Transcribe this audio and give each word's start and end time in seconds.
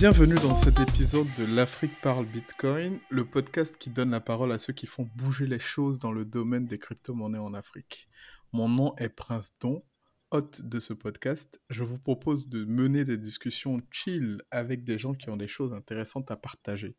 Bienvenue 0.00 0.36
dans 0.36 0.54
cet 0.56 0.80
épisode 0.80 1.26
de 1.38 1.44
L'Afrique 1.44 2.00
parle 2.00 2.24
Bitcoin, 2.24 3.00
le 3.10 3.26
podcast 3.26 3.76
qui 3.76 3.90
donne 3.90 4.12
la 4.12 4.20
parole 4.20 4.50
à 4.50 4.56
ceux 4.56 4.72
qui 4.72 4.86
font 4.86 5.06
bouger 5.14 5.46
les 5.46 5.58
choses 5.58 5.98
dans 5.98 6.10
le 6.10 6.24
domaine 6.24 6.64
des 6.64 6.78
crypto-monnaies 6.78 7.36
en 7.36 7.52
Afrique. 7.52 8.08
Mon 8.54 8.66
nom 8.66 8.96
est 8.96 9.10
Prince 9.10 9.54
Don, 9.60 9.84
hôte 10.30 10.62
de 10.62 10.80
ce 10.80 10.94
podcast. 10.94 11.60
Je 11.68 11.84
vous 11.84 11.98
propose 11.98 12.48
de 12.48 12.64
mener 12.64 13.04
des 13.04 13.18
discussions 13.18 13.78
chill 13.90 14.40
avec 14.50 14.84
des 14.84 14.96
gens 14.96 15.12
qui 15.12 15.28
ont 15.28 15.36
des 15.36 15.48
choses 15.48 15.74
intéressantes 15.74 16.30
à 16.30 16.36
partager. 16.36 16.96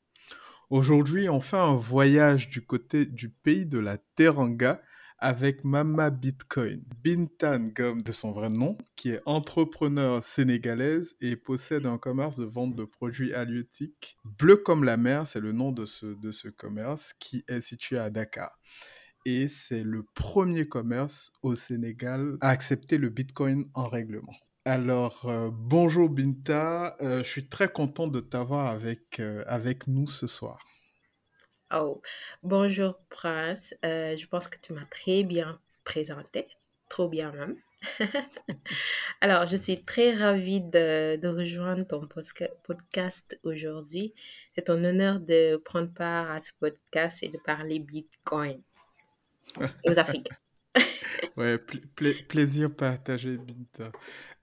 Aujourd'hui, 0.69 1.27
on 1.27 1.41
fait 1.41 1.57
un 1.57 1.73
voyage 1.73 2.49
du 2.49 2.63
côté 2.63 3.07
du 3.07 3.29
pays 3.29 3.65
de 3.65 3.79
la 3.79 3.97
Teranga 3.97 4.79
avec 5.21 5.63
Mama 5.63 6.09
Bitcoin. 6.09 6.83
Bintan 7.03 7.69
Gom 7.75 8.01
de 8.01 8.11
son 8.11 8.31
vrai 8.31 8.49
nom, 8.49 8.75
qui 8.95 9.11
est 9.11 9.21
entrepreneur 9.27 10.23
sénégalaise 10.23 11.15
et 11.21 11.35
possède 11.35 11.85
un 11.85 11.99
commerce 11.99 12.37
de 12.37 12.45
vente 12.45 12.75
de 12.75 12.83
produits 12.83 13.31
halieutiques. 13.33 14.17
Bleu 14.25 14.57
comme 14.57 14.83
la 14.83 14.97
mer, 14.97 15.27
c'est 15.27 15.39
le 15.39 15.51
nom 15.51 15.71
de 15.71 15.85
ce, 15.85 16.47
commerce 16.49 17.13
qui 17.19 17.45
est 17.47 17.61
situé 17.61 17.99
à 17.99 18.09
Dakar. 18.09 18.59
Et 19.25 19.47
c'est 19.47 19.83
le 19.83 20.03
premier 20.15 20.67
commerce 20.67 21.31
au 21.43 21.53
Sénégal 21.53 22.37
à 22.41 22.49
accepter 22.49 22.97
le 22.97 23.09
Bitcoin 23.09 23.65
en 23.75 23.87
règlement. 23.87 24.33
Alors, 24.65 25.25
euh, 25.25 25.49
bonjour 25.51 26.09
Binta, 26.09 26.95
euh, 27.01 27.23
je 27.23 27.27
suis 27.29 27.47
très 27.47 27.67
content 27.67 28.07
de 28.07 28.19
t'avoir 28.19 28.67
avec, 28.67 29.19
euh, 29.19 29.43
avec 29.47 29.87
nous 29.87 30.07
ce 30.07 30.25
soir. 30.25 30.59
Oh, 31.73 32.01
bonjour 32.43 32.99
Prince. 33.09 33.73
Euh, 33.85 34.17
je 34.17 34.27
pense 34.27 34.47
que 34.47 34.57
tu 34.59 34.73
m'as 34.73 34.85
très 34.85 35.23
bien 35.23 35.59
présenté, 35.85 36.47
trop 36.89 37.07
bien 37.07 37.31
même. 37.31 37.55
Alors, 39.21 39.47
je 39.47 39.55
suis 39.55 39.83
très 39.83 40.13
ravie 40.13 40.61
de, 40.61 41.15
de 41.15 41.27
rejoindre 41.27 41.83
ton 41.87 42.05
posca- 42.05 42.51
podcast 42.63 43.39
aujourd'hui. 43.43 44.13
C'est 44.55 44.69
un 44.69 44.83
honneur 44.83 45.19
de 45.19 45.57
prendre 45.57 45.93
part 45.93 46.29
à 46.31 46.41
ce 46.41 46.51
podcast 46.59 47.23
et 47.23 47.29
de 47.29 47.37
parler 47.37 47.79
Bitcoin 47.79 48.61
aux 49.85 49.97
Africains. 49.99 50.35
Ouais, 51.37 51.57
pla- 51.57 51.79
pla- 51.95 52.23
plaisir 52.27 52.75
partagé, 52.75 53.37
Binta. 53.37 53.91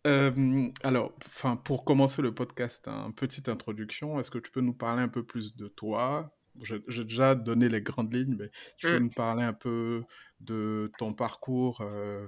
Euh, 0.06 0.68
alors, 0.82 1.14
enfin, 1.26 1.56
pour 1.56 1.84
commencer 1.84 2.22
le 2.22 2.34
podcast, 2.34 2.88
hein, 2.88 3.12
petite 3.14 3.48
introduction. 3.48 4.18
Est-ce 4.18 4.30
que 4.30 4.38
tu 4.38 4.50
peux 4.50 4.60
nous 4.60 4.74
parler 4.74 5.02
un 5.02 5.08
peu 5.08 5.22
plus 5.24 5.54
de 5.56 5.68
toi? 5.68 6.37
J'ai 6.62 7.04
déjà 7.04 7.34
donné 7.34 7.68
les 7.68 7.80
grandes 7.82 8.12
lignes, 8.12 8.36
mais 8.38 8.50
tu 8.76 8.88
peux 8.90 8.98
Mm, 8.98 9.04
nous 9.04 9.10
parler 9.10 9.42
un 9.44 9.52
peu 9.52 10.04
de 10.40 10.90
ton 10.98 11.14
parcours, 11.14 11.80
euh, 11.82 12.26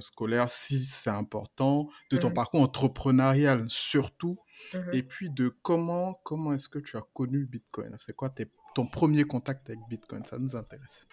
scolaire, 0.00 0.50
si 0.50 0.78
c'est 0.80 1.10
important, 1.10 1.88
de 2.10 2.16
ton 2.16 2.28
mhm, 2.28 2.34
parcours 2.34 2.60
entrepreneurial 2.62 3.66
surtout, 3.68 4.38
mhm. 4.72 4.90
et 4.92 5.02
puis 5.02 5.30
de 5.30 5.48
comment, 5.48 6.14
comment 6.24 6.52
est-ce 6.52 6.68
que 6.68 6.78
tu 6.80 6.96
as 6.96 7.02
connu 7.14 7.44
Bitcoin? 7.46 7.96
C'est 8.00 8.14
quoi 8.16 8.30
tes- 8.30 8.50
ton 8.74 8.86
premier 8.86 9.24
contact 9.24 9.68
avec 9.70 9.80
Bitcoin? 9.88 10.24
Ça 10.26 10.38
nous 10.38 10.56
intéresse. 10.56 11.08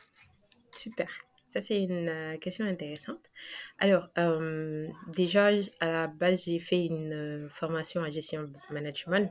Super. 0.71 1.07
Ça, 1.49 1.59
c'est 1.61 1.83
une 1.83 2.07
euh, 2.07 2.37
question 2.37 2.65
intéressante. 2.65 3.29
Alors, 3.77 4.07
euh, 4.17 4.87
déjà, 5.07 5.49
à 5.81 5.85
la 5.85 6.07
base, 6.07 6.45
j'ai 6.45 6.59
fait 6.59 6.85
une 6.85 7.49
formation 7.49 8.01
en 8.01 8.09
gestion 8.09 8.49
management. 8.69 9.29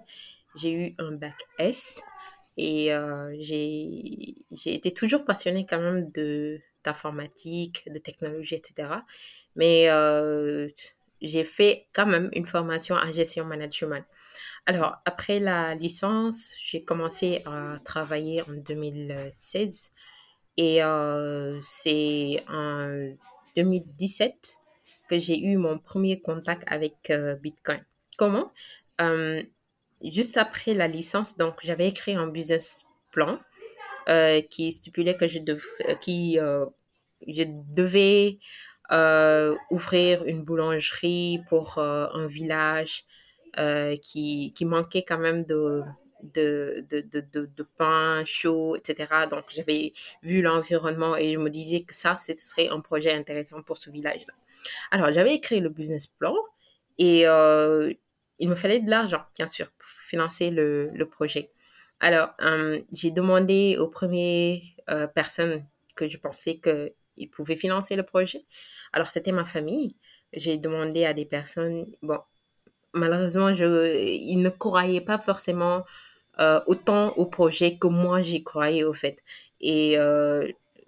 J'ai 0.54 0.72
eu 0.74 0.94
un 0.98 1.12
bac 1.12 1.34
S 1.58 2.02
et 2.60 2.92
euh, 2.92 3.34
j'ai 3.40 4.34
été 4.66 4.92
toujours 4.92 5.24
passionnée 5.24 5.64
quand 5.64 5.80
même 5.80 6.10
de 6.10 6.60
d'informatique, 6.84 7.84
de 7.90 7.98
technologie, 7.98 8.54
etc. 8.54 8.88
Mais 9.56 9.88
j'ai 11.22 11.44
fait 11.44 11.86
quand 11.94 12.06
même 12.06 12.30
une 12.32 12.46
formation 12.46 12.96
en 12.96 13.12
gestion 13.12 13.44
management. 13.44 14.04
Alors, 14.66 14.96
après 15.04 15.40
la 15.40 15.74
licence, 15.74 16.52
j'ai 16.58 16.84
commencé 16.84 17.42
à 17.46 17.78
travailler 17.84 18.42
en 18.42 18.52
2016 18.52 19.92
et 20.56 20.80
c'est 21.62 22.44
en 22.48 23.14
2017 23.56 24.56
que 25.08 25.18
j'ai 25.18 25.38
eu 25.38 25.56
mon 25.56 25.78
premier 25.78 26.20
contact 26.20 26.64
avec 26.66 27.12
Bitcoin. 27.42 27.84
Comment? 28.16 28.52
Juste 30.02 30.36
après 30.36 30.74
la 30.74 30.88
licence, 30.88 31.36
donc 31.36 31.56
j'avais 31.62 31.88
écrit 31.88 32.14
un 32.14 32.26
business 32.26 32.84
plan 33.10 33.38
euh, 34.08 34.40
qui 34.40 34.72
stipulait 34.72 35.14
que 35.14 35.26
je, 35.26 35.38
euh, 35.40 35.56
euh, 35.86 37.44
devais 37.68 38.38
ouvrir 39.70 40.24
une 40.24 40.42
boulangerie 40.42 41.40
pour 41.48 41.78
un 41.78 42.26
village 42.26 43.04
qui, 44.02 44.54
manquait 44.62 45.04
quand 45.06 45.18
même 45.18 45.44
de, 45.44 45.82
de, 46.22 47.66
pain 47.76 48.24
chaud, 48.24 48.74
etc. 48.74 49.28
Donc, 49.30 49.44
j'avais 49.54 49.92
vu 50.22 50.40
l'environnement 50.40 51.16
et 51.16 51.32
je 51.32 51.38
me 51.38 51.50
disais 51.50 51.82
que 51.82 51.94
ça, 51.94 52.16
ce 52.16 52.32
serait 52.34 52.68
un 52.68 52.80
projet 52.80 53.12
intéressant 53.12 53.62
pour 53.62 53.76
ce 53.76 53.90
village-là. 53.90 54.34
Alors, 54.90 55.12
j'avais 55.12 55.34
écrit 55.34 55.60
le 55.60 55.68
business 55.68 56.06
plan 56.06 56.34
et 56.98 57.26
il 58.40 58.48
me 58.48 58.54
fallait 58.54 58.80
de 58.80 58.90
l'argent, 58.90 59.22
bien 59.36 59.46
sûr, 59.46 59.70
financer 60.10 60.50
le, 60.50 61.04
projet. 61.04 61.50
Alors, 62.00 62.30
euh, 62.42 62.80
j'ai 62.92 63.10
demandé 63.10 63.76
aux 63.78 63.88
premières 63.88 64.60
euh, 64.90 65.06
personnes 65.06 65.64
que 65.94 66.08
je 66.08 66.18
pensais 66.18 66.58
qu'ils 66.58 67.30
pouvaient 67.30 67.56
financer 67.56 67.94
le 67.96 68.02
projet. 68.02 68.44
Alors, 68.92 69.08
c'était 69.08 69.32
ma 69.32 69.44
famille. 69.44 69.96
J'ai 70.32 70.58
demandé 70.58 71.04
à 71.04 71.14
des 71.14 71.26
personnes, 71.26 71.86
bon, 72.02 72.18
malheureusement, 72.94 73.54
je, 73.54 73.96
ils 74.32 74.42
ne 74.42 74.50
croyaient 74.50 75.00
pas 75.12 75.18
forcément 75.18 75.84
euh, 76.40 76.60
autant 76.66 77.12
au 77.16 77.26
projet 77.26 77.78
que 77.78 77.88
moi 77.88 78.22
j'y 78.22 78.42
croyais 78.44 78.84
au 78.84 78.94
fait. 78.94 79.18
Et 79.60 79.96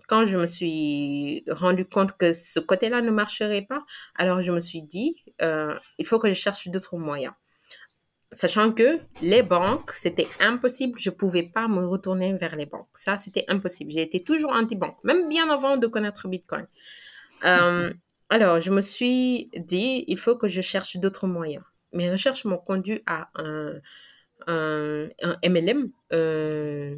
quand 0.08 0.26
je 0.26 0.36
me 0.38 0.46
suis 0.46 1.44
rendu 1.48 1.84
compte 1.86 2.12
que 2.16 2.32
ce 2.32 2.60
côté-là 2.60 3.02
ne 3.02 3.10
marcherait 3.10 3.66
pas, 3.68 3.84
alors 4.16 4.42
je 4.42 4.52
me 4.52 4.60
suis 4.60 4.82
dit, 4.82 5.24
il 5.40 6.06
faut 6.06 6.18
que 6.18 6.28
je 6.28 6.34
cherche 6.44 6.68
d'autres 6.68 6.96
moyens. 6.96 7.34
Sachant 8.32 8.72
que 8.72 8.98
les 9.20 9.42
banques, 9.42 9.90
c'était 9.92 10.28
impossible, 10.40 10.98
je 10.98 11.10
pouvais 11.10 11.42
pas 11.42 11.68
me 11.68 11.86
retourner 11.86 12.32
vers 12.34 12.56
les 12.56 12.66
banques. 12.66 12.88
Ça, 12.94 13.18
c'était 13.18 13.44
impossible. 13.48 13.92
J'ai 13.92 14.02
été 14.02 14.24
toujours 14.24 14.52
anti-banque, 14.52 14.96
même 15.04 15.28
bien 15.28 15.50
avant 15.50 15.76
de 15.76 15.86
connaître 15.86 16.28
Bitcoin. 16.28 16.66
Euh, 17.44 17.92
alors, 18.30 18.60
je 18.60 18.70
me 18.70 18.80
suis 18.80 19.50
dit, 19.56 20.04
il 20.06 20.18
faut 20.18 20.36
que 20.36 20.48
je 20.48 20.62
cherche 20.62 20.96
d'autres 20.96 21.26
moyens. 21.26 21.64
Mes 21.92 22.10
recherches 22.10 22.44
m'ont 22.46 22.56
conduit 22.56 23.02
à 23.06 23.28
un, 23.34 23.74
un, 24.46 25.08
un 25.22 25.36
MLM, 25.46 25.90
euh, 26.14 26.96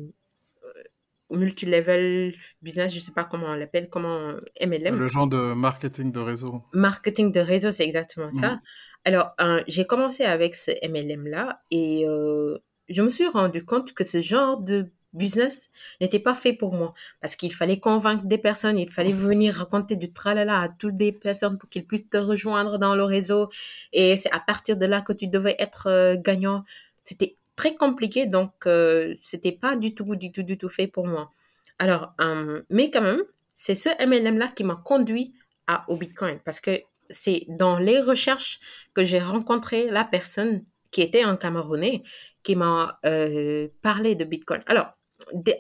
multilevel 1.31 2.34
business, 2.62 2.94
je 2.94 3.00
sais 3.00 3.12
pas 3.12 3.25
comment 3.25 3.49
on 3.49 3.55
l'appelle, 3.55 3.89
comment 3.91 4.34
MLM. 4.65 4.99
Le 4.99 5.09
genre 5.09 5.27
de 5.27 5.55
marketing 5.55 6.12
de 6.12 6.21
réseau. 6.21 6.62
Marketing 6.73 7.33
de 7.33 7.41
réseau, 7.41 7.71
c'est 7.73 7.84
exactement 7.84 8.31
ça. 8.31 8.61
Alors, 9.05 9.35
euh, 9.41 9.63
j'ai 9.67 9.87
commencé 9.87 10.25
avec 10.25 10.55
ce 10.55 10.71
MLM-là 10.87 11.63
et 11.71 12.07
euh, 12.07 12.59
je 12.89 13.03
me 13.03 13.11
suis 13.11 13.27
rendu 13.27 13.65
compte 13.65 13.93
que 13.93 14.05
ce 14.05 14.21
genre 14.21 14.59
de 14.59 14.91
business 15.15 15.71
n'était 16.01 16.19
pas 16.19 16.35
fait 16.35 16.53
pour 16.53 16.75
moi 16.75 16.93
parce 17.21 17.37
qu'il 17.37 17.53
fallait 17.55 17.79
convaincre 17.79 18.25
des 18.25 18.39
personnes, 18.39 18.79
il 18.79 18.91
fallait 18.91 19.13
venir 19.13 19.55
raconter 19.55 19.97
du 19.97 20.13
tralala 20.13 20.61
à 20.61 20.69
toutes 20.69 20.97
des 20.97 21.13
personnes 21.13 21.57
pour 21.57 21.69
qu'ils 21.69 21.87
puissent 21.87 22.11
te 22.11 22.17
rejoindre 22.17 22.79
dans 22.79 22.95
le 22.95 23.05
réseau 23.05 23.49
et 23.93 24.17
c'est 24.17 24.33
à 24.33 24.41
partir 24.41 24.77
de 24.77 24.87
là 24.87 25.01
que 25.01 25.13
tu 25.13 25.29
devais 25.29 25.57
être 25.59 25.87
euh, 25.87 26.17
gagnant. 26.19 26.65
C'était 27.05 27.37
très 27.57 27.77
compliqué 27.77 28.27
donc 28.27 28.53
euh, 28.67 29.15
c'était 29.23 29.53
pas 29.53 29.77
du 29.77 29.95
tout, 29.95 30.17
du 30.17 30.33
tout, 30.33 30.43
du 30.43 30.59
tout 30.59 30.69
fait 30.69 30.89
pour 30.89 31.07
moi. 31.07 31.33
Alors, 31.79 32.13
euh, 32.21 32.62
mais 32.71 32.91
quand 32.91 33.03
même, 33.03 33.23
c'est 33.53 33.75
ce 33.75 33.89
MLM-là 34.05 34.49
qui 34.49 34.65
m'a 34.65 34.77
conduit 34.77 35.35
à, 35.67 35.85
au 35.89 35.97
Bitcoin 35.97 36.39
parce 36.45 36.61
que 36.61 36.81
c'est 37.11 37.47
dans 37.49 37.79
les 37.79 38.01
recherches 38.01 38.61
que 38.95 39.05
j'ai 39.05 39.19
rencontré 39.19 39.91
la 39.91 40.05
personne 40.05 40.65
qui 40.91 41.03
était 41.03 41.23
un 41.23 41.37
Camerounais 41.37 42.03
qui 42.43 42.56
m'a 42.56 42.99
euh, 43.05 43.69
parlé 43.83 44.15
de 44.15 44.25
Bitcoin. 44.25 44.62
Alors, 44.67 44.93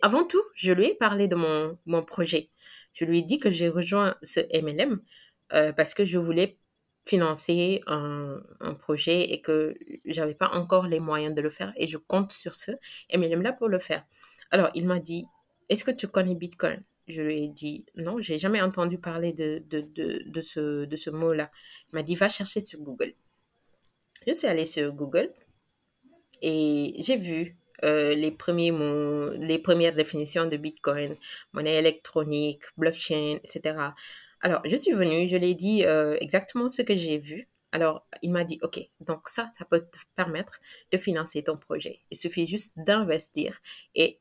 avant 0.02 0.24
tout, 0.24 0.42
je 0.54 0.72
lui 0.72 0.86
ai 0.86 0.94
parlé 0.94 1.28
de 1.28 1.34
mon, 1.34 1.78
mon 1.86 2.02
projet. 2.02 2.50
Je 2.92 3.04
lui 3.04 3.20
ai 3.20 3.22
dit 3.22 3.38
que 3.38 3.50
j'ai 3.50 3.68
rejoint 3.68 4.16
ce 4.22 4.40
MLM 4.60 5.00
euh, 5.52 5.72
parce 5.72 5.94
que 5.94 6.04
je 6.04 6.18
voulais 6.18 6.58
financer 7.04 7.82
un, 7.86 8.40
un 8.60 8.74
projet 8.74 9.32
et 9.32 9.40
que 9.40 9.74
j'avais 10.04 10.34
pas 10.34 10.50
encore 10.50 10.86
les 10.86 11.00
moyens 11.00 11.34
de 11.34 11.42
le 11.42 11.50
faire 11.50 11.72
et 11.76 11.86
je 11.86 11.98
compte 11.98 12.32
sur 12.32 12.54
ce 12.54 12.70
MLM-là 13.12 13.52
pour 13.52 13.68
le 13.68 13.78
faire. 13.78 14.04
Alors, 14.50 14.70
il 14.74 14.86
m'a 14.86 15.00
dit, 15.00 15.24
est-ce 15.68 15.84
que 15.84 15.90
tu 15.90 16.08
connais 16.08 16.34
Bitcoin? 16.34 16.82
Je 17.08 17.20
lui 17.22 17.44
ai 17.44 17.48
dit, 17.48 17.84
non, 17.96 18.18
j'ai 18.20 18.38
jamais 18.38 18.62
entendu 18.62 18.98
parler 18.98 19.32
de, 19.32 19.62
de, 19.68 19.80
de, 19.80 20.22
de 20.26 20.40
ce, 20.40 20.84
de 20.84 20.96
ce 20.96 21.10
mot-là. 21.10 21.50
Il 21.92 21.96
m'a 21.96 22.02
dit, 22.02 22.14
va 22.14 22.28
chercher 22.28 22.64
sur 22.64 22.80
Google. 22.80 23.12
Je 24.26 24.32
suis 24.32 24.46
allée 24.46 24.66
sur 24.66 24.92
Google 24.92 25.30
et 26.40 26.94
j'ai 26.98 27.16
vu 27.16 27.56
euh, 27.84 28.14
les 28.14 28.30
premiers 28.30 28.70
mots, 28.70 29.30
les 29.32 29.58
premières 29.58 29.94
définitions 29.94 30.46
de 30.46 30.56
Bitcoin, 30.56 31.16
monnaie 31.52 31.74
électronique, 31.74 32.62
blockchain, 32.76 33.38
etc. 33.44 33.76
Alors, 34.40 34.62
je 34.64 34.76
suis 34.76 34.92
venue, 34.92 35.28
je 35.28 35.36
l'ai 35.36 35.54
dit 35.54 35.84
euh, 35.84 36.16
exactement 36.20 36.68
ce 36.68 36.82
que 36.82 36.94
j'ai 36.94 37.18
vu. 37.18 37.48
Alors, 37.72 38.06
il 38.22 38.30
m'a 38.30 38.44
dit, 38.44 38.58
OK, 38.62 38.78
donc 39.00 39.28
ça, 39.28 39.50
ça 39.58 39.64
peut 39.64 39.80
te 39.80 39.98
permettre 40.16 40.60
de 40.92 40.98
financer 40.98 41.42
ton 41.42 41.56
projet. 41.56 42.00
Il 42.10 42.16
suffit 42.16 42.46
juste 42.46 42.78
d'investir 42.78 43.58
et 43.94 44.20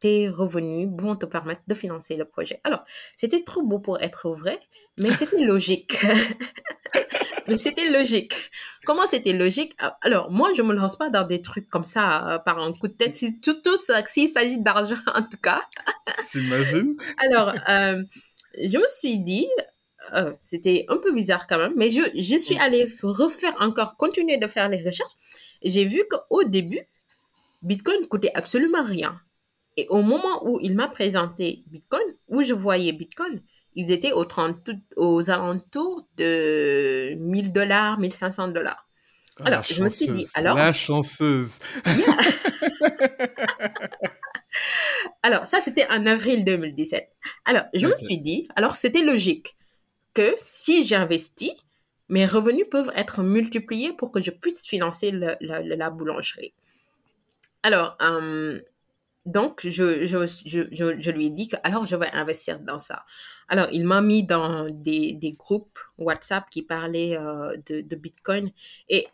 tes 0.00 0.28
revenus 0.28 0.88
vont 0.96 1.16
te 1.16 1.26
permettre 1.26 1.62
de 1.66 1.74
financer 1.74 2.16
le 2.16 2.24
projet. 2.24 2.60
Alors, 2.64 2.84
c'était 3.16 3.42
trop 3.42 3.62
beau 3.62 3.78
pour 3.78 4.00
être 4.00 4.30
vrai, 4.30 4.60
mais 4.98 5.12
c'était 5.14 5.44
logique. 5.44 5.98
mais 7.48 7.56
c'était 7.56 7.90
logique. 7.90 8.32
Comment 8.84 9.06
c'était 9.06 9.32
logique? 9.32 9.76
Alors, 10.02 10.30
moi, 10.30 10.52
je 10.54 10.62
me 10.62 10.74
lance 10.74 10.96
pas 10.96 11.10
dans 11.10 11.26
des 11.26 11.42
trucs 11.42 11.68
comme 11.68 11.84
ça 11.84 12.34
euh, 12.34 12.38
par 12.38 12.58
un 12.58 12.72
coup 12.72 12.88
de 12.88 12.94
tête, 12.94 13.16
si, 13.16 13.40
tout, 13.40 13.60
tout 13.62 13.76
s'il 14.06 14.28
s'agit 14.28 14.60
d'argent 14.60 14.96
en 15.14 15.22
tout 15.22 15.38
cas. 15.42 15.62
J'imagine. 16.32 16.96
Alors, 17.18 17.54
euh, 17.68 18.02
je 18.58 18.78
me 18.78 18.88
suis 18.88 19.18
dit, 19.18 19.48
euh, 20.14 20.32
c'était 20.42 20.86
un 20.88 20.96
peu 20.96 21.12
bizarre 21.12 21.46
quand 21.46 21.58
même, 21.58 21.74
mais 21.76 21.90
je, 21.90 22.02
je 22.14 22.36
suis 22.36 22.58
allée 22.58 22.88
refaire 23.02 23.54
encore, 23.60 23.96
continuer 23.96 24.38
de 24.38 24.46
faire 24.46 24.68
les 24.68 24.84
recherches. 24.84 25.14
J'ai 25.62 25.84
vu 25.84 26.04
qu'au 26.08 26.44
début, 26.44 26.80
Bitcoin 27.62 28.06
coûtait 28.06 28.32
absolument 28.34 28.84
rien. 28.84 29.20
Et 29.76 29.86
au 29.88 30.02
moment 30.02 30.46
où 30.46 30.58
il 30.62 30.74
m'a 30.74 30.88
présenté 30.88 31.62
Bitcoin, 31.66 32.06
où 32.28 32.42
je 32.42 32.54
voyais 32.54 32.92
Bitcoin, 32.92 33.42
il 33.74 33.92
était 33.92 34.12
aux, 34.12 34.24
30, 34.24 34.70
aux 34.96 35.30
alentours 35.30 36.06
de 36.16 37.14
1000 37.14 37.52
dollars, 37.52 37.98
1500 37.98 38.48
dollars. 38.48 38.86
Ah, 39.38 39.46
alors, 39.46 39.64
je 39.64 39.82
me 39.82 39.90
suis 39.90 40.08
dit, 40.08 40.26
alors. 40.34 40.56
La 40.56 40.72
chanceuse. 40.72 41.58
alors, 45.22 45.46
ça, 45.46 45.60
c'était 45.60 45.86
en 45.90 46.06
avril 46.06 46.42
2017. 46.44 47.06
Alors, 47.44 47.64
je 47.74 47.86
me 47.86 47.96
suis 47.96 48.16
dit, 48.18 48.48
alors, 48.56 48.76
c'était 48.76 49.02
logique 49.02 49.56
que 50.14 50.34
si 50.38 50.86
j'investis, 50.86 51.52
mes 52.08 52.24
revenus 52.24 52.66
peuvent 52.70 52.92
être 52.94 53.22
multipliés 53.22 53.92
pour 53.92 54.10
que 54.10 54.22
je 54.22 54.30
puisse 54.30 54.64
financer 54.64 55.12
la 55.12 55.90
boulangerie. 55.90 56.54
Alors, 57.62 57.98
euh, 58.00 58.58
donc, 59.26 59.60
je, 59.66 60.06
je, 60.06 60.24
je, 60.46 61.00
je, 61.00 61.10
lui 61.10 61.26
ai 61.26 61.30
dit 61.30 61.48
que 61.48 61.56
alors 61.64 61.84
je 61.84 61.96
vais 61.96 62.08
investir 62.12 62.60
dans 62.60 62.78
ça. 62.78 63.04
Alors, 63.48 63.66
il 63.72 63.84
m'a 63.84 64.00
mis 64.00 64.22
dans 64.22 64.66
des, 64.70 65.14
des, 65.14 65.32
groupes 65.32 65.80
WhatsApp 65.98 66.48
qui 66.48 66.62
parlaient 66.62 67.18
euh, 67.18 67.56
de, 67.68 67.96
Bitcoin. 67.96 68.52
Et 68.88 69.08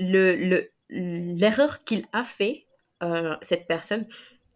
l'erreur 0.00 0.68
le, 0.88 1.84
qu'il 1.84 2.06
a 2.12 2.24
fait, 2.24 2.66
euh, 3.04 3.36
cette 3.40 3.68
personne, 3.68 4.08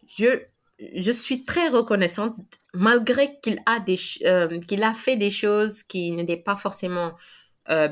je, 0.07 0.41
je 0.77 1.11
suis 1.11 1.45
très 1.45 1.69
reconnaissante, 1.69 2.35
malgré 2.73 3.39
qu'il 3.39 3.61
a, 3.65 3.79
des, 3.79 3.97
euh, 4.25 4.59
qu'il 4.59 4.83
a 4.83 4.93
fait 4.93 5.15
des 5.15 5.29
choses 5.29 5.83
qui 5.83 6.11
n'étaient 6.11 6.37
pas 6.37 6.55
forcément 6.55 7.13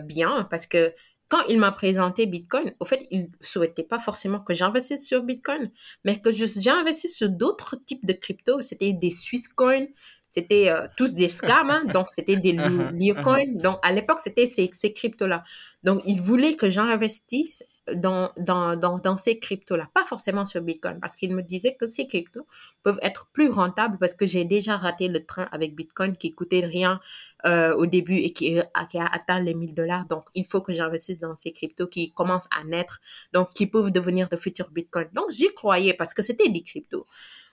bien, 0.06 0.48
parce 0.50 0.66
que 0.66 0.92
quand 1.30 1.44
il 1.50 1.60
m'a 1.60 1.72
présenté 1.72 2.26
Bitcoin, 2.26 2.74
au 2.80 2.86
fait, 2.86 3.06
il 3.12 3.30
souhaitait 3.42 3.84
pas 3.84 4.00
forcément 4.00 4.40
que 4.40 4.54
j'investisse 4.54 5.06
sur 5.06 5.24
Bitcoin, 5.24 5.72
mais 6.06 6.20
que 6.22 6.32
j'investisse 6.32 7.16
sur 7.16 7.30
d'autres 7.30 7.76
types 7.76 8.06
de 8.06 8.14
crypto. 8.14 8.62
C'était 8.62 8.94
des 8.94 9.10
Swiss 9.10 9.48
coins, 9.48 9.88
c'était 10.30 10.70
euh, 10.70 10.88
tous 10.96 11.14
des 11.14 11.30
scams, 11.30 11.70
hein. 11.70 11.84
donc 11.94 12.10
c'était 12.10 12.38
des 12.38 12.52
Liucoin. 12.94 13.56
Donc 13.56 13.80
à 13.84 13.92
l'époque, 13.92 14.20
c'était 14.20 14.48
ces, 14.48 14.70
ces 14.72 14.94
cryptos-là. 14.94 15.44
Donc 15.84 16.02
il 16.06 16.22
voulait 16.22 16.56
que 16.56 16.70
j'investisse 16.70 17.60
dans, 17.96 18.32
dans, 18.38 18.76
dans, 18.76 19.18
ces 19.18 19.40
cryptos-là, 19.40 19.90
pas 19.94 20.04
forcément 20.04 20.46
sur 20.46 20.62
Bitcoin, 20.62 21.00
parce 21.00 21.16
qu'il 21.16 21.34
me 21.34 21.42
disait 21.42 21.76
que 21.76 21.88
ces 21.88 22.08
cryptos 22.08 22.46
peuvent 22.84 23.00
être 23.02 23.30
plus 23.34 23.50
rentables 23.50 23.98
parce 23.98 24.14
que 24.14 24.26
j'ai 24.26 24.46
déjà 24.46 24.78
raté 24.78 25.08
le 25.08 25.26
train 25.26 25.48
avec 25.52 25.76
Bitcoin 25.76 26.16
qui 26.18 26.34
coûtait 26.34 26.66
rien 26.66 27.00
euh, 27.46 27.74
au 27.76 27.86
début 27.86 28.18
et 28.18 28.34
qui, 28.34 28.60
qui, 28.90 28.98
a 28.98 29.06
atteint 29.06 29.40
les 29.40 29.54
1000 29.54 29.74
dollars. 29.74 30.06
Donc, 30.06 30.26
il 30.36 30.46
faut 30.46 30.62
que 30.62 30.74
j'investisse 30.74 31.20
dans 31.20 31.36
ces 31.38 31.52
cryptos 31.52 31.88
qui 31.88 32.12
commencent 32.12 32.50
à 32.52 32.64
naître, 32.64 33.00
donc 33.34 33.50
qui 33.54 33.68
peuvent 33.68 33.92
devenir 33.92 34.30
de 34.30 34.36
futurs 34.36 34.70
Bitcoin. 34.72 35.08
Donc, 35.14 35.32
j'y 35.32 35.54
croyais 35.54 35.94
parce 35.94 36.14
que 36.14 36.22
c'était 36.22 36.50
des 36.50 36.64
cryptos. 36.64 37.06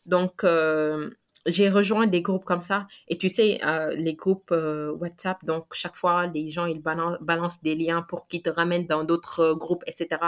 Donc, 0.07 0.45
euh, 0.45 1.11
j'ai 1.47 1.69
rejoint 1.69 2.07
des 2.07 2.23
groupes 2.23 2.45
comme 2.45 2.63
ça. 2.63 2.87
Et 3.09 3.19
tu 3.19 3.29
sais, 3.29 3.61
euh, 3.65 3.95
les 3.95 4.15
groupes 4.15 4.51
euh, 4.53 4.93
WhatsApp, 4.93 5.45
donc 5.45 5.67
chaque 5.73 5.97
fois, 5.97 6.27
les 6.27 6.51
gens, 6.51 6.67
ils 6.67 6.81
balancent, 6.81 7.63
des 7.63 7.75
liens 7.75 8.03
pour 8.03 8.27
qu'ils 8.29 8.43
te 8.43 8.51
ramènent 8.51 8.87
dans 8.87 9.05
d'autres 9.05 9.41
euh, 9.41 9.55
groupes, 9.55 9.85
etc. 9.87 10.21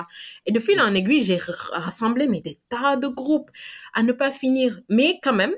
Et 0.45 0.53
de 0.53 0.61
fil 0.61 0.81
en 0.81 0.95
aiguille, 0.95 1.23
j'ai 1.23 1.39
rassemblé 1.73 2.29
mais 2.29 2.41
des 2.41 2.59
tas 2.69 2.97
de 2.97 3.09
groupes 3.09 3.51
à 3.95 4.03
ne 4.03 4.13
pas 4.13 4.31
finir. 4.31 4.81
Mais 4.89 5.19
quand 5.23 5.33
même, 5.33 5.55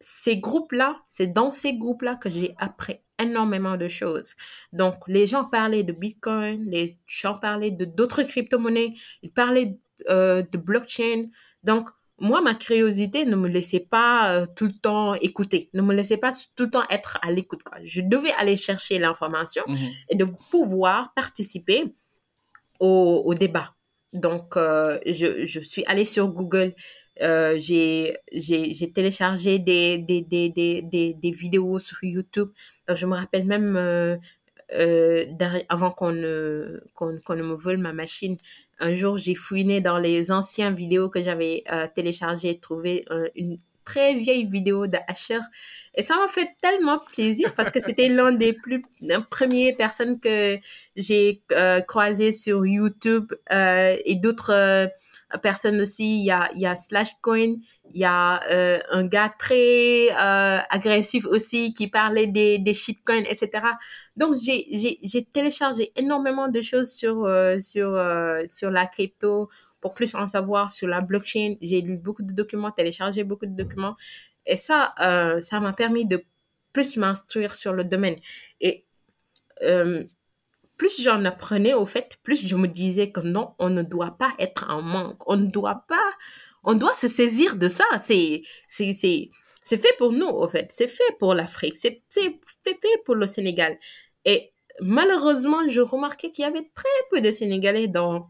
ces 0.00 0.36
groupes-là, 0.38 1.00
c'est 1.08 1.32
dans 1.32 1.52
ces 1.52 1.74
groupes-là 1.74 2.16
que 2.16 2.30
j'ai 2.30 2.54
appris 2.58 3.00
énormément 3.18 3.76
de 3.76 3.88
choses. 3.88 4.34
Donc, 4.72 4.96
les 5.08 5.26
gens 5.26 5.44
parlaient 5.44 5.82
de 5.82 5.92
Bitcoin, 5.92 6.64
les 6.70 6.98
gens 7.06 7.36
parlaient 7.38 7.70
de 7.70 7.84
d'autres 7.84 8.22
crypto-monnaies, 8.22 8.94
ils 9.22 9.32
parlaient 9.32 9.78
de 10.08 10.56
blockchain. 10.58 11.24
Donc, 11.64 11.88
moi, 12.20 12.42
ma 12.42 12.54
curiosité 12.54 13.24
ne 13.24 13.34
me 13.34 13.48
laissait 13.48 13.80
pas 13.80 14.34
euh, 14.34 14.46
tout 14.54 14.66
le 14.66 14.74
temps 14.74 15.14
écouter, 15.14 15.70
ne 15.72 15.80
me 15.80 15.94
laissait 15.94 16.18
pas 16.18 16.32
tout 16.54 16.64
le 16.64 16.70
temps 16.70 16.84
être 16.90 17.18
à 17.22 17.32
l'écoute. 17.32 17.60
Je 17.82 18.02
devais 18.02 18.32
aller 18.32 18.56
chercher 18.56 18.98
l'information 18.98 19.62
mmh 19.66 19.76
et 20.10 20.16
de 20.16 20.26
pouvoir 20.50 21.12
participer 21.14 21.84
au, 22.78 23.22
au 23.24 23.34
débat. 23.34 23.74
Donc, 24.12 24.56
euh, 24.56 24.98
je, 25.06 25.46
je, 25.46 25.60
suis 25.60 25.84
allée 25.86 26.04
sur 26.04 26.28
Google, 26.28 26.74
euh, 27.22 27.56
j'ai 27.58 28.18
téléchargé 28.94 29.58
des, 29.58 29.98
des, 29.98 30.20
des, 30.20 30.50
des, 30.50 30.82
des, 30.82 31.30
vidéos 31.30 31.78
sur 31.78 31.98
YouTube. 32.02 32.50
je 32.88 33.06
me 33.06 33.14
rappelle 33.14 33.46
même, 33.46 33.76
avant 35.68 35.90
qu'on 35.90 36.12
ne 36.12 36.80
me 37.42 37.54
vole 37.54 37.78
ma 37.78 37.92
machine, 37.92 38.36
un 38.80 38.94
jour, 38.94 39.18
j'ai 39.18 39.34
fouiné 39.34 39.80
dans 39.80 39.98
les 39.98 40.32
anciennes 40.32 40.74
vidéos 40.74 41.08
que 41.08 41.22
j'avais 41.22 41.62
euh, 41.70 41.86
téléchargées 41.94 42.58
trouvé 42.58 43.04
euh, 43.10 43.28
une 43.36 43.58
très 43.84 44.14
vieille 44.14 44.46
vidéo 44.46 44.86
de 44.86 44.96
Asher. 45.08 45.40
Et 45.94 46.02
ça 46.02 46.16
m'a 46.16 46.28
fait 46.28 46.48
tellement 46.60 46.98
plaisir 46.98 47.52
parce 47.54 47.70
que 47.70 47.80
c'était 47.80 48.08
l'un 48.08 48.32
des 48.32 48.52
plus 48.52 48.82
premières 49.30 49.76
personnes 49.76 50.20
que 50.20 50.58
j'ai 50.96 51.42
euh, 51.52 51.80
croisé 51.80 52.32
sur 52.32 52.64
YouTube 52.64 53.32
euh, 53.52 53.96
et 54.04 54.14
d'autres 54.14 54.88
personnes 55.42 55.80
aussi. 55.80 56.24
Il 56.24 56.34
il 56.54 56.60
y 56.60 56.66
a 56.66 56.76
Slashcoin, 56.76 57.56
il 57.92 58.00
y 58.00 58.04
a 58.04 58.40
euh, 58.50 58.80
un 58.90 59.04
gars 59.04 59.32
très 59.38 60.08
euh, 60.10 60.58
agressif 60.70 61.26
aussi 61.26 61.74
qui 61.74 61.88
parlait 61.88 62.26
des, 62.26 62.58
des 62.58 62.72
shitcoins, 62.72 63.24
etc. 63.28 63.50
Donc, 64.16 64.36
j'ai, 64.40 65.28
téléchargé 65.32 65.92
énormément 65.96 66.48
de 66.48 66.60
choses 66.60 66.92
sur, 66.92 67.24
euh, 67.24 67.58
sur, 67.58 67.98
sur 68.48 68.70
la 68.70 68.86
crypto 68.86 69.48
pour 69.80 69.94
plus 69.94 70.14
en 70.14 70.26
savoir 70.26 70.70
sur 70.70 70.88
la 70.88 71.00
blockchain. 71.00 71.54
J'ai 71.62 71.80
lu 71.80 71.96
beaucoup 71.96 72.22
de 72.22 72.32
documents, 72.32 72.70
téléchargé 72.70 73.24
beaucoup 73.24 73.46
de 73.46 73.56
documents. 73.56 73.96
Et 74.46 74.56
ça, 74.56 74.94
ça 75.40 75.60
m'a 75.60 75.72
permis 75.72 76.06
de 76.06 76.24
plus 76.72 76.96
m'instruire 76.96 77.54
sur 77.54 77.72
le 77.72 77.84
domaine. 77.84 78.16
Et 78.60 78.86
plus 80.76 81.02
j'en 81.02 81.24
apprenais, 81.24 81.74
au 81.74 81.86
fait, 81.86 82.18
plus 82.22 82.46
je 82.46 82.56
me 82.56 82.66
disais 82.66 83.10
que 83.10 83.20
non, 83.20 83.54
on 83.58 83.68
ne 83.68 83.82
doit 83.82 84.16
pas 84.16 84.32
être 84.38 84.66
en 84.68 84.80
manque. 84.80 85.28
On 85.28 85.36
ne 85.36 85.46
doit 85.46 85.84
pas 85.86 86.10
on 86.64 86.74
doit 86.74 86.94
se 86.94 87.08
saisir 87.08 87.56
de 87.56 87.68
ça. 87.68 87.84
C'est, 88.02 88.42
c'est, 88.68 88.92
c'est, 88.92 89.76
fait 89.76 89.96
pour 89.98 90.12
nous, 90.12 90.26
au 90.28 90.48
fait. 90.48 90.66
C'est 90.70 90.88
fait 90.88 91.16
pour 91.18 91.34
l'Afrique. 91.34 91.76
C'est, 91.78 92.02
c'est 92.08 92.40
fait 92.64 93.02
pour 93.04 93.14
le 93.14 93.26
Sénégal. 93.26 93.78
Et 94.24 94.52
malheureusement, 94.80 95.68
je 95.68 95.80
remarquais 95.80 96.30
qu'il 96.30 96.42
y 96.44 96.48
avait 96.48 96.70
très 96.74 96.88
peu 97.10 97.20
de 97.20 97.30
Sénégalais 97.30 97.88
dans, 97.88 98.28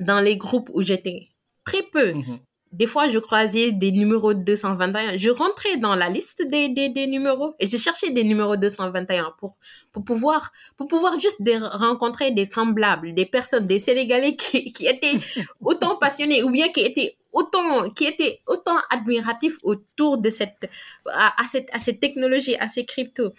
dans 0.00 0.20
les 0.20 0.36
groupes 0.36 0.70
où 0.72 0.82
j'étais. 0.82 1.28
Très 1.64 1.82
peu. 1.82 2.12
Mhm 2.12 2.40
des 2.72 2.86
fois, 2.86 3.08
je 3.08 3.18
croisais 3.18 3.72
des 3.72 3.92
numéros 3.92 4.32
221. 4.32 5.16
Je 5.18 5.28
rentrais 5.30 5.76
dans 5.76 5.94
la 5.94 6.08
liste 6.08 6.42
des, 6.48 6.70
des, 6.70 6.88
des 6.88 7.06
numéros 7.06 7.54
et 7.60 7.66
je 7.66 7.76
cherchais 7.76 8.10
des 8.10 8.24
numéros 8.24 8.56
221 8.56 9.34
pour, 9.38 9.58
pour 9.92 10.04
pouvoir, 10.04 10.50
pour 10.78 10.88
pouvoir 10.88 11.20
juste 11.20 11.38
rencontrer 11.72 12.30
des 12.30 12.46
semblables, 12.46 13.12
des 13.12 13.26
personnes, 13.26 13.66
des 13.66 13.78
Sénégalais 13.78 14.36
qui, 14.36 14.72
qui 14.72 14.86
étaient 14.86 15.18
autant 15.60 15.96
passionnés 15.96 16.42
ou 16.42 16.50
bien 16.50 16.70
qui 16.70 16.80
étaient 16.80 17.16
autant, 17.32 17.90
qui 17.90 18.04
étaient 18.06 18.40
autant 18.46 18.76
admiratifs 18.90 19.58
autour 19.62 20.16
de 20.16 20.30
cette, 20.30 20.70
à, 21.12 21.40
à 21.40 21.44
cette, 21.44 21.68
à 21.74 21.78
cette 21.78 22.00
technologie, 22.00 22.56
à 22.56 22.68
ces 22.68 22.86
cryptos. 22.86 23.32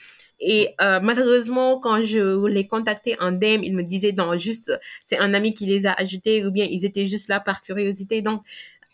Et 0.46 0.75
euh, 0.82 1.00
malheureusement, 1.02 1.80
quand 1.80 2.04
je 2.04 2.46
les 2.48 2.68
contactais 2.68 3.16
en 3.22 3.32
DM, 3.32 3.63
ils 3.63 3.74
me 3.75 3.84
disaient 3.84 4.12
non, 4.12 4.38
juste 4.38 4.78
c'est 5.06 5.18
un 5.18 5.34
ami 5.34 5.54
qui 5.54 5.66
les 5.66 5.86
a 5.86 5.94
ajoutés 5.94 6.46
ou 6.46 6.52
bien 6.52 6.68
ils 6.70 6.84
étaient 6.86 7.08
juste 7.08 7.30
là 7.30 7.40
par 7.40 7.62
curiosité. 7.62 8.22
Donc 8.22 8.42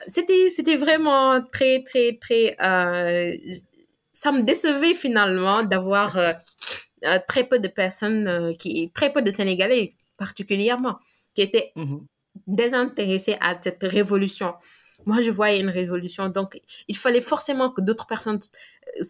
c'était 0.07 0.49
c'était 0.49 0.77
vraiment 0.77 1.41
très 1.51 1.83
très 1.83 2.17
très 2.19 2.55
euh, 2.61 3.35
ça 4.13 4.31
me 4.31 4.41
décevait 4.43 4.93
finalement 4.95 5.63
d'avoir 5.63 6.17
euh, 6.17 6.33
euh, 7.05 7.19
très 7.27 7.43
peu 7.45 7.59
de 7.59 7.67
personnes 7.67 8.55
qui 8.57 8.91
très 8.91 9.11
peu 9.11 9.21
de 9.21 9.31
Sénégalais 9.31 9.95
particulièrement 10.17 10.97
qui 11.35 11.41
étaient 11.41 11.71
mmh 11.75 11.97
désintéressés 12.47 13.35
à 13.41 13.59
cette 13.61 13.83
révolution 13.83 14.53
moi, 15.05 15.21
je 15.21 15.31
voyais 15.31 15.59
une 15.59 15.69
révolution. 15.69 16.29
Donc, 16.29 16.59
il 16.87 16.97
fallait 16.97 17.21
forcément 17.21 17.69
que 17.69 17.81
d'autres 17.81 18.05
personnes 18.05 18.39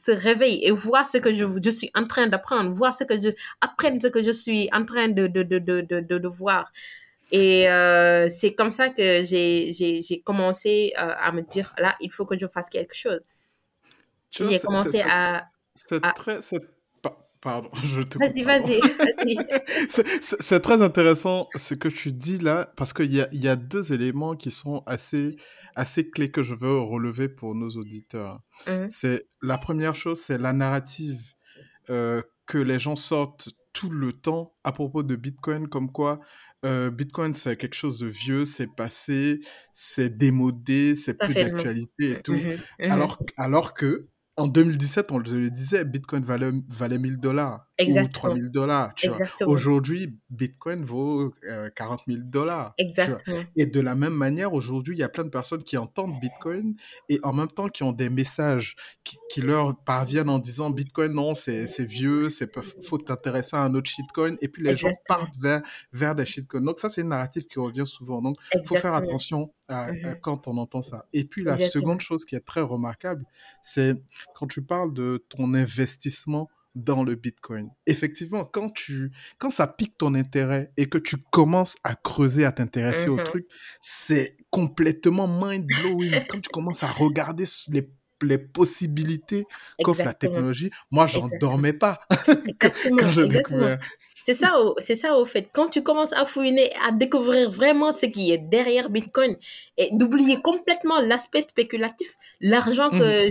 se 0.05 0.11
réveillent 0.11 0.63
et 0.63 0.71
voient 0.71 1.03
ce 1.05 1.17
que 1.17 1.33
je, 1.33 1.45
je 1.63 1.69
suis 1.69 1.89
en 1.95 2.05
train 2.05 2.27
d'apprendre, 2.27 2.71
voir 2.71 2.95
ce 2.95 3.03
que 3.03 3.19
je, 3.19 3.29
apprennent 3.61 3.99
ce 3.99 4.07
que 4.07 4.23
je 4.23 4.31
suis 4.31 4.69
en 4.71 4.85
train 4.85 5.07
de, 5.09 5.27
de, 5.27 5.43
de, 5.43 5.59
de, 5.59 5.81
de, 5.81 5.99
de 6.17 6.27
voir. 6.27 6.71
Et 7.31 7.69
euh, 7.69 8.27
c'est 8.29 8.53
comme 8.55 8.71
ça 8.71 8.89
que 8.89 9.23
j'ai, 9.23 10.21
commencé 10.25 10.93
euh, 10.97 11.13
à 11.17 11.31
me 11.31 11.41
dire, 11.41 11.73
là, 11.77 11.95
il 12.01 12.11
faut 12.11 12.25
que 12.25 12.37
je 12.37 12.47
fasse 12.47 12.69
quelque 12.69 12.95
chose. 12.95 13.21
J'ai 14.31 14.59
commencé 14.59 15.01
à... 15.01 15.45
C'est 15.73 16.01
très... 16.15 16.39
Pardon, 17.41 17.69
je 17.83 18.01
te 18.01 18.17
Vas-y, 18.17 18.43
vas-y, 18.43 18.79
vas-y. 18.97 19.37
c'est 20.39 20.59
très 20.59 20.81
intéressant 20.81 21.47
ce 21.55 21.73
que 21.73 21.87
tu 21.87 22.11
dis 22.11 22.37
là, 22.37 22.71
parce 22.75 22.93
qu'il 22.93 23.13
y 23.13 23.21
a, 23.21 23.29
y 23.31 23.47
a 23.47 23.55
deux 23.55 23.93
éléments 23.93 24.35
qui 24.35 24.51
sont 24.51 24.83
assez, 24.85 25.37
assez 25.75 26.09
clés 26.09 26.31
que 26.31 26.43
je 26.43 26.53
veux 26.53 26.79
relever 26.79 27.29
pour 27.29 27.55
nos 27.55 27.69
auditeurs. 27.69 28.41
Mmh. 28.67 28.87
C'est 28.89 29.27
La 29.41 29.57
première 29.57 29.95
chose, 29.95 30.19
c'est 30.19 30.37
la 30.37 30.51
narrative 30.51 31.21
euh, 31.89 32.21
que 32.45 32.57
les 32.57 32.79
gens 32.79 32.95
sortent 32.95 33.49
tout 33.71 33.89
le 33.89 34.11
temps 34.11 34.53
à 34.63 34.71
propos 34.71 35.03
de 35.03 35.15
Bitcoin, 35.15 35.69
comme 35.69 35.91
quoi 35.91 36.19
euh, 36.65 36.89
Bitcoin, 36.91 37.33
c'est 37.33 37.55
quelque 37.55 37.75
chose 37.75 37.99
de 37.99 38.07
vieux, 38.07 38.45
c'est 38.45 38.67
passé, 38.67 39.39
c'est 39.73 40.09
démodé, 40.09 40.95
c'est 40.95 41.17
plus 41.17 41.33
d'actualité 41.33 42.11
et 42.11 42.21
tout. 42.21 42.33
Mmh 42.33 42.57
mmh 42.79 42.91
alors, 42.91 43.19
alors 43.37 43.73
que 43.73 44.07
en 44.37 44.47
2017, 44.47 45.11
on 45.11 45.17
le 45.17 45.49
disait, 45.49 45.83
Bitcoin 45.85 46.23
valait, 46.23 46.51
valait 46.69 46.97
1000 46.97 47.17
dollars 47.17 47.68
ou 47.79 48.07
3000 48.07 48.49
dollars. 48.49 48.93
Aujourd'hui, 49.45 50.17
Bitcoin 50.29 50.83
vaut 50.83 51.33
40 51.75 52.01
000 52.07 52.19
dollars. 52.23 52.73
Exactement. 52.77 53.39
Et 53.55 53.65
de 53.65 53.79
la 53.79 53.95
même 53.95 54.13
manière, 54.13 54.53
aujourd'hui, 54.53 54.95
il 54.95 54.99
y 54.99 55.03
a 55.03 55.09
plein 55.09 55.23
de 55.23 55.29
personnes 55.29 55.63
qui 55.63 55.77
entendent 55.77 56.19
Bitcoin 56.19 56.75
et 57.07 57.19
en 57.23 57.33
même 57.33 57.47
temps 57.47 57.67
qui 57.67 57.83
ont 57.83 57.91
des 57.91 58.09
messages 58.09 58.75
qui, 59.03 59.17
qui 59.29 59.41
leur 59.41 59.77
parviennent 59.83 60.29
en 60.29 60.39
disant 60.39 60.69
Bitcoin, 60.69 61.13
non, 61.13 61.35
c'est 61.35 61.83
vieux, 61.83 62.29
c'est 62.29 62.49
faut 62.81 62.97
t'intéresser 62.97 63.55
à 63.55 63.61
un 63.61 63.73
autre 63.75 63.89
shitcoin. 63.89 64.35
Et 64.41 64.47
puis 64.47 64.63
les 64.63 64.75
gens 64.75 64.93
partent 65.07 65.37
vers, 65.39 65.61
vers 65.93 66.15
des 66.15 66.25
shitcoins. 66.25 66.61
Donc 66.61 66.79
ça, 66.79 66.89
c'est 66.89 67.01
une 67.01 67.09
narrative 67.09 67.45
qui 67.47 67.59
revient 67.59 67.85
souvent. 67.85 68.21
Donc 68.21 68.37
il 68.53 68.65
faut 68.65 68.75
faire 68.75 68.93
attention 68.93 69.51
à, 69.69 69.91
Mmh 69.91 70.15
quand 70.21 70.47
on 70.47 70.57
entend 70.57 70.81
ça. 70.81 71.05
Et 71.13 71.23
puis 71.23 71.43
la 71.43 71.57
seconde 71.57 72.01
chose 72.01 72.25
qui 72.25 72.35
est 72.35 72.45
très 72.45 72.61
remarquable, 72.61 73.25
c'est 73.61 73.93
quand 74.33 74.47
tu 74.47 74.61
parles 74.61 74.93
de 74.93 75.23
ton 75.29 75.53
investissement 75.53 76.49
dans 76.75 77.03
le 77.03 77.15
Bitcoin. 77.15 77.69
Effectivement, 77.85 78.45
quand, 78.45 78.69
tu, 78.69 79.11
quand 79.37 79.51
ça 79.51 79.67
pique 79.67 79.97
ton 79.97 80.15
intérêt 80.15 80.71
et 80.77 80.87
que 80.87 80.97
tu 80.97 81.17
commences 81.31 81.75
à 81.83 81.95
creuser, 81.95 82.45
à 82.45 82.51
t'intéresser 82.51 83.09
au 83.09 83.17
Mmh 83.17 83.23
truc, 83.23 83.47
c'est 83.79 84.37
complètement 84.49 85.27
mind-blowing. 85.27 86.25
quand 86.29 86.39
tu 86.39 86.49
commences 86.49 86.83
à 86.83 86.87
regarder 86.91 87.43
les, 87.67 87.89
les 88.21 88.37
possibilités 88.37 89.45
qu'offre 89.83 90.03
la 90.03 90.13
technologie, 90.13 90.71
moi, 90.91 91.07
j'en 91.07 91.27
dormais 91.39 91.73
pas 91.73 91.99
quand 92.59 93.11
j'ai 93.11 93.23
exactement. 93.23 93.77
C'est 94.29 94.45
ça, 94.45 94.59
au- 94.61 94.75
c'est 94.77 94.93
ça 94.95 95.17
au 95.17 95.25
fait. 95.25 95.49
Quand 95.51 95.69
tu 95.69 95.81
commences 95.81 96.13
à 96.13 96.23
fouiner, 96.25 96.69
à 96.87 96.91
découvrir 96.91 97.49
vraiment 97.49 97.95
ce 97.95 98.05
qui 98.05 98.31
est 98.31 98.37
derrière 98.37 98.89
Bitcoin 98.91 99.35
et 99.77 99.87
d'oublier 99.91 100.37
complètement 100.41 100.99
l'aspect 101.01 101.41
spéculatif, 101.41 102.15
l'argent 102.39 102.89
Mhm. 102.91 102.99
que, 102.99 103.29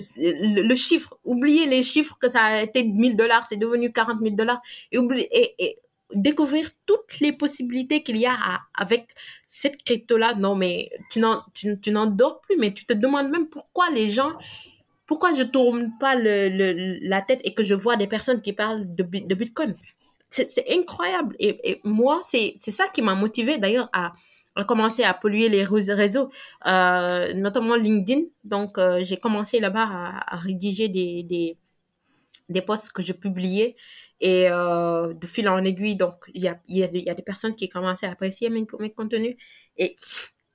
le, 0.57 0.62
le 0.62 0.75
chiffre, 0.75 1.14
oublier 1.25 1.67
les 1.67 1.83
chiffres 1.85 2.17
que 2.21 2.28
ça 2.28 2.43
a 2.43 2.62
été 2.62 2.83
1000 2.83 3.14
dollars, 3.17 3.47
c'est 3.49 3.57
devenu 3.57 3.93
40 3.93 4.21
000 4.21 4.35
dollars 4.35 4.61
et 4.90 4.99
oublier, 4.99 5.28
et, 5.31 5.55
et 5.64 5.76
découvrir 6.14 6.69
toutes 6.85 7.21
les 7.21 7.33
possibilités 7.33 8.02
qu'il 8.02 8.17
y 8.17 8.26
a 8.26 8.33
à- 8.33 8.61
avec 8.76 9.11
cette 9.47 9.81
crypto-là. 9.85 10.35
Non, 10.35 10.57
mais 10.57 10.90
tu 11.11 11.21
n'en, 11.21 11.43
tu, 11.55 11.78
tu 11.81 11.93
n'en 11.93 12.07
dors 12.07 12.40
plus, 12.40 12.57
mais 12.59 12.73
tu 12.73 12.87
te 12.87 12.93
demandes 12.95 13.28
même 13.31 13.47
pourquoi 13.49 13.88
les 13.90 14.09
gens 14.09 14.33
pourquoi 15.07 15.33
je 15.33 15.43
tourne 15.43 15.93
pas 15.99 16.17
le, 16.17 16.50
le- 16.50 16.99
la 17.02 17.23
tête 17.23 17.40
et 17.45 17.55
que 17.55 17.62
je 17.62 17.73
vois 17.75 17.97
des 17.97 18.07
personnes 18.07 18.43
qui 18.43 18.52
parlent 18.52 18.85
de 18.95 19.35
Bitcoin 19.35 19.75
c'est 20.28 20.70
incroyable. 20.70 21.37
Et, 21.38 21.80
moi, 21.85 22.20
c'est 22.26 22.58
ça 22.61 22.88
qui 22.88 23.02
m'a 23.02 23.14
motivé 23.14 23.58
d'ailleurs 23.58 23.88
à, 23.92 24.12
commencer 24.66 25.04
à 25.04 25.14
polluer 25.14 25.49
les 25.49 25.64
réseaux, 25.64 26.30
euh, 26.66 27.32
notamment 27.35 27.76
LinkedIn. 27.76 28.23
Donc, 28.44 28.78
euh, 28.78 29.00
j'ai 29.02 29.16
commencé 29.16 29.61
là-bas 29.61 29.88
à, 30.26 30.37
rédiger 30.37 30.88
des, 30.88 31.56
des, 32.49 32.62
posts 32.62 32.92
que 32.92 33.02
je 33.02 33.12
publiais. 33.12 33.76
Et 34.20 34.50
euh, 34.50 35.14
de 35.14 35.26
fil 35.28 35.49
en 35.49 35.62
aiguille, 35.62 35.94
donc, 35.94 36.14
il 36.35 36.42
y 36.42 36.49
a, 36.49 36.58
y, 36.68 36.82
a, 36.82 36.88
des- 36.88 37.23
personnes 37.23 37.54
qui 37.54 37.68
commençaient 37.68 38.06
à 38.06 38.11
apprécier 38.11 38.50
mes, 38.50 38.66
mes 38.80 38.90
contenus 38.90 39.37
et 39.76 39.94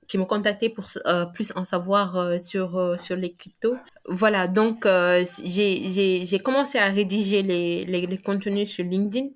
qui 0.06 0.18
m'ont 0.18 0.26
contacté 0.26 0.68
pour 0.68 0.84
plus 1.32 1.50
en 1.56 1.64
savoir 1.64 2.44
sur, 2.44 3.00
sur 3.00 3.16
les 3.16 3.32
cryptos. 3.32 3.76
Voilà, 4.06 4.48
donc 4.48 4.86
j'ai 4.86 6.40
commencé 6.44 6.76
à 6.78 6.90
rédiger 6.90 7.42
les, 7.42 7.86
les 7.86 8.18
contenus 8.18 8.68
sur 8.68 8.84
LinkedIn. 8.84 9.30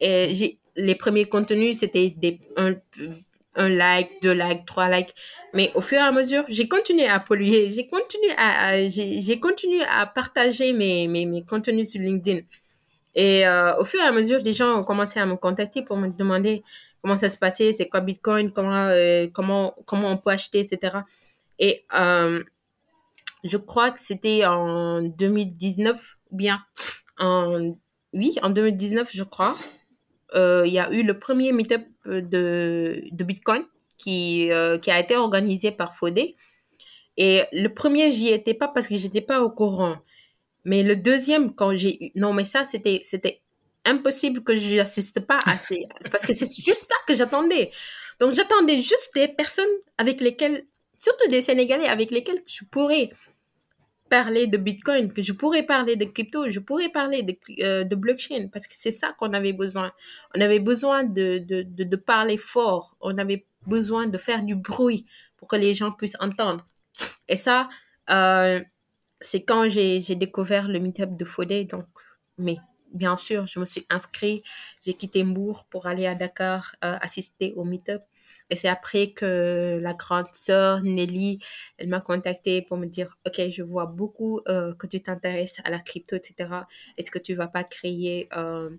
Les 0.00 0.94
premiers 0.94 1.24
contenus, 1.24 1.78
c'était 1.78 2.10
des 2.10 2.40
un, 2.56 3.68
like, 3.68 4.22
deux 4.22 4.32
likes, 4.32 4.64
trois 4.64 4.88
likes. 4.88 5.12
Mais 5.52 5.72
au 5.74 5.80
fur 5.80 5.98
et 5.98 6.02
à 6.02 6.12
mesure, 6.12 6.44
j'ai 6.48 6.68
continué 6.68 7.06
à 7.08 7.18
polluer, 7.18 7.70
j'ai 7.70 7.88
continué 7.88 8.30
à, 8.36 8.88
j'ai 8.88 9.40
continué 9.40 9.82
à 9.90 10.06
partager 10.06 10.72
mes, 10.72 11.08
mes, 11.08 11.44
contenus 11.44 11.90
sur 11.90 12.00
LinkedIn. 12.00 12.42
Et 13.16 13.46
euh, 13.46 13.76
au 13.78 13.84
fur 13.84 14.00
et 14.00 14.04
à 14.04 14.12
mesure, 14.12 14.42
des 14.42 14.54
gens 14.54 14.78
ont 14.78 14.84
commencé 14.84 15.18
à 15.18 15.26
me 15.26 15.34
contacter 15.34 15.82
pour 15.82 15.96
me 15.96 16.08
demander 16.08 16.62
comment 17.02 17.16
ça 17.16 17.28
se 17.28 17.36
passait, 17.36 17.72
c'est 17.72 17.88
quoi 17.88 18.00
Bitcoin, 18.00 18.52
comment, 18.52 18.86
euh, 18.86 19.26
comment, 19.32 19.74
comment 19.86 20.08
on 20.10 20.18
peut 20.18 20.30
acheter, 20.30 20.60
etc. 20.60 20.98
Et 21.58 21.84
euh, 21.98 22.42
je 23.44 23.56
crois 23.56 23.90
que 23.90 24.00
c'était 24.00 24.44
en 24.44 25.02
2019, 25.02 26.00
ou 26.30 26.36
bien 26.36 26.60
en, 27.18 27.74
oui, 28.12 28.36
en 28.42 28.50
2019, 28.50 29.10
je 29.12 29.24
crois. 29.24 29.56
Euh, 30.34 30.64
Il 30.66 30.72
y 30.72 30.78
a 30.78 30.90
eu 30.92 31.02
le 31.02 31.18
premier 31.18 31.52
meet-up 31.52 31.82
de, 32.06 33.02
de 33.10 33.24
Bitcoin 33.24 33.64
qui, 33.96 34.50
euh, 34.52 34.78
qui 34.78 34.90
a 34.90 34.98
été 35.00 35.16
organisé 35.16 35.70
par 35.72 35.96
Fodé. 35.96 36.36
Et 37.16 37.42
le 37.52 37.68
premier, 37.68 38.10
j'y 38.12 38.28
étais 38.28 38.54
pas 38.54 38.68
parce 38.68 38.86
que 38.86 38.94
j'étais 38.94 39.20
pas 39.20 39.42
au 39.42 39.50
courant. 39.50 39.96
Mais 40.64 40.82
le 40.82 40.96
deuxième, 40.96 41.54
quand 41.54 41.74
j'ai 41.76 42.04
eu... 42.04 42.10
Non, 42.14 42.32
mais 42.32 42.44
ça, 42.44 42.64
c'était, 42.64 43.00
c'était 43.02 43.42
impossible 43.84 44.42
que 44.44 44.56
je 44.56 44.76
n'assiste 44.76 45.20
pas 45.20 45.40
à 45.46 45.58
ces... 45.58 45.86
Parce 46.10 46.26
que 46.26 46.34
c'est 46.34 46.46
juste 46.46 46.86
ça 46.88 46.96
que 47.06 47.14
j'attendais. 47.14 47.70
Donc, 48.20 48.32
j'attendais 48.32 48.78
juste 48.78 49.10
des 49.14 49.28
personnes 49.28 49.64
avec 49.96 50.20
lesquelles, 50.20 50.66
surtout 50.96 51.28
des 51.28 51.42
Sénégalais 51.42 51.88
avec 51.88 52.10
lesquels 52.10 52.42
je 52.46 52.64
pourrais 52.70 53.10
parler 54.08 54.46
de 54.46 54.56
Bitcoin, 54.56 55.12
que 55.12 55.22
je 55.22 55.32
pourrais 55.32 55.64
parler 55.64 55.96
de 55.96 56.04
crypto, 56.04 56.50
je 56.50 56.60
pourrais 56.60 56.88
parler 56.88 57.22
de, 57.22 57.36
euh, 57.62 57.84
blockchain, 57.84 58.48
parce 58.52 58.66
que 58.66 58.74
c'est 58.76 58.90
ça 58.90 59.12
qu'on 59.18 59.32
avait 59.32 59.52
besoin. 59.52 59.92
On 60.34 60.40
avait 60.40 60.60
besoin 60.60 61.04
de, 61.04 61.38
de, 61.38 61.62
de, 61.62 61.96
parler 61.96 62.36
fort, 62.36 62.96
on 63.00 63.16
avait 63.18 63.46
besoin 63.66 64.06
de 64.06 64.18
faire 64.18 64.42
du 64.42 64.54
bruit 64.54 65.06
pour 65.36 65.48
que 65.48 65.56
les 65.56 65.74
gens 65.74 65.92
puissent 65.92 66.16
entendre. 66.20 66.64
Et 67.28 67.36
ça, 67.36 67.68
euh, 68.10 68.60
c'est 69.20 69.42
quand 69.42 69.68
j'ai 69.68 70.00
j'ai 70.02 70.14
découvert 70.14 70.68
le 70.68 70.78
meetup 70.80 71.16
de 71.16 71.24
Fodé. 71.24 71.64
Donc, 71.64 71.86
mais 72.38 72.56
bien 72.92 73.16
sûr, 73.16 73.46
je 73.46 73.58
me 73.60 73.64
suis 73.64 73.86
inscrite. 73.90 74.44
J'ai 74.84 74.94
quitté 74.94 75.24
Mbourg 75.24 75.66
pour 75.70 75.86
aller 75.86 76.06
à 76.06 76.14
Dakar 76.14 76.74
euh, 76.84 76.96
assister 77.00 77.52
au 77.56 77.64
meetup. 77.64 78.02
Et 78.50 78.56
c'est 78.56 78.68
après 78.68 79.12
que 79.12 79.78
la 79.82 79.94
grande 79.94 80.28
sœur 80.32 80.82
Nelly, 80.82 81.38
elle 81.78 81.88
m'a 81.88 82.00
contacté 82.00 82.62
pour 82.62 82.76
me 82.76 82.86
dire, 82.86 83.16
OK, 83.26 83.40
je 83.50 83.62
vois 83.62 83.86
beaucoup 83.86 84.40
euh, 84.48 84.74
que 84.74 84.86
tu 84.86 85.02
t'intéresses 85.02 85.60
à 85.64 85.70
la 85.70 85.78
crypto, 85.80 86.16
etc. 86.16 86.66
Est-ce 86.96 87.10
que 87.10 87.18
tu 87.18 87.34
vas 87.34 87.48
pas 87.48 87.64
créer 87.64 88.28
euh, 88.36 88.70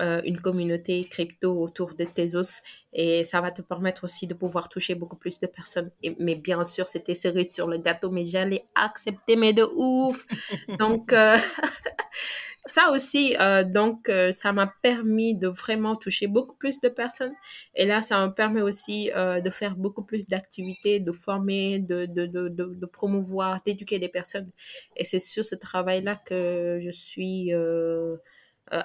euh, 0.00 0.22
une 0.24 0.40
communauté 0.40 1.04
crypto 1.04 1.52
autour 1.60 1.94
de 1.94 2.04
tes 2.04 2.34
os 2.34 2.62
et 2.94 3.24
ça 3.24 3.42
va 3.42 3.50
te 3.50 3.60
permettre 3.60 4.04
aussi 4.04 4.26
de 4.26 4.32
pouvoir 4.32 4.70
toucher 4.70 4.94
beaucoup 4.94 5.16
plus 5.16 5.38
de 5.38 5.46
personnes. 5.46 5.90
Et, 6.02 6.16
mais 6.18 6.34
bien 6.34 6.64
sûr, 6.64 6.88
c'était 6.88 7.14
cerise 7.14 7.52
sur 7.52 7.68
le 7.68 7.76
gâteau, 7.76 8.10
mais 8.10 8.24
j'allais 8.24 8.64
accepter, 8.74 9.36
mais 9.36 9.52
de 9.52 9.64
ouf. 9.64 10.24
Donc, 10.78 11.12
euh, 11.12 11.36
ça 12.64 12.90
aussi, 12.90 13.36
euh, 13.38 13.64
donc, 13.64 14.10
ça 14.32 14.52
m'a 14.54 14.72
permis 14.82 15.34
de 15.34 15.48
vraiment 15.48 15.94
toucher 15.94 16.26
beaucoup 16.26 16.56
plus 16.56 16.80
de 16.80 16.88
personnes. 16.88 17.34
Et 17.74 17.84
là, 17.84 18.00
ça 18.02 18.26
me 18.26 18.32
permet 18.32 18.62
aussi 18.62 19.10
de 19.14 19.50
faire 19.50 19.74
beaucoup 19.76 20.04
plus 20.04 20.26
d'activités, 20.26 21.00
de 21.00 21.12
former, 21.12 21.80
de, 21.80 22.06
de, 22.06 22.26
de, 22.26 22.86
promouvoir, 22.86 23.60
d'éduquer 23.62 23.98
des 23.98 24.08
personnes. 24.08 24.50
Et 24.96 25.04
c'est 25.04 25.18
sur 25.18 25.44
ce 25.44 25.54
travail-là 25.54 26.16
que 26.24 26.80
je 26.82 26.90
suis 26.90 27.52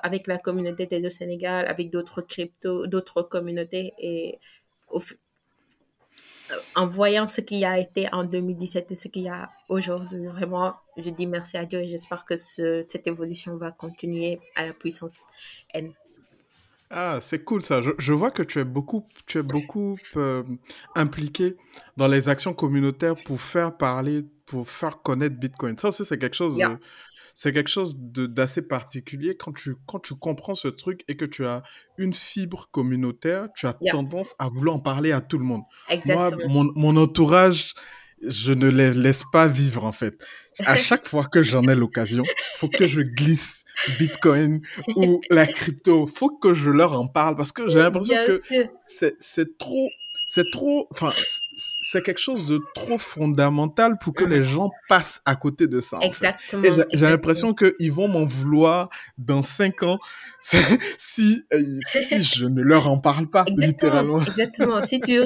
avec 0.03 0.27
la 0.27 0.37
communauté 0.37 0.85
des 0.85 1.01
deux 1.01 1.09
Sénégal, 1.09 1.67
avec 1.67 1.89
d'autres 1.89 2.21
crypto, 2.21 2.87
d'autres 2.87 3.21
communautés. 3.21 3.93
Et 3.99 4.39
au, 4.89 5.01
en 6.75 6.87
voyant 6.87 7.25
ce 7.25 7.41
qui 7.41 7.65
a 7.65 7.77
été 7.77 8.07
en 8.13 8.23
2017 8.23 8.91
et 8.91 8.95
ce 8.95 9.07
qu'il 9.07 9.23
y 9.23 9.29
a 9.29 9.49
aujourd'hui, 9.69 10.27
vraiment, 10.27 10.75
je 10.97 11.09
dis 11.09 11.27
merci 11.27 11.57
à 11.57 11.65
Dieu 11.65 11.79
et 11.79 11.87
j'espère 11.87 12.25
que 12.25 12.37
ce, 12.37 12.83
cette 12.87 13.07
évolution 13.07 13.57
va 13.57 13.71
continuer 13.71 14.39
à 14.55 14.65
la 14.65 14.73
puissance 14.73 15.25
N. 15.73 15.91
Ah, 16.89 17.19
c'est 17.19 17.43
cool 17.43 17.61
ça. 17.61 17.81
Je, 17.81 17.91
je 17.97 18.13
vois 18.13 18.31
que 18.31 18.43
tu 18.43 18.59
es 18.59 18.63
beaucoup, 18.63 19.05
tu 19.25 19.39
es 19.39 19.43
beaucoup 19.43 19.97
euh, 20.15 20.43
impliqué 20.95 21.57
dans 21.97 22.07
les 22.07 22.29
actions 22.29 22.53
communautaires 22.53 23.15
pour 23.25 23.41
faire 23.41 23.75
parler, 23.75 24.23
pour 24.45 24.69
faire 24.69 25.01
connaître 25.01 25.35
Bitcoin. 25.35 25.77
Ça 25.77 25.89
aussi, 25.89 26.05
c'est 26.05 26.17
quelque 26.17 26.35
chose, 26.35 26.57
Yeah, 26.57 26.79
c'est 27.37 27.53
quelque 27.53 27.69
chose 27.69 27.97
de 27.99 28.25
d'assez 28.25 28.63
particulier 28.63 29.37
quand 29.37 29.53
tu, 29.53 29.75
quand 29.85 29.99
tu 29.99 30.15
comprends 30.15 30.55
ce 30.55 30.67
truc 30.67 31.03
et 31.07 31.15
que 31.15 31.23
tu 31.23 31.45
as 31.45 31.61
une 31.99 32.11
fibre 32.11 32.67
communautaire, 32.71 33.49
tu 33.55 33.67
as 33.67 33.77
yeah, 33.79 33.91
tendance 33.91 34.33
à 34.39 34.49
vouloir 34.49 34.77
en 34.77 34.79
parler 34.79 35.11
à 35.11 35.21
tout 35.21 35.37
le 35.37 35.45
monde. 35.45 35.61
Moi, 35.87 35.97
exactement. 35.97 36.49
mon, 36.49 36.71
mon 36.75 36.97
entourage, 36.97 37.75
je 38.23 38.53
ne 38.53 38.67
les 38.67 38.91
laisse 38.91 39.21
pas 39.31 39.47
vivre 39.47 39.83
en 39.83 39.91
fait. 39.91 40.19
À 40.65 40.77
chaque 40.77 41.07
fois 41.07 41.25
que 41.25 41.43
j'en 41.43 41.61
ai 41.67 41.75
l'occasion, 41.75 42.23
faut 42.55 42.69
que 42.69 42.87
je 42.87 43.01
glisse 43.01 43.65
Bitcoin 43.99 44.61
ou 44.95 45.21
la 45.29 45.45
crypto. 45.45 46.07
Faut 46.07 46.35
que 46.39 46.55
je 46.55 46.71
leur 46.71 46.93
en 46.93 47.07
parle 47.07 47.35
parce 47.35 47.51
que 47.51 47.69
j'ai 47.69 47.77
l'impression 47.77 48.15
que 48.25 48.39
c'est 49.19 49.57
trop, 49.59 49.89
c'est 50.29 50.51
trop, 50.51 50.89
enfin, 50.91 51.09
c'est 51.53 52.03
quelque 52.03 52.19
chose 52.19 52.47
de 52.47 52.59
trop 52.75 52.97
fondamental 52.97 53.97
pour 53.97 54.13
que 54.13 54.25
les 54.25 54.43
gens 54.43 54.71
passent 54.89 55.21
à 55.23 55.37
côté 55.37 55.67
de 55.67 55.79
ça, 55.79 55.97
en 55.97 56.01
fait. 56.01 56.05
Et 56.05 56.07
Exactement, 56.67 56.85
j'ai 56.91 57.05
l'impression 57.05 57.53
qu'ils 57.53 57.93
vont 57.93 58.09
m'en 58.09 58.25
vouloir 58.25 58.89
dans 59.17 59.41
cinq 59.41 59.83
ans 59.83 59.99
si, 60.41 60.65
si 60.97 61.43
je 62.21 62.45
ne 62.45 62.61
leur 62.61 62.89
en 62.89 62.99
parle 62.99 63.27
pas, 63.27 63.45
Exactement, 63.47 63.65
littéralement. 63.67 64.21
exactement. 64.21 64.85
Si 64.85 64.99
tu, 64.99 65.17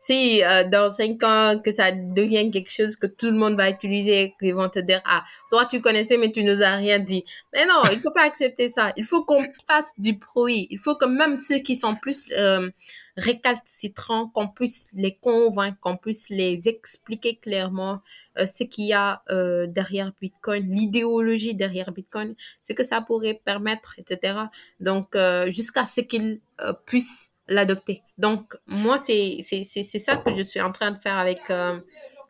si 0.00 0.42
euh, 0.42 0.64
dans 0.64 0.90
cinq 0.90 1.22
ans 1.22 1.58
que 1.62 1.70
ça 1.70 1.92
devient 1.92 2.50
quelque 2.50 2.72
chose 2.72 2.96
que 2.96 3.06
tout 3.06 3.26
le 3.26 3.36
monde 3.36 3.56
va 3.58 3.68
utiliser, 3.68 4.32
qu'ils 4.40 4.54
vont 4.54 4.70
te 4.70 4.78
dire 4.78 5.02
ah 5.04 5.22
toi 5.50 5.66
tu 5.66 5.82
connaissais 5.82 6.16
mais 6.16 6.32
tu 6.32 6.42
nous 6.42 6.62
as 6.62 6.76
rien 6.76 6.98
dit. 6.98 7.24
Mais 7.52 7.66
non, 7.66 7.82
il 7.92 8.00
faut 8.00 8.10
pas 8.10 8.24
accepter 8.24 8.70
ça. 8.70 8.92
Il 8.96 9.04
faut 9.04 9.22
qu'on 9.24 9.44
fasse 9.68 9.92
du 9.98 10.14
bruit. 10.14 10.66
Il 10.70 10.78
faut 10.78 10.94
que 10.94 11.04
même 11.04 11.40
ceux 11.42 11.58
qui 11.58 11.76
sont 11.76 11.94
plus 11.94 12.24
euh, 12.38 12.70
récalcitrants, 13.16 14.28
qu'on 14.28 14.48
puisse 14.48 14.90
les 14.92 15.16
convaincre, 15.16 15.78
qu'on 15.80 15.96
puisse 15.96 16.28
les 16.28 16.60
expliquer 16.68 17.36
clairement 17.36 18.00
euh, 18.38 18.46
ce 18.46 18.64
qu'il 18.64 18.86
y 18.86 18.92
a 18.92 19.22
euh, 19.30 19.66
derrière 19.66 20.12
Bitcoin, 20.20 20.70
l'idéologie 20.70 21.54
derrière 21.54 21.92
Bitcoin, 21.92 22.34
ce 22.62 22.72
que 22.72 22.84
ça 22.84 23.00
pourrait 23.00 23.40
permettre, 23.44 23.94
etc. 23.98 24.38
Donc 24.80 25.16
euh, 25.16 25.50
jusqu'à 25.50 25.84
ce 25.84 26.00
qu'ils 26.02 26.40
puissent 26.86 27.32
l'adopter. 27.48 28.02
Donc, 28.18 28.56
moi, 28.66 28.98
c'est 28.98 29.42
ça 29.42 30.16
que 30.16 30.34
je 30.34 30.42
suis 30.42 30.60
en 30.60 30.72
train 30.72 30.90
de 30.90 30.98
faire 30.98 31.16
avec 31.16 31.40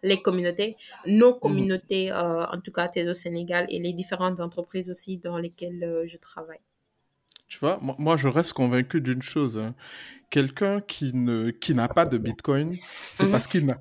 les 0.02 0.20
communautés, 0.22 0.76
nos 1.06 1.32
Mhm. 1.34 1.40
communautés, 1.40 2.12
euh, 2.12 2.44
en 2.46 2.60
tout 2.60 2.70
cas 2.70 2.86
TEDO 2.88 3.14
Sénégal, 3.14 3.66
et 3.70 3.78
les 3.78 3.92
différentes 3.92 4.40
entreprises 4.40 4.90
aussi 4.90 5.18
dans 5.18 5.38
lesquelles 5.38 5.82
euh, 5.82 6.06
je 6.06 6.16
travaille. 6.18 6.60
Tu 7.48 7.58
vois, 7.58 7.78
moi, 7.80 7.94
moi, 7.98 8.16
je 8.16 8.28
reste 8.28 8.52
convaincu 8.52 9.00
d'une 9.00 9.22
chose. 9.22 9.56
hein. 9.58 9.74
Quelqu'un 10.30 10.80
qui 10.80 11.12
ne, 11.14 11.50
qui 11.50 11.74
n'a 11.74 11.88
pas 11.88 12.04
de 12.04 12.18
Bitcoin, 12.18 12.74
c'est 13.14 13.24
Mhm. 13.24 13.30
parce 13.30 13.46
qu'il 13.46 13.66
n'a, 13.66 13.78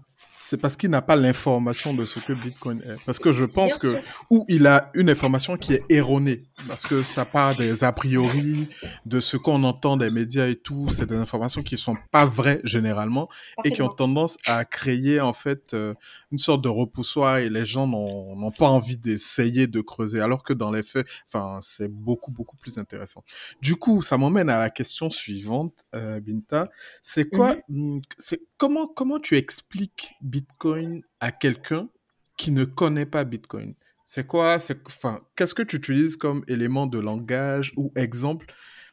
c'est 0.47 0.57
parce 0.57 0.77
qu'il 0.77 0.91
n'a 0.91 1.01
pas 1.01 1.15
l'information 1.15 1.93
de 1.95 2.05
ce 2.05 2.19
que 2.19 2.33
Bitcoin 2.33 2.79
est. 2.81 3.03
Parce 3.05 3.17
que 3.17 3.31
je 3.33 3.45
pense 3.45 3.77
que, 3.77 3.99
ou 4.29 4.45
il 4.47 4.67
a 4.67 4.91
une 4.93 5.09
information 5.09 5.57
qui 5.57 5.73
est 5.73 5.83
erronée, 5.89 6.43
parce 6.67 6.85
que 6.85 7.01
ça 7.01 7.25
part 7.25 7.55
des 7.55 7.83
a 7.83 7.91
priori, 7.91 8.67
de 9.07 9.19
ce 9.19 9.37
qu'on 9.37 9.63
entend 9.63 9.97
des 9.97 10.11
médias 10.11 10.47
et 10.47 10.55
tout, 10.55 10.87
c'est 10.89 11.07
des 11.07 11.15
informations 11.15 11.63
qui 11.63 11.77
sont 11.77 11.97
pas 12.11 12.25
vraies 12.25 12.61
généralement, 12.63 13.27
et 13.63 13.71
qui 13.71 13.81
ont 13.81 13.89
tendance 13.89 14.37
à 14.45 14.65
créer, 14.65 15.19
en 15.19 15.33
fait, 15.33 15.73
euh, 15.73 15.95
une 16.31 16.37
sorte 16.37 16.63
de 16.63 16.69
repoussoir, 16.69 17.37
et 17.37 17.49
les 17.49 17.65
gens 17.65 17.87
n'ont, 17.87 18.35
n'ont 18.35 18.51
pas 18.51 18.67
envie 18.67 18.97
d'essayer 18.97 19.65
de 19.65 19.81
creuser, 19.81 20.21
alors 20.21 20.43
que 20.43 20.53
dans 20.53 20.71
les 20.71 20.83
faits, 20.83 21.07
enfin, 21.27 21.57
c'est 21.63 21.87
beaucoup, 21.91 22.31
beaucoup 22.31 22.55
plus 22.55 22.77
intéressant. 22.77 23.23
Du 23.61 23.77
coup, 23.77 24.03
ça 24.03 24.15
m'emmène 24.17 24.49
à 24.49 24.59
la 24.59 24.69
question 24.69 25.09
suivante, 25.09 25.73
euh, 25.95 26.19
Binta. 26.19 26.69
C'est 27.01 27.27
quoi, 27.29 27.55
Mhm. 27.67 27.95
hum, 27.95 28.01
c'est 28.19 28.41
comment, 28.57 28.88
comment 28.88 29.19
tu 29.19 29.38
expliques 29.38 30.13
Bitcoin 30.21 31.01
à 31.19 31.31
quelqu'un 31.31 31.89
qui 32.38 32.51
ne 32.51 32.65
connaît 32.65 33.05
pas 33.05 33.24
Bitcoin? 33.24 33.75
C'est 34.05 34.27
quoi, 34.27 34.57
enfin, 34.85 35.21
qu'est-ce 35.35 35.55
que 35.55 35.63
tu 35.63 35.77
utilises 35.77 36.15
comme 36.15 36.43
élément 36.47 36.85
de 36.85 37.00
langage 37.00 37.71
ou 37.75 37.91
exemple? 37.95 38.46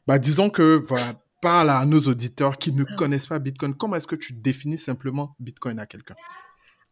Bah, 0.07 0.18
disons 0.18 0.48
que, 0.48 0.83
voilà, 0.87 1.14
parle 1.42 1.70
à 1.70 1.85
nos 1.85 2.01
auditeurs 2.01 2.57
qui 2.57 2.72
ne 2.72 2.85
connaissent 2.85 3.27
pas 3.27 3.38
Bitcoin. 3.38 3.75
Comment 3.75 3.96
est-ce 3.96 4.07
que 4.07 4.16
tu 4.16 4.33
définis 4.33 4.79
simplement 4.79 5.37
Bitcoin 5.38 5.79
à 5.79 5.87
quelqu'un? 5.87 6.14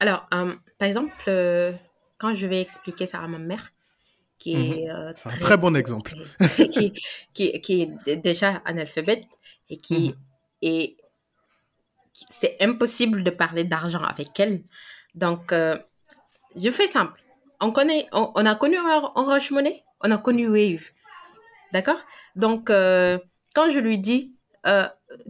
Alors, 0.00 0.26
euh, 0.34 0.54
par 0.78 0.88
exemple, 0.88 1.14
euh, 1.28 1.72
quand 2.18 2.34
je 2.34 2.46
vais 2.46 2.60
expliquer 2.60 3.06
ça 3.06 3.20
à 3.20 3.28
ma 3.28 3.38
mère, 3.38 3.72
qui 4.38 4.56
Mhm. 4.56 4.72
est 4.72 4.90
euh, 4.90 5.12
C'est 5.14 5.26
un 5.28 5.30
très, 5.30 5.40
très 5.40 5.56
bon 5.58 5.76
exemple. 5.76 6.14
très- 6.46 6.68
qui, 6.68 6.92
qui, 7.34 7.60
qui 7.60 7.82
est 8.06 8.16
déjà 8.16 8.56
analphabète 8.64 9.24
et 9.68 9.76
qui 9.76 10.08
Mhm. 10.08 10.14
est, 10.62 10.96
c'est 12.28 12.56
impossible 12.60 13.22
de 13.24 13.30
parler 13.30 13.64
d'argent 13.64 14.02
avec 14.02 14.38
elle. 14.38 14.62
Donc, 15.14 15.52
euh, 15.52 15.76
je 16.56 16.70
fais 16.70 16.86
simple. 16.86 17.20
On 17.60 17.72
connaît, 17.72 18.06
on, 18.12 18.46
a 18.46 18.54
connu 18.54 18.78
Or- 18.78 19.12
Orange 19.16 19.50
Money, 19.50 19.84
on 20.00 20.10
a 20.10 20.18
connu 20.18 20.48
Wave, 20.48 20.90
d'accord? 21.72 21.98
Donc, 22.36 22.70
euh, 22.70 23.18
quand 23.54 23.68
je 23.68 23.78
lui 23.78 23.98
dis, 23.98 24.34
euh, 24.66 24.86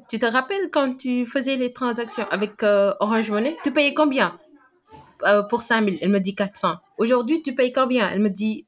tu 0.08 0.18
te 0.18 0.26
rappelles 0.26 0.70
quand 0.70 0.96
tu 0.96 1.26
faisais 1.26 1.56
les 1.56 1.72
transactions 1.72 2.26
avec 2.30 2.62
Orange 2.62 3.30
Money, 3.30 3.56
tu 3.64 3.72
payais 3.72 3.94
combien? 3.94 4.38
pour 5.50 5.60
5000, 5.60 5.98
elle 6.00 6.08
me 6.08 6.18
dit 6.18 6.34
400. 6.34 6.76
Aujourd'hui, 6.96 7.42
tu 7.42 7.54
payes 7.54 7.72
combien? 7.72 8.08
Elle 8.10 8.20
me 8.20 8.30
dit 8.30 8.64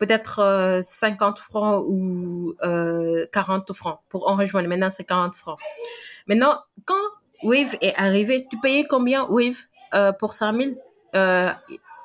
peut-être 0.00 0.40
euh, 0.40 0.80
50 0.82 1.38
francs 1.38 1.84
ou 1.86 2.54
euh, 2.64 3.26
40 3.32 3.72
francs 3.74 4.00
pour 4.08 4.26
Orange 4.26 4.52
Money. 4.54 4.66
Maintenant, 4.66 4.90
c'est 4.90 5.04
40 5.04 5.34
francs. 5.34 5.58
Maintenant, 6.30 6.54
quand 6.86 6.94
Wave 7.42 7.76
est 7.80 7.92
arrivé, 7.96 8.46
tu 8.50 8.56
payais 8.60 8.84
combien 8.88 9.24
Wave 9.28 9.56
euh, 9.94 10.12
pour 10.12 10.32
5000 10.32 10.76
euh, 11.16 11.50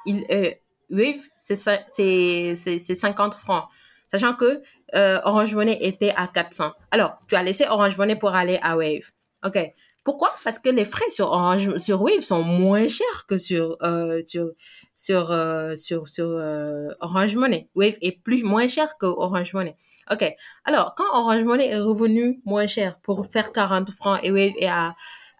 il, 0.07 0.25
euh, 0.31 0.49
Wave, 0.89 1.21
c'est 1.37 1.53
cin- 1.53 1.83
c'est 1.91 2.55
c'est- 2.55 2.79
c'est 2.79 2.95
50 2.95 3.35
francs. 3.35 3.65
Sachant 4.11 4.33
que 4.33 4.61
euh, 4.95 5.19
Orange 5.25 5.53
Money 5.55 5.77
était 5.81 6.11
à 6.15 6.27
400. 6.27 6.71
Alors, 6.89 7.19
tu 7.27 7.35
as 7.35 7.43
laissé 7.43 7.65
Orange 7.69 7.97
Money 7.97 8.15
pour 8.15 8.33
aller 8.33 8.57
à 8.63 8.75
Wave. 8.77 9.11
OK. 9.45 9.59
Pourquoi? 10.03 10.29
Parce 10.43 10.57
que 10.59 10.69
les 10.69 10.85
frais 10.85 11.09
sur 11.09 11.27
Orange, 11.27 11.77
sur 11.77 12.01
Wave 12.01 12.21
sont 12.21 12.41
moins 12.43 12.87
chers 12.87 13.25
que 13.27 13.37
sur, 13.37 13.77
euh, 13.83 14.21
sur, 14.25 14.49
sur, 14.95 15.27
sur, 15.75 16.07
sur 16.07 16.27
Orange 16.99 17.35
Money. 17.35 17.67
Wave 17.75 17.97
est 18.01 18.21
plus, 18.23 18.43
moins 18.43 18.67
cher 18.67 18.97
que 18.99 19.05
Orange 19.07 19.53
Money. 19.53 19.75
OK. 20.11 20.35
Alors, 20.65 20.93
quand 20.95 21.05
Orange 21.13 21.43
Money 21.43 21.67
est 21.67 21.79
revenu 21.79 22.41
moins 22.45 22.67
cher 22.67 22.99
pour 23.01 23.25
faire 23.25 23.51
40 23.51 23.89
francs 23.89 24.19
et 24.23 24.31
Wave 24.31 24.53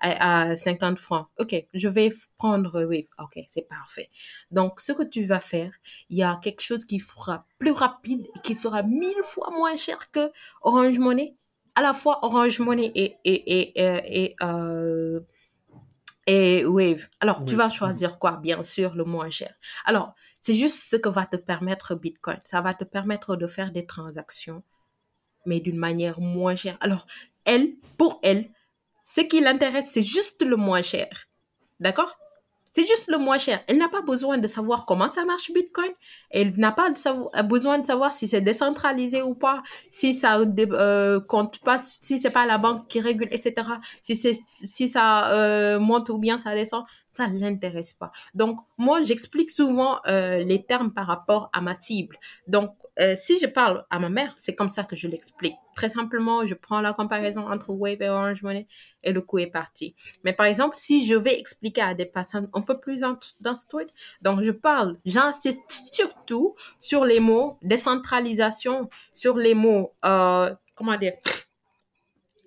à 0.01 0.55
50 0.55 0.99
francs, 0.99 1.27
OK, 1.39 1.55
je 1.73 1.87
vais 1.87 2.11
prendre 2.37 2.83
Wave. 2.83 3.05
OK, 3.19 3.43
c'est 3.47 3.67
parfait. 3.67 4.09
Donc, 4.51 4.79
ce 4.81 4.91
que 4.91 5.03
tu 5.03 5.25
vas 5.25 5.39
faire, 5.39 5.71
il 6.09 6.17
y 6.17 6.23
a 6.23 6.39
quelque 6.41 6.61
chose 6.61 6.85
qui 6.85 6.99
fera 6.99 7.45
plus 7.59 7.71
rapide 7.71 8.27
et 8.35 8.39
qui 8.41 8.55
fera 8.55 8.83
mille 8.83 9.23
fois 9.23 9.49
moins 9.51 9.75
cher 9.75 10.11
que 10.11 10.31
Orange 10.61 10.99
Money. 10.99 11.35
À 11.77 11.81
la 11.81 11.93
fois 11.93 12.23
Orange 12.23 12.59
Money 12.59 12.91
et, 12.95 13.17
et, 13.25 13.59
et, 13.59 13.81
et, 13.81 14.23
et, 14.23 14.35
euh, 14.41 15.19
et 16.27 16.65
Wave. 16.65 17.07
Alors, 17.19 17.45
tu 17.45 17.55
vas 17.55 17.69
choisir 17.69 18.17
quoi? 18.19 18.37
Bien 18.37 18.63
sûr, 18.63 18.95
le 18.95 19.03
moins 19.03 19.29
cher. 19.29 19.53
Alors, 19.85 20.15
c'est 20.41 20.53
juste 20.53 20.77
ce 20.77 20.95
que 20.95 21.09
va 21.09 21.25
te 21.25 21.35
permettre 21.35 21.95
Bitcoin. 21.95 22.39
Ça 22.43 22.61
va 22.61 22.73
te 22.73 22.83
permettre 22.83 23.35
de 23.35 23.47
faire 23.47 23.71
des 23.71 23.85
transactions, 23.85 24.63
mais 25.45 25.59
d'une 25.59 25.77
manière 25.77 26.19
moins 26.19 26.55
chère. 26.55 26.77
Alors, 26.81 27.05
elle, 27.45 27.75
pour 27.97 28.19
elle, 28.23 28.49
ce 29.03 29.21
qui 29.21 29.39
l'intéresse, 29.39 29.91
c'est 29.91 30.01
juste 30.01 30.43
le 30.43 30.55
moins 30.55 30.81
cher. 30.81 31.27
D'accord? 31.79 32.17
C'est 32.75 32.85
juste 32.85 33.07
le 33.09 33.17
moins 33.17 33.37
cher. 33.37 33.63
Elle 33.67 33.77
n'a 33.77 33.87
pas 33.87 34.01
besoin 34.01 34.37
de 34.37 34.47
savoir 34.47 34.85
comment 34.85 35.07
ça 35.07 35.23
marche 35.23 35.49
Bitcoin. 35.53 35.91
Elle 36.29 36.51
n'a 36.57 36.73
pas 36.73 36.89
savo- 36.93 37.29
besoin 37.45 37.79
de 37.79 37.85
savoir 37.85 38.11
si 38.11 38.27
c'est 38.27 38.41
décentralisé 38.41 39.21
ou 39.21 39.33
pas, 39.33 39.63
si 39.89 40.11
ça 40.11 40.37
euh, 40.39 41.21
compte 41.21 41.59
pas, 41.59 41.77
si 41.77 42.17
c'est 42.17 42.29
pas 42.31 42.45
la 42.45 42.57
banque 42.57 42.87
qui 42.89 42.99
régule, 42.99 43.29
etc. 43.31 43.53
Si 44.03 44.17
c'est 44.17 44.37
si 44.65 44.89
ça 44.89 45.31
euh, 45.31 45.79
monte 45.79 46.09
ou 46.09 46.17
bien 46.17 46.37
ça 46.37 46.53
descend, 46.53 46.83
ça 47.13 47.27
l'intéresse 47.27 47.93
pas. 47.93 48.11
Donc 48.33 48.59
moi 48.77 49.01
j'explique 49.03 49.49
souvent 49.51 49.99
euh, 50.07 50.39
les 50.39 50.61
termes 50.65 50.91
par 50.91 51.07
rapport 51.07 51.49
à 51.53 51.61
ma 51.61 51.79
cible. 51.79 52.19
Donc 52.47 52.71
euh, 52.99 53.15
si 53.15 53.39
je 53.39 53.45
parle 53.45 53.85
à 53.89 53.99
ma 53.99 54.09
mère, 54.09 54.33
c'est 54.37 54.55
comme 54.55 54.69
ça 54.69 54.83
que 54.83 54.95
je 54.95 55.07
l'explique. 55.07 55.55
Très 55.75 55.89
simplement, 55.89 56.45
je 56.45 56.53
prends 56.53 56.79
la 56.81 56.93
comparaison 56.93 57.47
entre 57.47 57.71
Wave 57.71 58.01
et 58.01 58.09
Orange 58.09 58.41
Money 58.41 58.67
et 59.03 59.11
le 59.11 59.21
coup 59.21 59.39
est 59.39 59.47
parti. 59.47 59.95
Mais 60.23 60.33
par 60.33 60.45
exemple, 60.45 60.75
si 60.77 61.05
je 61.05 61.15
vais 61.15 61.37
expliquer 61.37 61.81
à 61.81 61.93
des 61.93 62.05
personnes 62.05 62.49
un 62.53 62.61
peu 62.61 62.79
plus 62.79 63.03
d'instruites, 63.41 63.93
donc 64.21 64.41
je 64.41 64.51
parle, 64.51 64.97
j'insiste 65.05 65.63
surtout 65.91 66.55
sur 66.79 67.03
les 67.03 67.19
mots 67.19 67.57
décentralisation, 67.61 68.89
sur 69.13 69.37
les 69.37 69.53
mots, 69.53 69.93
euh, 70.05 70.53
comment 70.75 70.97
dire, 70.97 71.13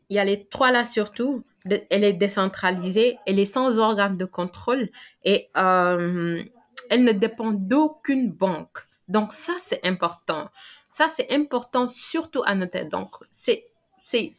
il 0.09 0.17
y 0.17 0.19
a 0.19 0.25
les 0.25 0.47
trois 0.47 0.71
là 0.71 0.85
surtout. 0.85 1.45
Elle 1.91 2.05
est 2.05 2.15
décentralisée, 2.15 3.19
elle 3.27 3.39
est 3.39 3.45
sans 3.45 3.79
organe 3.79 4.17
de 4.17 4.25
contrôle 4.25 4.89
et 5.25 5.51
euh, 5.59 6.43
elle 6.89 7.05
ne 7.05 7.13
dépend 7.13 7.51
d'aucune 7.51 8.31
banque. 8.31 8.88
Donc 9.09 9.33
ça, 9.33 9.55
c'est 9.63 9.85
important. 9.87 10.49
Ça, 10.93 11.09
c'est 11.09 11.33
important 11.33 11.89
surtout 11.89 12.43
à 12.45 12.55
noter. 12.55 12.85
Donc, 12.85 13.11
c'est 13.31 13.69
c'est, 14.09 14.31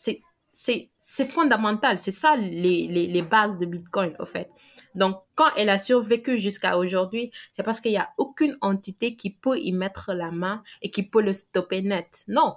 c'est, 0.51 0.89
c'est, 0.97 1.31
fondamental. 1.31 1.99
C'est 1.99 2.11
ça 2.11 2.35
les, 2.35 2.87
les, 2.87 3.07
les 3.07 3.21
bases 3.21 3.57
de 3.57 3.65
Bitcoin, 3.65 4.15
au 4.19 4.25
fait. 4.25 4.49
Donc, 4.95 5.21
quand 5.35 5.49
elle 5.55 5.69
a 5.69 5.77
survécu 5.77 6.37
jusqu'à 6.37 6.77
aujourd'hui, 6.77 7.31
c'est 7.51 7.63
parce 7.63 7.79
qu'il 7.79 7.91
n'y 7.91 7.97
a 7.97 8.09
aucune 8.17 8.57
entité 8.61 9.15
qui 9.15 9.29
peut 9.29 9.59
y 9.59 9.71
mettre 9.71 10.13
la 10.13 10.31
main 10.31 10.63
et 10.81 10.89
qui 10.89 11.03
peut 11.03 11.21
le 11.21 11.33
stopper 11.33 11.81
net. 11.81 12.23
Non. 12.27 12.55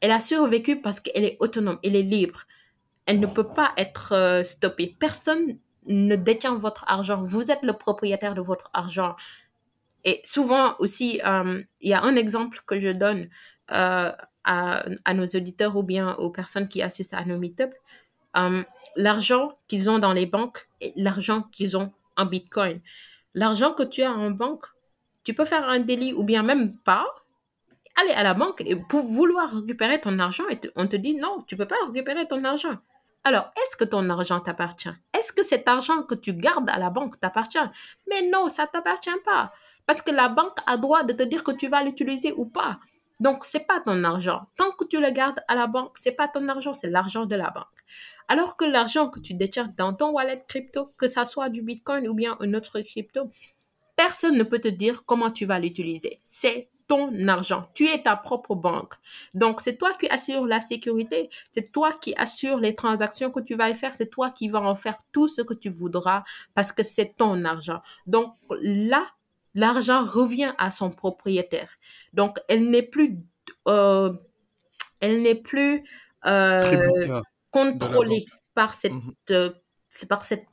Elle 0.00 0.12
a 0.12 0.20
survécu 0.20 0.80
parce 0.80 1.00
qu'elle 1.00 1.24
est 1.24 1.36
autonome, 1.40 1.78
elle 1.82 1.96
est 1.96 2.02
libre. 2.02 2.42
Elle 3.06 3.20
ne 3.20 3.26
peut 3.26 3.48
pas 3.48 3.72
être 3.76 4.12
euh, 4.12 4.44
stoppée. 4.44 4.94
Personne 4.98 5.58
ne 5.86 6.16
détient 6.16 6.56
votre 6.56 6.84
argent. 6.88 7.22
Vous 7.22 7.50
êtes 7.50 7.62
le 7.62 7.72
propriétaire 7.72 8.34
de 8.34 8.40
votre 8.40 8.70
argent. 8.72 9.16
Et 10.06 10.20
souvent 10.22 10.76
aussi, 10.78 11.20
euh, 11.26 11.62
il 11.80 11.90
y 11.90 11.92
a 11.92 12.02
un 12.02 12.14
exemple 12.14 12.60
que 12.64 12.78
je 12.78 12.88
donne 12.88 13.28
euh, 13.72 14.12
à, 14.44 15.14
nos 15.14 15.26
auditeurs 15.26 15.76
ou 15.76 15.82
bien 15.82 16.14
aux 16.14 16.30
personnes 16.30 16.68
qui 16.68 16.80
assistent 16.80 17.14
à 17.14 17.24
nos 17.24 17.38
meet 17.38 17.60
euh, 18.36 18.62
l'argent 18.94 19.58
qu'ils 19.66 19.90
ont 19.90 19.98
dans 19.98 20.12
les 20.12 20.26
banques 20.26 20.68
et 20.80 20.92
l'argent 20.94 21.42
qu'ils 21.50 21.76
ont 21.76 21.92
en 22.16 22.24
Bitcoin. 22.24 22.80
L'argent 23.34 23.72
que 23.74 23.82
tu 23.82 24.02
as 24.02 24.12
en 24.12 24.30
banque, 24.30 24.66
tu 25.24 25.34
peux 25.34 25.44
faire 25.44 25.68
un 25.68 25.80
délit 25.80 26.12
ou 26.14 26.22
bien 26.22 26.44
même 26.44 26.78
pas. 26.78 27.06
Aller 28.00 28.12
à 28.12 28.22
la 28.22 28.34
banque 28.34 28.62
et 28.64 28.76
pour 28.76 29.00
vouloir 29.00 29.50
récupérer 29.52 30.00
ton 30.00 30.18
argent, 30.18 30.44
et 30.50 30.60
on 30.76 30.86
te 30.86 30.96
dit 30.96 31.16
non, 31.16 31.42
tu 31.48 31.56
peux 31.56 31.66
pas 31.66 31.76
récupérer 31.86 32.28
ton 32.28 32.44
argent. 32.44 32.76
Alors, 33.24 33.50
est-ce 33.56 33.76
que 33.76 33.84
ton 33.84 34.08
argent 34.10 34.38
t'appartient? 34.38 34.92
Est-ce 35.12 35.32
que 35.32 35.42
cet 35.42 35.66
argent 35.66 36.02
que 36.02 36.14
tu 36.14 36.32
gardes 36.32 36.70
à 36.70 36.78
la 36.78 36.90
banque 36.90 37.18
t'appartient? 37.18 37.58
Mais 38.08 38.22
non, 38.30 38.48
ça 38.48 38.68
t'appartient 38.68 39.10
pas. 39.24 39.50
Parce 39.86 40.02
que 40.02 40.10
la 40.10 40.28
banque 40.28 40.58
a 40.66 40.76
droit 40.76 41.04
de 41.04 41.12
te 41.12 41.22
dire 41.22 41.44
que 41.44 41.52
tu 41.52 41.68
vas 41.68 41.82
l'utiliser 41.82 42.32
ou 42.32 42.44
pas. 42.46 42.78
Donc, 43.18 43.44
c'est 43.44 43.66
pas 43.66 43.80
ton 43.80 44.04
argent. 44.04 44.46
Tant 44.56 44.72
que 44.72 44.84
tu 44.84 45.00
le 45.00 45.10
gardes 45.10 45.40
à 45.48 45.54
la 45.54 45.66
banque, 45.66 45.96
c'est 45.98 46.12
pas 46.12 46.28
ton 46.28 46.48
argent, 46.48 46.74
c'est 46.74 46.90
l'argent 46.90 47.24
de 47.24 47.34
la 47.34 47.50
banque. 47.50 47.64
Alors 48.28 48.56
que 48.56 48.64
l'argent 48.64 49.08
que 49.08 49.20
tu 49.20 49.32
détiens 49.32 49.72
dans 49.76 49.94
ton 49.94 50.10
wallet 50.10 50.38
crypto, 50.46 50.92
que 50.98 51.08
ça 51.08 51.24
soit 51.24 51.48
du 51.48 51.62
Bitcoin 51.62 52.08
ou 52.08 52.14
bien 52.14 52.36
un 52.40 52.52
autre 52.52 52.80
crypto, 52.80 53.30
personne 53.96 54.36
ne 54.36 54.42
peut 54.42 54.58
te 54.58 54.68
dire 54.68 55.04
comment 55.06 55.30
tu 55.30 55.46
vas 55.46 55.58
l'utiliser. 55.58 56.18
C'est 56.20 56.68
ton 56.88 57.26
argent. 57.28 57.64
Tu 57.74 57.86
es 57.86 58.02
ta 58.02 58.16
propre 58.16 58.54
banque. 58.54 58.94
Donc, 59.34 59.60
c'est 59.60 59.76
toi 59.76 59.92
qui 59.94 60.08
assures 60.08 60.46
la 60.46 60.60
sécurité. 60.60 61.30
C'est 61.50 61.72
toi 61.72 61.92
qui 61.92 62.14
assures 62.16 62.58
les 62.58 62.74
transactions 62.74 63.30
que 63.30 63.40
tu 63.40 63.54
vas 63.54 63.70
y 63.70 63.74
faire. 63.74 63.94
C'est 63.94 64.10
toi 64.10 64.30
qui 64.30 64.48
vas 64.48 64.60
en 64.60 64.74
faire 64.74 64.96
tout 65.12 65.26
ce 65.26 65.42
que 65.42 65.54
tu 65.54 65.68
voudras 65.68 66.22
parce 66.54 66.72
que 66.72 66.82
c'est 66.82 67.16
ton 67.16 67.44
argent. 67.44 67.80
Donc, 68.06 68.34
là, 68.60 69.04
l'argent 69.56 70.04
revient 70.04 70.52
à 70.58 70.70
son 70.70 70.90
propriétaire. 70.90 71.70
Donc, 72.12 72.38
elle 72.48 72.70
n'est 72.70 72.82
plus, 72.82 73.18
euh, 73.66 74.12
elle 75.00 75.22
n'est 75.22 75.34
plus 75.34 75.82
euh, 76.26 77.20
contrôlée 77.50 78.26
par 78.54 78.72
cette, 78.74 78.92
mmh 78.92 79.14
euh, 79.30 79.50
par 80.08 80.22
cette 80.22 80.46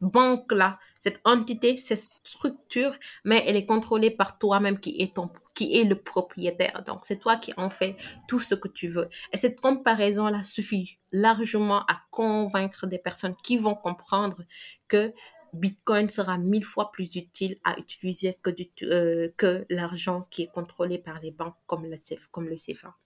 banque-là, 0.00 0.78
cette 1.00 1.20
entité, 1.24 1.76
cette 1.76 2.08
structure, 2.24 2.94
mais 3.24 3.44
elle 3.46 3.56
est 3.56 3.66
contrôlée 3.66 4.10
par 4.10 4.38
toi-même 4.38 4.80
qui 4.80 5.00
est 5.00 5.14
ton, 5.14 5.30
qui 5.54 5.78
est 5.78 5.84
le 5.84 5.94
propriétaire. 5.94 6.82
Donc, 6.84 7.00
c'est 7.02 7.18
toi 7.18 7.36
qui 7.36 7.52
en 7.56 7.70
fais 7.70 7.96
tout 8.26 8.40
ce 8.40 8.56
que 8.56 8.66
tu 8.66 8.88
veux. 8.88 9.08
Et 9.32 9.36
cette 9.36 9.60
comparaison-là 9.60 10.42
suffit 10.42 10.98
largement 11.12 11.80
à 11.86 12.00
convaincre 12.10 12.88
des 12.88 12.98
personnes 12.98 13.36
qui 13.42 13.56
vont 13.56 13.76
comprendre 13.76 14.42
que 14.88 15.12
Bitcoin 15.52 16.08
sera 16.08 16.38
mille 16.38 16.64
fois 16.64 16.90
plus 16.92 17.16
utile 17.16 17.58
à 17.64 17.78
utiliser 17.78 18.38
que, 18.42 18.50
euh, 18.84 19.28
que 19.36 19.66
l'argent 19.70 20.26
qui 20.30 20.42
est 20.42 20.52
contrôlé 20.52 20.98
par 20.98 21.20
les 21.20 21.30
banques 21.30 21.56
comme 21.66 21.84
le, 21.84 21.96
comme 22.30 22.48
le 22.48 22.56
CFA. 22.56 22.96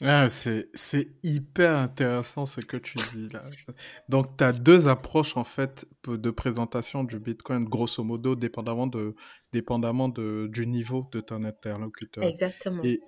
Ah, 0.00 0.28
c'est, 0.28 0.68
c'est 0.74 1.08
hyper 1.22 1.76
intéressant 1.76 2.46
ce 2.46 2.60
que 2.60 2.76
tu 2.76 2.98
dis 3.14 3.28
là. 3.28 3.44
Donc, 4.08 4.36
tu 4.36 4.44
as 4.44 4.52
deux 4.52 4.88
approches 4.88 5.36
en 5.36 5.44
fait 5.44 5.86
de 6.08 6.30
présentation 6.30 7.04
du 7.04 7.20
Bitcoin, 7.20 7.64
grosso 7.64 8.02
modo, 8.02 8.34
dépendamment, 8.34 8.86
de, 8.86 9.14
dépendamment 9.52 10.08
de, 10.08 10.48
du 10.50 10.66
niveau 10.66 11.06
de 11.12 11.20
ton 11.20 11.44
interlocuteur. 11.44 12.24
Exactement. 12.24 12.82
Et 12.82 13.00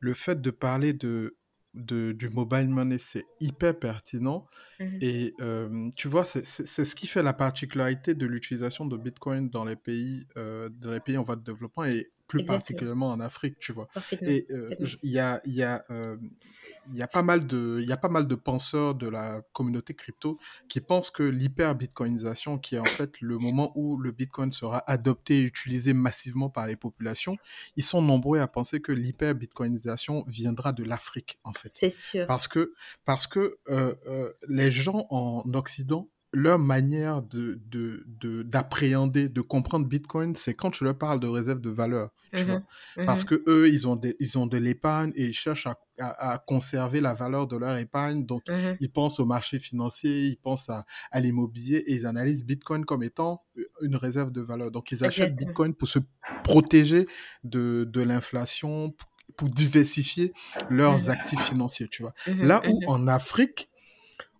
le 0.00 0.14
fait 0.14 0.40
de 0.40 0.50
parler 0.50 0.92
de, 0.92 1.36
de, 1.78 2.12
du 2.12 2.28
mobile 2.28 2.68
money, 2.68 2.98
c'est 2.98 3.24
hyper 3.40 3.78
pertinent. 3.78 4.46
Mmh 4.80 4.98
Et 5.00 5.34
tu 5.96 6.08
vois, 6.08 6.24
c'est 6.24 6.44
ce 6.44 6.94
qui 6.94 7.06
fait 7.06 7.22
la 7.22 7.32
particularité 7.32 8.14
de 8.14 8.26
l'utilisation 8.26 8.86
de 8.86 8.96
Bitcoin 8.96 9.48
dans 9.48 9.64
les 9.64 9.76
pays, 9.76 10.26
dans 10.36 10.90
les 10.90 11.00
pays 11.00 11.16
en 11.16 11.22
voie 11.22 11.36
de 11.36 11.42
développement 11.42 11.84
et 11.84 12.10
plus 12.28 12.44
particulièrement 12.44 13.10
en 13.10 13.20
Afrique, 13.20 13.58
tu 13.58 13.72
vois. 13.72 13.88
Et 14.22 14.46
il 15.02 15.10
y 15.10 15.18
a, 15.18 15.40
y, 15.46 15.62
a, 15.62 15.82
y, 16.92 17.02
a 17.02 17.08
pas 17.08 17.22
mal 17.22 17.46
de, 17.46 17.82
y 17.86 17.90
a 17.90 17.96
pas 17.96 18.08
mal 18.08 18.28
de 18.28 18.34
penseurs 18.34 18.94
de 18.94 19.08
la 19.08 19.42
communauté 19.52 19.94
crypto 19.94 20.38
qui 20.68 20.80
pensent 20.80 21.10
que 21.10 21.22
l'hyper-bitcoinisation, 21.22 22.58
qui 22.58 22.76
est 22.76 22.78
en 22.78 22.84
fait 22.84 23.20
le 23.20 23.38
moment 23.38 23.72
où 23.74 23.96
le 23.96 24.12
Bitcoin 24.12 24.52
sera 24.52 24.84
adopté 24.90 25.38
et 25.38 25.42
utilisé 25.42 25.94
massivement 25.94 26.50
par 26.50 26.66
les 26.66 26.76
populations, 26.76 27.36
ils 27.76 27.84
sont 27.84 28.02
nombreux 28.02 28.38
à 28.38 28.46
penser 28.46 28.80
que 28.80 28.92
l'hyper-bitcoinisation 28.92 30.24
viendra 30.28 30.72
de 30.72 30.84
l'Afrique, 30.84 31.38
en 31.44 31.54
fait. 31.54 31.70
C'est 31.72 31.90
sûr. 31.90 32.26
Parce 32.26 32.46
que, 32.46 32.74
parce 33.04 33.26
que 33.26 33.58
les 34.48 34.70
gens 34.70 35.06
en 35.10 35.42
Occident 35.54 36.08
leur 36.32 36.58
manière 36.58 37.22
de, 37.22 37.60
de, 37.70 38.42
d'appréhender, 38.42 39.28
de, 39.28 39.40
comprendre 39.40 39.86
Bitcoin, 39.86 40.34
c'est 40.34 40.54
quand 40.54 40.74
je 40.74 40.84
leur 40.84 40.96
parle 40.96 41.20
de 41.20 41.26
réserve 41.26 41.60
de 41.60 41.70
valeur, 41.70 42.10
tu 42.34 42.42
mmh 42.42 42.46
vois? 42.46 42.62
Mmh 42.96 43.06
Parce 43.06 43.24
que 43.24 43.42
eux, 43.46 43.68
ils 43.68 43.88
ont, 43.88 43.96
des, 43.96 44.14
ils 44.20 44.38
ont 44.38 44.46
de 44.46 44.58
l'épargne 44.58 45.12
et 45.14 45.26
ils 45.26 45.32
cherchent 45.32 45.66
à, 45.66 45.78
à, 45.98 46.38
conserver 46.38 47.00
la 47.00 47.14
valeur 47.14 47.46
de 47.46 47.56
leur 47.56 47.76
épargne. 47.78 48.26
Donc, 48.26 48.42
mmh 48.48 48.76
ils 48.80 48.90
pensent 48.90 49.20
au 49.20 49.24
marché 49.24 49.58
financier, 49.58 50.26
ils 50.26 50.36
pensent 50.36 50.68
à, 50.68 50.84
à 51.10 51.20
l'immobilier 51.20 51.78
et 51.86 51.94
ils 51.94 52.06
analysent 52.06 52.44
Bitcoin 52.44 52.84
comme 52.84 53.02
étant 53.02 53.42
une 53.80 53.96
réserve 53.96 54.30
de 54.30 54.42
valeur. 54.42 54.70
Donc, 54.70 54.92
ils 54.92 55.04
achètent 55.04 55.34
Bitcoin 55.34 55.74
pour 55.74 55.88
se 55.88 55.98
protéger 56.44 57.06
de, 57.44 57.88
de 57.90 58.00
l'inflation, 58.02 58.90
pour, 58.90 59.08
pour 59.36 59.48
diversifier 59.48 60.32
leurs 60.68 61.08
actifs 61.08 61.40
financiers, 61.40 61.88
tu 61.88 62.02
vois? 62.02 62.12
Là 62.26 62.62
où 62.68 62.80
en 62.86 63.06
Afrique, 63.08 63.70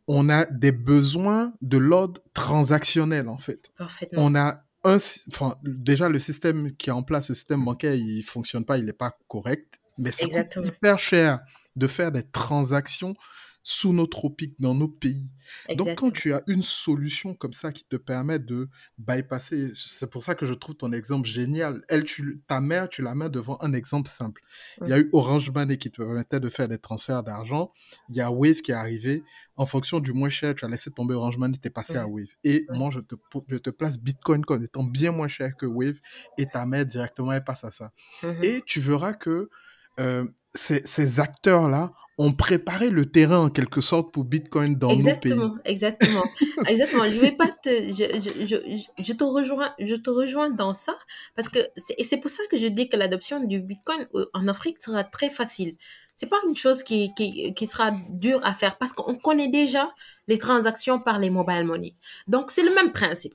on 0.08 0.28
a 0.30 0.46
des 0.46 0.72
besoins 0.72 1.52
de 1.60 1.78
l'ordre 1.78 2.20
transactionnel, 2.34 3.28
en 3.28 3.38
fait. 3.38 3.70
Parfaitement. 3.76 4.24
On 4.24 4.34
a 4.34 4.64
un, 4.84 4.96
enfin, 5.28 5.56
déjà, 5.62 6.08
le 6.08 6.18
système 6.18 6.74
qui 6.76 6.88
est 6.88 6.92
en 6.92 7.02
place, 7.02 7.28
le 7.28 7.34
système 7.34 7.64
bancaire, 7.64 7.94
il 7.94 8.22
fonctionne 8.22 8.64
pas, 8.64 8.78
il 8.78 8.86
n'est 8.86 8.92
pas 8.92 9.16
correct, 9.28 9.78
mais 9.98 10.10
coûte 10.10 10.58
hyper 10.64 10.98
cher 10.98 11.40
de 11.76 11.86
faire 11.86 12.10
des 12.10 12.22
transactions 12.22 13.14
sous 13.62 13.92
nos 13.92 14.06
tropiques, 14.06 14.54
dans 14.58 14.74
nos 14.74 14.88
pays. 14.88 15.28
Donc, 15.76 15.94
quand 15.96 16.10
tu 16.10 16.32
as 16.32 16.42
une 16.46 16.62
solution 16.62 17.34
comme 17.34 17.52
ça 17.52 17.72
qui 17.72 17.84
te 17.84 17.96
permet 17.96 18.38
de 18.38 18.68
bypasser, 18.98 19.74
c'est 19.74 20.10
pour 20.10 20.22
ça 20.22 20.34
que 20.34 20.46
je 20.46 20.54
trouve 20.54 20.76
ton 20.76 20.92
exemple 20.92 21.28
génial. 21.28 21.82
Elle, 21.88 22.04
tu, 22.04 22.42
ta 22.46 22.60
mère, 22.60 22.88
tu 22.88 23.02
la 23.02 23.14
mets 23.14 23.28
devant 23.28 23.58
un 23.60 23.72
exemple 23.72 24.08
simple. 24.08 24.42
Il 24.82 24.88
y 24.88 24.92
a 24.92 24.98
eu 24.98 25.08
Orange 25.12 25.50
Money 25.50 25.76
qui 25.78 25.90
te 25.90 26.02
permettait 26.02 26.40
de 26.40 26.48
faire 26.48 26.68
des 26.68 26.78
transferts 26.78 27.22
d'argent. 27.22 27.72
Il 28.08 28.16
y 28.16 28.20
a 28.20 28.30
Wave 28.30 28.60
qui 28.62 28.70
est 28.70 28.74
arrivé. 28.74 29.22
En 29.56 29.66
fonction 29.66 30.00
du 30.00 30.12
moins 30.12 30.28
cher, 30.28 30.54
tu 30.54 30.64
as 30.64 30.68
laissé 30.68 30.90
tomber 30.90 31.14
Orange 31.14 31.36
Money, 31.36 31.58
tu 31.60 31.66
es 31.66 31.70
passé 31.70 31.96
à 31.96 32.06
Wave. 32.06 32.28
Et 32.44 32.66
moi, 32.70 32.90
je 32.90 33.00
te, 33.00 33.16
je 33.48 33.56
te 33.56 33.70
place 33.70 33.98
Bitcoin 33.98 34.44
comme 34.44 34.62
étant 34.62 34.84
bien 34.84 35.12
moins 35.12 35.28
cher 35.28 35.56
que 35.56 35.66
Wave. 35.66 35.98
Et 36.36 36.46
ta 36.46 36.64
mère, 36.64 36.86
directement, 36.86 37.32
elle 37.32 37.44
passe 37.44 37.64
à 37.64 37.70
ça. 37.70 37.92
Mmh 38.22 38.28
et 38.42 38.62
tu 38.64 38.80
verras 38.80 39.14
que 39.14 39.50
euh, 39.98 40.24
ces, 40.58 40.82
ces 40.84 41.20
acteurs-là 41.20 41.92
ont 42.18 42.32
préparé 42.32 42.90
le 42.90 43.06
terrain 43.06 43.38
en 43.38 43.48
quelque 43.48 43.80
sorte 43.80 44.12
pour 44.12 44.24
Bitcoin 44.24 44.74
dans 44.74 44.88
nos 44.88 44.94
pays. 44.96 45.32
Exactement, 45.64 46.34
exactement. 46.68 47.04
Je 47.04 47.20
vais 47.20 47.30
pas 47.30 47.46
te, 47.46 47.68
je, 47.68 48.20
je, 48.20 48.44
je, 48.44 49.02
je, 49.02 49.12
te 49.12 49.22
rejoins, 49.22 49.72
je 49.78 49.94
te 49.94 50.10
rejoins 50.10 50.50
dans 50.50 50.74
ça 50.74 50.98
parce 51.36 51.48
que 51.48 51.60
et 51.96 52.02
c'est 52.02 52.16
pour 52.16 52.30
ça 52.30 52.42
que 52.50 52.56
je 52.56 52.66
dis 52.66 52.88
que 52.88 52.96
l'adoption 52.96 53.44
du 53.44 53.60
Bitcoin 53.60 54.08
euh, 54.14 54.26
en 54.34 54.48
Afrique 54.48 54.78
sera 54.78 55.04
très 55.04 55.30
facile. 55.30 55.76
C'est 56.16 56.26
pas 56.26 56.40
une 56.48 56.56
chose 56.56 56.82
qui, 56.82 57.14
qui, 57.14 57.54
qui 57.54 57.66
sera 57.68 57.92
dure 58.10 58.40
à 58.44 58.52
faire 58.52 58.76
parce 58.78 58.92
qu'on 58.92 59.14
connaît 59.14 59.48
déjà 59.48 59.88
les 60.26 60.38
transactions 60.38 60.98
par 60.98 61.20
les 61.20 61.30
mobile 61.30 61.62
money. 61.62 61.94
Donc 62.26 62.50
c'est 62.50 62.64
le 62.64 62.74
même 62.74 62.90
principe. 62.90 63.34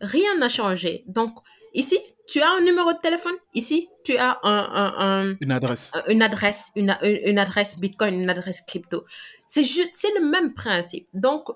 Rien 0.00 0.36
n'a 0.38 0.48
changé. 0.48 1.04
Donc 1.06 1.30
Ici, 1.74 1.98
tu 2.28 2.40
as 2.40 2.48
un 2.48 2.60
numéro 2.60 2.92
de 2.92 2.98
téléphone? 2.98 3.34
Ici, 3.52 3.88
tu 4.04 4.16
as 4.16 4.38
un, 4.44 5.36
une 5.40 5.50
adresse. 5.50 5.92
Une 6.08 6.22
adresse, 6.22 6.70
une, 6.76 6.96
une, 7.02 7.38
adresse 7.38 7.78
Bitcoin, 7.78 8.14
une 8.14 8.30
adresse 8.30 8.60
crypto. 8.62 9.04
C'est 9.48 9.64
juste, 9.64 9.90
c'est 9.92 10.14
le 10.18 10.24
même 10.24 10.54
principe. 10.54 11.08
Donc, 11.12 11.48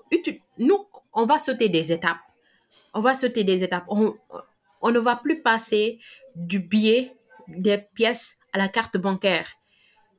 nous, 0.57 0.85
on 1.13 1.25
va 1.25 1.39
sauter 1.39 1.69
des 1.69 1.93
étapes. 1.93 2.19
On 2.93 2.99
va 2.99 3.13
sauter 3.13 3.45
des 3.45 3.63
étapes. 3.63 3.85
On, 3.87 4.13
on 4.81 4.91
ne 4.91 4.99
va 4.99 5.15
plus 5.15 5.41
passer 5.41 5.99
du 6.35 6.59
billet, 6.59 7.15
des 7.47 7.77
pièces 7.77 8.37
à 8.51 8.57
la 8.57 8.67
carte 8.67 8.97
bancaire. 8.97 9.47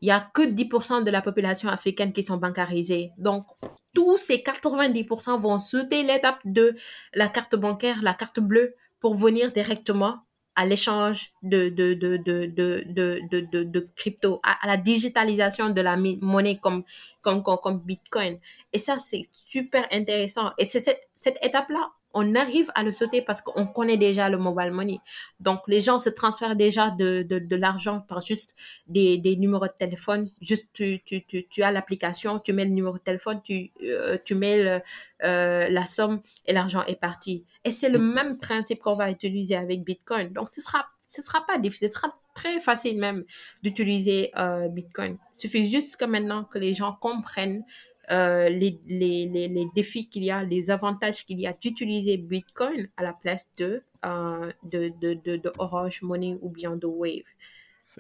Il 0.01 0.09
y 0.09 0.11
a 0.11 0.31
que 0.33 0.43
10% 0.43 1.05
de 1.05 1.11
la 1.11 1.21
population 1.21 1.69
africaine 1.69 2.15
qui 2.15 2.23
sont 2.23 2.39
bancarisées. 2.39 3.11
Donc, 3.19 3.47
tous 3.93 4.17
ces 4.17 4.39
90% 4.39 5.39
vont 5.39 5.59
sauter 5.59 6.03
l'étape 6.05 6.41
de 6.47 6.75
la 7.13 7.29
carte 7.29 7.55
bancaire, 7.55 7.99
la 8.03 8.15
carte 8.15 8.41
bleue, 8.41 8.75
pour 9.01 9.15
venir 9.17 9.53
directement 9.53 10.21
à 10.57 10.67
l'échange 10.67 11.33
de, 11.43 11.69
de, 11.71 11.95
de, 11.95 12.17
de, 12.19 13.63
de 13.65 13.89
crypto, 13.97 14.41
à, 14.43 14.67
la 14.67 14.77
digitalisation 14.77 15.71
de 15.71 15.81
la 15.81 15.97
monnaie 15.97 16.59
comme, 16.59 16.85
comme, 17.23 17.43
comme, 17.43 17.59
comme 17.59 17.81
Bitcoin. 17.81 18.39
Et 18.73 18.79
ça, 18.79 18.99
c'est 18.99 19.23
super 19.33 19.87
intéressant. 19.91 20.51
Et 20.59 20.65
c'est 20.65 20.85
cette, 20.85 21.09
cette 21.19 21.39
étape-là, 21.45 21.91
on 22.15 22.35
arrive 22.35 22.71
à 22.75 22.83
le 22.83 22.93
sauter 22.93 23.23
parce 23.23 23.41
qu'on 23.41 23.67
connaît 23.67 23.97
déjà 23.97 24.29
le 24.29 24.39
mobile 24.39 24.73
money. 24.73 24.99
Donc, 25.39 25.61
les 25.69 25.81
gens 25.81 25.99
se 25.99 26.11
transfèrent 26.11 26.57
déjà 26.57 26.91
de, 26.91 27.23
de, 27.23 27.39
de 27.39 27.57
l'argent 27.57 28.01
par 28.01 28.21
juste 28.21 28.55
des, 28.87 29.19
des 29.19 29.37
numéros 29.37 29.67
de 29.67 29.73
téléphone. 29.79 30.31
Juste, 30.41 30.67
tu, 30.73 31.01
tu, 31.05 31.25
tu, 31.25 31.47
tu 31.49 31.63
as 31.63 31.71
l'application, 31.71 32.39
tu 32.39 32.53
mets 32.53 32.65
le 32.65 32.73
numéro 32.73 32.95
de 32.95 33.03
téléphone, 33.03 33.41
tu, 33.43 33.71
euh, 33.83 34.17
tu 34.25 34.35
mets 34.35 34.63
le, 34.63 34.81
euh, 35.25 35.69
la 35.69 35.87
somme 35.87 36.21
et 36.47 36.53
l'argent 36.53 36.85
est 36.87 37.01
parti. 37.01 37.45
Et 37.65 37.71
c'est 37.71 37.89
le 37.89 37.99
mm. 37.99 38.13
même 38.15 38.39
principe 38.39 38.81
qu'on 38.81 38.97
va 38.97 39.11
utiliser 39.11 39.57
avec 39.57 39.85
Bitcoin. 39.85 40.33
Donc, 40.33 40.49
ce 40.49 40.61
sera, 40.61 40.87
ce 41.07 41.23
sera 41.23 41.47
pas 41.47 41.59
difficile, 41.59 41.89
ce 41.89 41.95
sera 41.95 42.17
très 42.35 42.61
facile 42.61 42.99
même 42.99 43.25
d'utiliser 43.63 44.31
euh, 44.39 44.69
Bitcoin. 44.69 45.19
Il 45.37 45.41
suffit 45.41 45.67
juste 45.67 45.97
que 45.97 46.05
maintenant 46.05 46.45
que 46.45 46.59
les 46.59 46.75
gens 46.75 46.93
comprennent 47.01 47.65
euh, 48.11 48.49
les, 48.49 48.81
les, 48.87 49.27
les, 49.27 49.49
les, 49.49 49.67
défis 49.75 50.09
qu'il 50.09 50.25
y 50.25 50.31
a, 50.31 50.43
les 50.43 50.71
avantages 50.71 51.25
qu'il 51.25 51.41
y 51.41 51.47
a 51.47 51.53
d'utiliser 51.53 52.17
Bitcoin 52.17 52.89
à 52.97 53.05
la 53.05 53.13
place 53.13 53.49
de, 53.57 53.83
euh, 54.05 54.51
de, 54.65 54.93
de, 55.01 55.15
de, 55.15 55.37
de, 55.37 55.53
Orange 55.59 56.03
Money 56.03 56.37
ou 56.43 56.51
bien 56.51 56.77
de 56.77 56.87
Wave. 56.87 57.23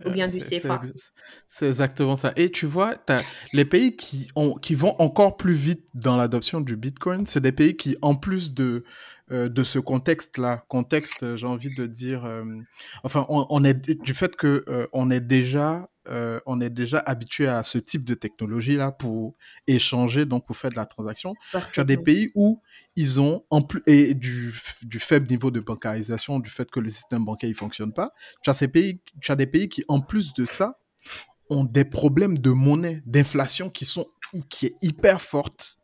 Ou 0.05 0.11
bien 0.11 0.29
du 0.29 0.41
CFA. 0.41 0.81
C'est 1.47 1.69
exactement 1.69 2.17
ça. 2.17 2.33
Et 2.37 2.51
tu 2.51 2.67
vois, 2.67 2.97
as 3.09 3.23
les 3.53 3.65
pays 3.65 3.97
qui, 3.97 4.29
ont, 4.37 4.55
qui 4.55 4.75
vont 4.75 4.95
encore 5.01 5.37
plus 5.37 5.55
vite 5.55 5.85
dans 5.95 6.17
l'adoption 6.17 6.61
du 6.61 6.77
Bitcoin, 6.77 7.25
c'est 7.27 7.41
des 7.41 7.53
pays 7.53 7.77
qui, 7.77 7.97
en 8.03 8.15
plus 8.15 8.53
de, 8.53 8.85
euh, 9.33 9.49
de 9.49 9.65
ce 9.65 9.79
contexte-là, 9.79 10.65
contexte, 10.69 11.37
j'ai 11.37 11.47
envie 11.47 11.75
de 11.75 11.87
dire, 11.87 12.29
enfin, 13.05 13.25
on, 13.29 13.47
on, 13.49 13.65
est 13.65 13.91
du 14.03 14.13
fait 14.13 14.37
que 14.37 14.89
on 14.93 15.11
est 15.11 15.21
déjà 15.21 15.90
euh, 16.09 16.41
on 16.47 16.61
est 16.61 16.71
déjà 16.71 16.99
habitué 16.99 17.47
à 17.47 17.63
ce 17.63 17.79
type 17.79 18.05
de 18.05 18.15
technologie-là 18.15 18.93
pour 18.93 19.35
échanger, 19.67 20.25
donc 20.25 20.47
pour 20.47 20.57
faire 20.57 20.71
de 20.71 20.77
la 20.77 20.87
transaction. 20.87 21.35
Tu 21.73 21.81
as 21.81 21.85
des 21.85 21.99
pays 21.99 22.31
où 22.35 22.63
ils 22.97 23.21
ont, 23.21 23.45
en 23.51 23.63
plus, 23.63 23.83
et 23.87 24.15
du, 24.15 24.53
faible 24.99 25.29
niveau 25.29 25.51
de 25.51 25.61
bancarisation, 25.61 26.41
du 26.41 26.51
fait 26.51 26.71
que 26.71 26.81
le 26.81 26.89
système 26.89 27.25
bancaire 27.25 27.51
ne 27.51 27.55
fonctionne 27.55 27.93
pas, 27.93 28.13
tu 28.43 28.51
as, 28.51 28.55
ces 28.55 28.69
pays, 28.69 29.01
tu 29.21 29.31
as 29.31 29.37
des 29.37 29.47
pays 29.47 29.69
qui, 29.69 29.85
en 29.89 30.01
plus 30.01 30.33
de 30.33 30.45
ça, 30.45 30.73
ont 31.51 31.65
des 31.65 31.85
problèmes 31.85 32.39
de 32.39 32.51
monnaie, 32.51 33.03
d'inflation 33.07 33.69
qui 33.69 33.85
sont 33.85 34.07
qui 34.49 34.67
est 34.67 34.77
hyper 34.81 35.21
forte 35.21 35.79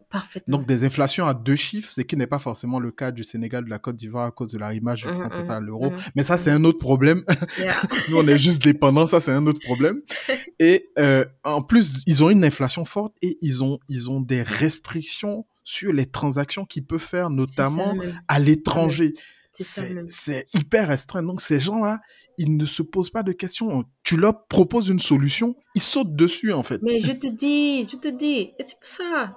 donc 0.47 0.67
des 0.67 0.85
inflations 0.85 1.27
à 1.27 1.35
deux 1.35 1.57
chiffres, 1.57 1.93
ce 1.93 2.01
qui 2.01 2.17
n'est 2.17 2.27
pas 2.27 2.39
forcément 2.39 2.79
le 2.79 2.91
cas 2.91 3.11
du 3.11 3.25
Sénégal, 3.25 3.65
de 3.65 3.71
la 3.71 3.79
Côte 3.79 3.97
d'Ivoire 3.97 4.27
à 4.27 4.31
cause 4.31 4.53
de 4.53 4.59
l'arrimage 4.59 5.03
du 5.03 5.09
mmh, 5.09 5.15
franc 5.15 5.29
CFA 5.29 5.57
à 5.57 5.61
mmh, 5.61 5.65
l'euro. 5.65 5.91
Mmh, 5.91 5.97
Mais 6.15 6.23
ça, 6.23 6.39
c'est 6.39 6.51
un 6.51 6.65
autre 6.65 6.79
problème. 6.79 7.25
Nous, 8.09 8.17
on 8.17 8.27
est 8.27 8.39
juste 8.39 8.63
dépendants, 8.63 9.07
ça, 9.07 9.21
c'est 9.21 9.33
un 9.33 9.47
autre 9.47 9.61
problème. 9.65 10.01
Et 10.59 10.89
euh, 10.99 11.25
en 11.45 11.63
plus, 11.63 12.03
ils 12.07 12.23
ont 12.23 12.31
une 12.31 12.45
inflation 12.45 12.85
forte 12.85 13.15
et 13.21 13.37
ils 13.43 13.63
ont, 13.63 13.79
ils 13.89 14.11
ont 14.11 14.21
des 14.21 14.43
restrictions 14.43 15.47
sur 15.65 15.93
les 15.93 16.07
transactions 16.07 16.65
qu'ils 16.65 16.87
peuvent 16.87 16.99
faire, 16.99 17.29
notamment 17.29 17.95
à 18.29 18.39
l'étranger. 18.39 19.15
C'est 19.53 20.47
hyper 20.55 20.89
restreint. 20.89 21.23
Donc 21.23 21.41
ces 21.41 21.61
gens-là, 21.61 22.01
ils 22.39 22.57
ne 22.57 22.67
se 22.67 22.83
posent 22.83 23.11
pas 23.11 23.23
de 23.23 23.33
questions. 23.33 23.85
Tu 24.03 24.17
leur 24.17 24.47
proposes 24.47 24.89
une 24.89 25.01
solution, 25.01 25.57
ils 25.75 25.83
sautent 25.83 26.15
dessus 26.15 26.53
en 26.53 26.63
fait. 26.63 26.81
Mais 26.83 27.01
je 27.01 27.13
te 27.13 27.27
dis, 27.27 27.89
je 27.89 27.97
te 27.97 28.09
dis, 28.09 28.53
c'est 28.59 28.79
pour 28.79 28.87
ça 28.87 29.37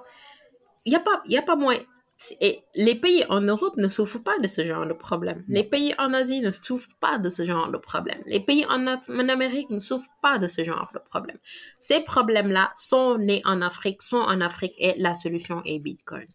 il 0.84 0.90
n'y 0.90 0.96
a 0.96 1.00
pas, 1.00 1.22
y 1.26 1.36
a 1.36 1.42
pas 1.42 1.56
moins. 1.56 1.76
Et 2.40 2.62
les 2.74 2.94
pays 2.94 3.24
en 3.30 3.40
Europe 3.40 3.76
ne 3.78 3.88
souffrent 3.88 4.22
pas 4.22 4.38
de 4.38 4.46
ce 4.46 4.64
genre 4.64 4.86
de 4.86 4.92
problème. 4.92 5.42
Les 5.48 5.64
pays 5.64 5.94
en 5.98 6.12
Asie 6.12 6.42
ne 6.42 6.50
souffrent 6.50 6.94
pas 7.00 7.18
de 7.18 7.30
ce 7.30 7.46
genre 7.46 7.70
de 7.70 7.78
problème. 7.78 8.22
Les 8.26 8.40
pays 8.40 8.66
en, 8.66 8.86
en 8.86 9.28
Amérique 9.28 9.70
ne 9.70 9.78
souffrent 9.78 10.10
pas 10.20 10.38
de 10.38 10.46
ce 10.46 10.62
genre 10.62 10.90
de 10.92 10.98
problème. 10.98 11.38
Ces 11.80 12.00
problèmes-là 12.00 12.72
sont 12.76 13.16
nés 13.16 13.40
en 13.46 13.62
Afrique, 13.62 14.02
sont 14.02 14.18
en 14.18 14.42
Afrique 14.42 14.74
et 14.76 14.94
la 14.98 15.14
solution 15.14 15.62
est 15.64 15.78
Bitcoin. 15.78 16.26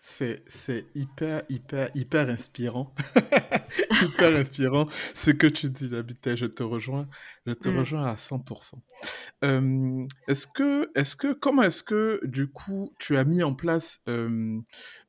C'est, 0.00 0.42
c'est 0.46 0.86
hyper, 0.94 1.42
hyper, 1.48 1.90
hyper 1.94 2.28
inspirant. 2.28 2.94
hyper 4.02 4.36
inspirant 4.36 4.88
ce 5.14 5.30
que 5.30 5.46
tu 5.46 5.70
dis, 5.70 5.88
David. 5.88 6.16
Je 6.24 6.46
te 6.46 6.62
rejoins, 6.62 7.08
je 7.46 7.52
te 7.52 7.68
mm. 7.68 7.78
rejoins 7.78 8.06
à 8.06 8.14
100%. 8.14 8.74
est-ce 10.28 10.46
que, 10.46 10.90
est-ce 10.94 11.16
que, 11.16 11.32
comment 11.32 11.62
est-ce 11.62 11.82
que, 11.82 12.20
du 12.24 12.48
coup, 12.48 12.94
tu 12.98 13.16
as 13.16 13.24
mis 13.24 13.42
en 13.42 13.54
place 13.54 14.00
euh, 14.08 14.60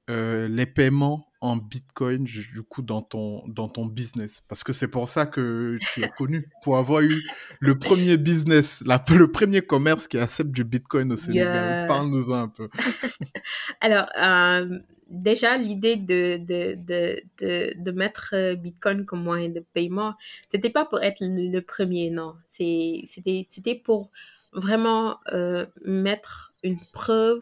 les 0.07 0.65
paiements 0.65 1.31
en 1.41 1.55
Bitcoin 1.57 2.23
du 2.23 2.61
coup 2.69 2.83
dans 2.83 3.01
ton 3.01 3.43
dans 3.47 3.67
ton 3.67 3.87
business. 3.87 4.43
Parce 4.47 4.63
que 4.63 4.73
c'est 4.73 4.87
pour 4.87 5.07
ça 5.07 5.25
que 5.25 5.79
tu 5.93 6.03
es 6.03 6.07
connu 6.07 6.47
pour 6.63 6.77
avoir 6.77 7.01
eu 7.01 7.19
le 7.59 7.77
premier 7.79 8.17
business 8.17 8.83
la, 8.85 9.03
le 9.09 9.31
premier 9.31 9.63
commerce 9.63 10.07
qui 10.07 10.19
accepte 10.19 10.51
du 10.51 10.63
Bitcoin 10.63 11.11
au 11.11 11.17
Sénégal. 11.17 11.87
Parle-nous 11.87 12.31
un 12.31 12.47
peu. 12.47 12.69
Alors 13.81 14.05
euh, 14.21 14.79
déjà 15.09 15.57
l'idée 15.57 15.95
de 15.95 16.37
de, 16.37 16.75
de, 16.75 17.23
de, 17.39 17.73
de, 17.75 17.91
mettre 17.91 18.35
euh, 18.35 18.55
Bitcoin 18.55 19.05
comme 19.05 19.23
moyen 19.23 19.49
de 19.49 19.65
paiement 19.73 20.13
c'était 20.49 20.69
pas 20.69 20.85
pour 20.85 21.01
être 21.01 21.17
le, 21.21 21.59
premier 21.61 22.11
non. 22.11 22.35
C'était 22.45 23.81
pour 23.83 24.11
vraiment 24.53 25.17
mettre 25.85 26.53
une 26.63 26.79
preuve 26.93 27.41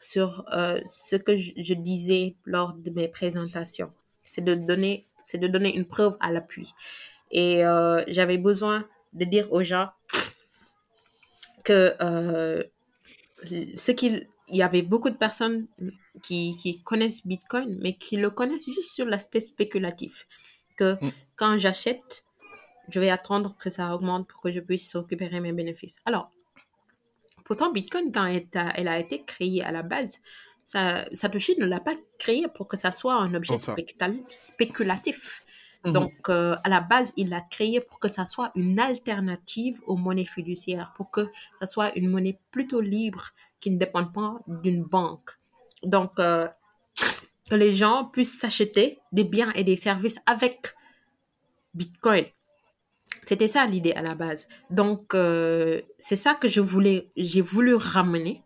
sur 0.00 0.44
euh, 0.52 0.80
ce 0.88 1.14
que 1.14 1.36
je, 1.36 1.74
disais 1.74 2.34
lors 2.44 2.72
de 2.72 2.90
mes 2.90 3.06
présentations. 3.06 3.92
C'est 4.22 4.42
de 4.42 4.54
donner, 4.54 5.06
c'est 5.24 5.38
de 5.38 5.46
donner 5.46 5.76
une 5.76 5.84
preuve 5.84 6.16
à 6.20 6.32
l'appui. 6.32 6.72
Et 7.30 7.64
euh, 7.64 8.02
j'avais 8.08 8.38
besoin 8.38 8.88
de 9.12 9.24
dire 9.24 9.52
aux 9.52 9.62
gens 9.62 9.90
que 11.64 11.94
euh, 12.00 12.62
ce 13.76 13.92
qu'il 13.92 14.26
il 14.52 14.56
y 14.56 14.62
avait 14.62 14.82
beaucoup 14.82 15.10
de 15.10 15.16
personnes 15.16 15.68
qui, 16.24 16.56
qui, 16.56 16.82
connaissent 16.82 17.24
Bitcoin, 17.24 17.78
mais 17.80 17.94
qui 17.94 18.16
le 18.16 18.30
connaissent 18.30 18.64
juste 18.64 18.92
sur 18.92 19.06
l'aspect 19.06 19.38
spéculatif. 19.38 20.26
Que 20.76 20.94
mm. 20.94 21.12
quand 21.36 21.56
j'achète, 21.56 22.24
je 22.88 22.98
vais 22.98 23.10
attendre 23.10 23.56
que 23.60 23.70
ça 23.70 23.94
augmente 23.94 24.26
pour 24.26 24.40
que 24.40 24.50
je 24.50 24.58
puisse 24.58 24.96
récupérer 24.96 25.38
mes 25.38 25.52
bénéfices. 25.52 25.98
Alors, 26.04 26.32
Pourtant, 27.50 27.72
Bitcoin, 27.72 28.12
quand 28.12 28.26
elle 28.26 28.86
a, 28.86 29.00
été 29.00 29.24
créée 29.24 29.60
à 29.60 29.72
la 29.72 29.82
base, 29.82 30.20
Satoshi 30.64 31.56
ne 31.58 31.66
l'a 31.66 31.80
pas 31.80 31.96
créé 32.16 32.46
pour 32.46 32.68
que 32.68 32.78
ça 32.78 32.92
soit 32.92 33.14
un 33.14 33.34
objet 33.34 33.56
spéculatif. 34.28 35.42
Mhm. 35.84 35.92
Donc, 35.92 36.12
euh, 36.28 36.54
à 36.62 36.68
la 36.68 36.78
base, 36.80 37.12
il 37.16 37.30
l'a 37.30 37.40
créé 37.40 37.80
pour 37.80 37.98
que 37.98 38.06
ça 38.06 38.24
soit 38.24 38.52
une 38.54 38.78
alternative 38.78 39.80
aux 39.88 39.96
monnaies 39.96 40.26
fiduciaires, 40.26 40.92
pour 40.94 41.10
que 41.10 41.26
ça 41.58 41.66
soit 41.66 41.92
une 41.98 42.08
monnaie 42.08 42.38
plutôt 42.52 42.80
libre 42.80 43.30
qui 43.58 43.72
ne 43.72 43.78
dépend 43.78 44.04
pas 44.04 44.38
d'une 44.46 44.84
banque. 44.84 45.32
Donc, 45.82 46.20
euh, 46.20 46.46
que 47.50 47.56
les 47.56 47.72
gens 47.72 48.04
puissent 48.04 48.38
s'acheter 48.38 49.00
des 49.10 49.24
biens 49.24 49.50
et 49.56 49.64
des 49.64 49.74
services 49.74 50.20
avec 50.24 50.72
Bitcoin. 51.74 52.26
C'était 53.30 53.46
ça 53.46 53.64
l'idée 53.64 53.92
à 53.92 54.02
la 54.02 54.16
base. 54.16 54.48
Donc, 54.70 55.14
euh, 55.14 55.82
c'est 56.00 56.16
ça 56.16 56.34
que 56.34 56.48
je 56.48 56.60
voulais, 56.60 57.12
j'ai 57.16 57.42
voulu 57.42 57.76
ramener 57.76 58.42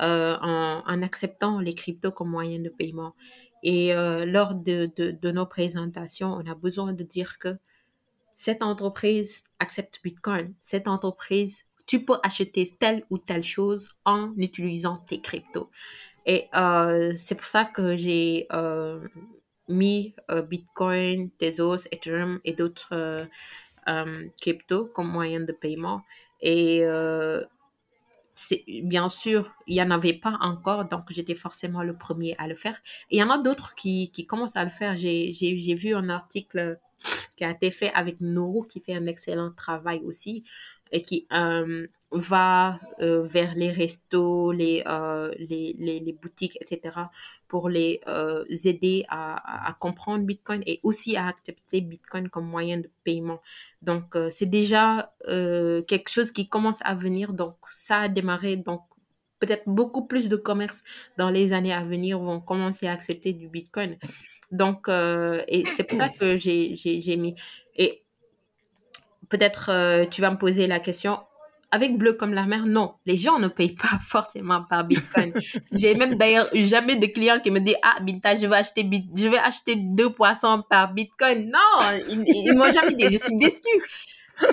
euh, 0.00 0.36
en, 0.40 1.02
acceptant 1.02 1.58
les 1.58 1.74
cryptos 1.74 2.12
comme 2.12 2.30
moyen 2.30 2.60
de 2.60 2.68
paiement. 2.68 3.16
Et 3.64 3.92
euh, 3.92 4.24
lors 4.24 4.54
de, 4.54 4.88
de, 4.94 5.10
de, 5.10 5.30
nos 5.32 5.46
présentations, 5.46 6.32
on 6.32 6.48
a 6.48 6.54
besoin 6.54 6.92
de 6.92 7.02
dire 7.02 7.40
que 7.40 7.58
cette 8.36 8.62
entreprise 8.62 9.42
accepte 9.58 9.98
Bitcoin. 10.04 10.54
Cette 10.60 10.86
entreprise, 10.86 11.64
tu 11.88 12.04
peux 12.04 12.18
acheter 12.22 12.68
telle 12.78 13.02
ou 13.10 13.18
telle 13.18 13.42
chose 13.42 13.96
en 14.04 14.32
utilisant 14.36 14.98
tes 14.98 15.20
cryptos. 15.20 15.72
Et 16.24 16.46
c'est 17.16 17.34
pour 17.34 17.46
ça 17.46 17.64
que 17.64 17.96
j'ai 17.96 18.46
mis 19.66 20.14
Bitcoin, 20.48 21.30
Tezos, 21.32 21.88
Ethereum 21.90 22.38
et 22.44 22.52
d'autres 22.52 23.26
crypto 24.40 24.86
comme 24.86 25.08
moyen 25.08 25.40
de 25.40 25.52
paiement. 25.52 26.02
Et 26.40 26.84
euh, 26.84 27.44
bien 28.82 29.08
sûr, 29.08 29.54
il 29.66 29.74
n'y 29.74 29.82
en 29.82 29.90
avait 29.90 30.14
pas 30.14 30.38
encore, 30.40 30.86
donc 30.86 31.04
j'étais 31.10 31.34
forcément 31.34 31.82
le 31.82 31.96
premier 31.96 32.34
à 32.38 32.48
le 32.48 32.54
faire. 32.54 32.80
Il 33.10 33.18
y 33.18 33.22
en 33.22 33.30
a 33.30 33.38
d'autres 33.38 33.74
qui, 33.74 34.10
qui 34.10 34.26
commencent 34.26 34.56
à 34.56 34.64
le 34.64 34.70
faire. 34.70 34.96
J'ai 34.96 35.74
vu 35.74 35.94
un 35.94 36.08
article 36.08 36.78
qui 37.36 37.44
a 37.44 37.50
été 37.50 37.70
fait 37.70 37.92
avec 37.94 38.20
Nourou, 38.20 38.62
qui 38.62 38.80
fait 38.80 38.94
un 38.94 39.06
excellent 39.06 39.52
travail 39.52 40.00
aussi, 40.04 40.44
et 40.92 41.02
qui 41.02 41.26
euh, 41.32 41.86
va 42.10 42.80
euh, 43.00 43.22
vers 43.22 43.54
les 43.54 43.70
restos, 43.70 44.52
les, 44.52 44.82
euh, 44.86 45.32
les, 45.38 45.74
les, 45.78 46.12
boutiques, 46.12 46.58
etc., 46.60 46.96
pour 47.48 47.68
les 47.68 48.00
aider 48.64 49.04
à, 49.08 49.68
à, 49.68 49.72
comprendre 49.74 50.24
Bitcoin 50.24 50.62
et 50.66 50.80
aussi 50.82 51.16
à 51.16 51.26
accepter 51.26 51.80
Bitcoin 51.80 52.28
comme 52.28 52.46
moyen 52.46 52.78
de 52.78 52.90
paiement. 53.04 53.40
Donc, 53.82 54.16
c'est 54.30 54.46
déjà 54.46 55.12
quelque 55.26 56.08
chose 56.08 56.30
qui 56.30 56.48
commence 56.48 56.80
à 56.84 56.94
venir. 56.94 57.32
Donc, 57.32 57.56
ça 57.74 58.00
a 58.00 58.08
démarré. 58.08 58.56
Donc, 58.56 58.82
peut-être 59.40 59.64
beaucoup 59.66 60.06
plus 60.06 60.28
de 60.28 60.36
commerces 60.36 60.82
dans 61.16 61.30
les 61.30 61.52
années 61.52 61.72
à 61.72 61.82
venir 61.82 62.18
vont 62.18 62.40
commencer 62.40 62.86
à 62.86 62.92
accepter 62.92 63.32
du 63.32 63.48
Bitcoin. 63.48 63.96
Donc, 64.52 64.88
et 64.88 65.64
c'est 65.66 65.84
pour 65.84 65.96
ça 65.98 66.08
que 66.08 66.36
j'ai 66.36 67.16
mis. 67.16 67.34
Peut-être 69.30 69.70
euh, 69.70 70.04
tu 70.04 70.20
vas 70.20 70.30
me 70.30 70.36
poser 70.36 70.66
la 70.66 70.80
question. 70.80 71.20
Avec 71.72 71.96
Bleu 71.96 72.14
comme 72.14 72.34
la 72.34 72.46
mer, 72.46 72.64
non, 72.66 72.94
les 73.06 73.16
gens 73.16 73.38
ne 73.38 73.46
payent 73.46 73.76
pas 73.76 73.98
forcément 74.06 74.64
par 74.68 74.84
Bitcoin. 74.84 75.32
J'ai 75.72 75.94
même 75.94 76.16
d'ailleurs 76.16 76.48
eu 76.52 76.66
jamais 76.66 76.96
de 76.96 77.06
clients 77.06 77.38
qui 77.38 77.52
me 77.52 77.60
disent 77.60 77.76
ah 77.82 78.00
Binta, 78.00 78.34
je 78.34 78.46
vais 78.48 78.56
acheter 78.56 78.88
je 79.14 79.28
acheter 79.36 79.76
deux 79.76 80.10
poissons 80.10 80.64
par 80.68 80.92
Bitcoin. 80.92 81.48
Non, 81.48 81.86
ils, 82.08 82.24
ils 82.26 82.54
m'ont 82.56 82.72
jamais 82.72 82.94
dit. 82.94 83.04
Je 83.08 83.18
suis 83.18 83.36
déçue. 83.36 83.80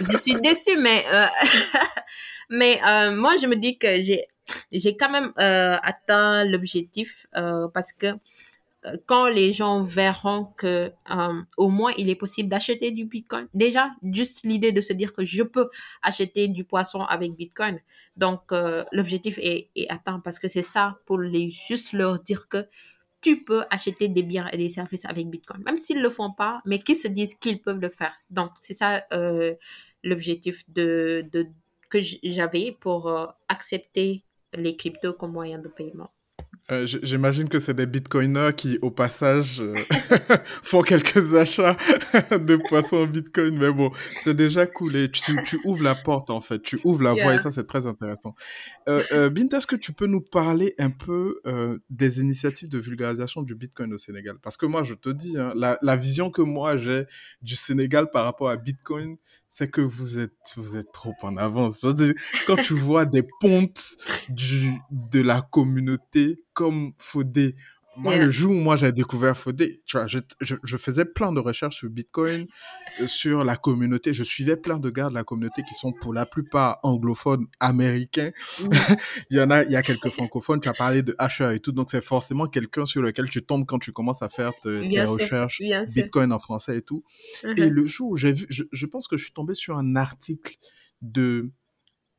Je 0.02 0.18
suis 0.18 0.36
déçue, 0.36 0.78
mais 0.78 1.04
euh, 1.12 1.26
mais 2.52 2.80
euh, 2.88 3.16
moi 3.16 3.36
je 3.38 3.48
me 3.48 3.56
dis 3.56 3.80
que 3.80 4.02
j'ai 4.04 4.26
j'ai 4.72 4.96
quand 4.96 5.10
même 5.10 5.34
atteint 5.38 6.46
l'objectif 6.46 7.26
parce 7.74 7.94
que 7.94 8.14
quand 9.06 9.28
les 9.28 9.52
gens 9.52 9.82
verront 9.82 10.46
que 10.58 10.92
euh, 11.12 11.42
au 11.58 11.70
moins 11.70 11.92
il 11.98 12.10
est 12.10 12.16
possible 12.16 12.50
d'acheter 12.50 12.92
du 12.92 13.06
Bitcoin, 13.06 13.48
déjà 13.54 13.90
juste 14.04 14.46
l'idée 14.46 14.72
de 14.72 14.82
se 14.82 14.94
dire 14.94 15.14
que 15.14 15.26
je 15.26 15.44
peux 15.44 15.70
acheter 16.02 16.48
du 16.48 16.64
poisson 16.64 17.02
avec 17.02 17.34
Bitcoin, 17.36 17.80
donc 18.16 18.52
euh, 18.52 18.84
l'objectif 18.92 19.38
est, 19.42 19.70
atteint 19.90 20.20
parce 20.20 20.40
que 20.40 20.48
c'est 20.48 20.64
ça 20.64 21.00
pour 21.06 21.20
les 21.20 21.50
juste 21.50 21.94
leur 21.94 22.20
dire 22.20 22.48
que 22.50 22.66
tu 23.22 23.44
peux 23.44 23.64
acheter 23.70 24.08
des 24.08 24.24
biens 24.24 24.48
et 24.52 24.58
des 24.58 24.70
services 24.70 25.06
avec 25.06 25.28
Bitcoin, 25.28 25.64
même 25.64 25.78
s'ils 25.78 26.02
le 26.02 26.10
font 26.10 26.32
pas, 26.32 26.62
mais 26.66 26.80
qu'ils 26.80 26.96
se 26.96 27.08
disent 27.08 27.36
qu'ils 27.36 27.62
peuvent 27.62 27.80
le 27.80 27.90
faire. 27.90 28.14
Donc 28.30 28.52
c'est 28.62 28.78
ça 28.78 29.04
euh, 29.14 29.56
l'objectif 30.04 30.64
que 30.76 32.00
j'avais 32.24 32.78
pour 32.80 33.12
accepter 33.48 34.24
les 34.54 34.76
cryptos 34.76 35.14
comme 35.14 35.32
moyen 35.32 35.60
de 35.60 35.68
paiement. 35.68 36.10
Euh, 36.70 36.86
J'imagine 36.86 37.48
que 37.48 37.60
c'est 37.60 37.74
des 37.74 37.86
bitcoiners 37.86 38.52
qui, 38.56 38.78
au 38.82 38.92
passage, 38.92 39.62
euh, 39.62 39.74
font 40.64 40.82
quelques 40.82 41.34
achats 41.36 41.78
de 42.32 42.58
poissons 42.58 42.98
en 42.98 43.06
bitcoin. 43.06 43.58
Mais 43.58 43.72
bon, 43.72 43.92
c'est 44.24 44.36
déjà 44.36 44.68
cool. 44.68 44.96
Et 44.98 45.10
tu, 45.10 45.38
tu 45.46 45.60
ouvres 45.64 45.84
la 45.84 45.96
porte, 45.96 46.30
en 46.30 46.42
fait. 46.42 46.62
Tu 46.62 46.80
ouvres 46.84 47.04
la 47.04 47.14
voie 47.14 47.36
et 47.36 47.40
ça, 47.40 47.52
c'est 47.52 47.68
très 47.68 47.86
intéressant. 47.86 48.36
Euh, 48.90 49.02
euh, 49.14 49.30
Binta, 49.30 49.58
est-ce 49.58 49.68
que 49.68 49.78
tu 49.78 49.94
peux 49.94 50.08
nous 50.08 50.22
parler 50.22 50.74
un 50.78 50.90
peu 50.90 51.42
des 51.90 52.20
initiatives 52.20 52.70
de 52.70 52.80
vulgarisation 52.80 53.44
du 53.44 53.56
bitcoin 53.56 53.94
au 53.94 53.98
Sénégal? 53.98 54.38
Parce 54.42 54.58
que 54.58 54.66
moi, 54.66 54.84
je 54.84 54.94
te 54.94 55.10
dis, 55.10 55.38
hein, 55.38 55.54
la, 55.56 55.78
la 55.82 55.96
vision 55.96 56.32
que 56.32 56.42
moi 56.42 56.78
j'ai 56.78 57.06
du 57.42 57.56
Sénégal 57.56 58.10
par 58.12 58.26
rapport 58.26 58.50
à 58.50 58.58
bitcoin, 58.58 59.18
c'est 59.48 59.70
que 59.70 59.82
vous 59.82 60.20
êtes, 60.20 60.54
vous 60.58 60.76
êtes 60.76 60.92
trop 60.92 61.16
en 61.22 61.38
avance. 61.38 61.86
Dire, 61.86 62.14
quand 62.46 62.58
tu 62.58 62.74
vois 62.74 63.06
des 63.06 63.24
pontes 63.40 63.98
du, 64.30 64.74
de 64.92 65.22
la 65.22 65.42
communauté 65.42 66.44
comme 66.58 66.94
Fodé. 66.98 67.56
Moi, 68.00 68.14
Yeah. 68.16 68.26
le 68.26 68.30
jour 68.32 68.52
où 68.52 68.60
moi 68.60 68.76
j'ai 68.76 68.92
découvert 68.92 69.36
Fodé, 69.38 69.82
tu 69.86 69.98
vois, 69.98 70.06
je, 70.08 70.20
je, 70.42 70.56
je 70.64 70.78
faisais 70.78 71.06
plein 71.06 71.32
de 71.32 71.40
recherches 71.40 71.78
sur 71.78 71.90
Bitcoin, 71.90 72.46
euh, 73.00 73.08
sur 73.08 73.44
la 73.44 73.56
communauté. 73.58 74.14
Je 74.14 74.24
suivais 74.24 74.56
plein 74.58 74.78
de 74.80 74.90
gars 74.92 75.10
de 75.10 75.16
la 75.16 75.24
communauté 75.24 75.64
qui 75.68 75.74
sont 75.74 75.92
pour 75.94 76.14
la 76.14 76.26
plupart 76.28 76.80
anglophones 76.84 77.48
américains. 77.60 78.32
Mhm. 78.62 78.70
il 79.32 79.38
y 79.38 79.42
en 79.42 79.50
a, 79.50 79.64
il 79.64 79.72
y 79.72 79.76
a 79.76 79.82
quelques 79.84 80.10
francophones. 80.10 80.60
Tu 80.60 80.70
as 80.70 80.74
parlé 80.74 81.02
de 81.04 81.16
Asher 81.18 81.56
et 81.56 81.60
tout, 81.60 81.72
donc 81.72 81.90
c'est 81.92 82.04
forcément 82.04 82.48
quelqu'un 82.48 82.86
sur 82.86 83.02
lequel 83.02 83.30
tu 83.30 83.42
tombes 83.44 83.66
quand 83.66 83.80
tu 83.80 83.92
commences 83.92 84.22
à 84.22 84.30
faire 84.30 84.52
te- 84.62 84.82
tes 84.84 84.90
sûr, 85.02 85.10
recherches. 85.14 85.62
Bitcoin 85.96 86.32
en 86.32 86.40
français 86.40 86.78
et 86.78 86.82
tout. 86.84 87.04
Et 87.44 87.48
Mhm. 87.66 87.70
le 87.70 87.88
jour 87.88 88.10
où 88.12 88.18
j'ai 88.18 88.34
vu, 88.34 88.46
je, 88.50 88.64
je 88.72 88.86
pense 88.86 89.08
que 89.08 89.18
je 89.18 89.24
suis 89.24 89.34
tombé 89.34 89.54
sur 89.56 89.76
un 89.78 89.96
article 89.96 90.58
de 91.02 91.52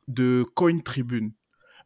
de 0.08 0.44
Coin 0.54 0.78
Tribune 0.80 1.32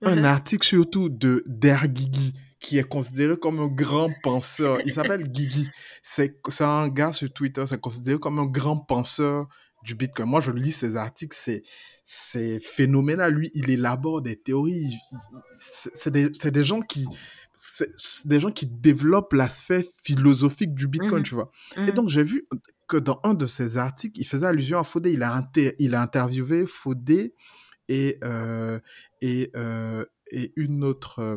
un 0.02 0.24
article 0.24 0.66
surtout 0.66 1.08
de 1.08 1.42
Der 1.48 1.88
Guigui, 1.88 2.32
qui 2.60 2.78
est 2.78 2.88
considéré 2.88 3.36
comme 3.36 3.58
un 3.60 3.68
grand 3.68 4.10
penseur. 4.22 4.78
Il 4.84 4.92
s'appelle 4.92 5.28
Guigui. 5.28 5.68
C'est 6.02 6.40
un 6.60 6.88
gars 6.88 7.12
sur 7.12 7.32
Twitter, 7.32 7.64
c'est 7.66 7.80
considéré 7.80 8.18
comme 8.18 8.38
un 8.38 8.46
grand 8.46 8.76
penseur 8.76 9.46
du 9.82 9.94
Bitcoin. 9.96 10.28
Moi, 10.28 10.40
je 10.40 10.52
lis 10.52 10.70
ses 10.72 10.94
articles, 10.96 11.36
c'est 12.04 12.60
phénoménal. 12.60 13.32
Lui, 13.34 13.50
il 13.54 13.68
élabore 13.70 14.22
des 14.22 14.36
théories. 14.36 14.96
C'est 15.58 16.10
des, 16.10 16.28
des 16.30 16.64
gens 16.64 16.80
qui 16.80 17.06
des 18.24 18.40
gens 18.40 18.50
qui 18.50 18.66
développent 18.66 19.34
l'aspect 19.34 19.86
philosophique 20.02 20.74
du 20.74 20.88
Bitcoin, 20.88 21.18
Mhm. 21.20 21.22
tu 21.22 21.34
vois. 21.34 21.50
Et 21.76 21.80
Mhm. 21.82 21.90
donc, 21.92 22.08
j'ai 22.08 22.24
vu 22.24 22.48
que 22.88 22.96
dans 22.96 23.20
un 23.22 23.34
de 23.34 23.46
ses 23.46 23.76
articles, 23.76 24.18
il 24.18 24.24
faisait 24.26 24.46
allusion 24.46 24.78
à 24.80 24.84
Fodé. 24.84 25.12
Il 25.12 25.22
a, 25.22 25.32
inter- 25.32 25.76
il 25.78 25.94
a 25.94 26.02
interviewé 26.02 26.66
Fodé 26.66 27.34
et, 27.88 28.18
euh, 28.24 28.80
et, 29.22 29.50
euh, 29.56 30.04
et 30.30 30.52
une 30.56 30.82
autre 30.84 31.20
euh, 31.20 31.36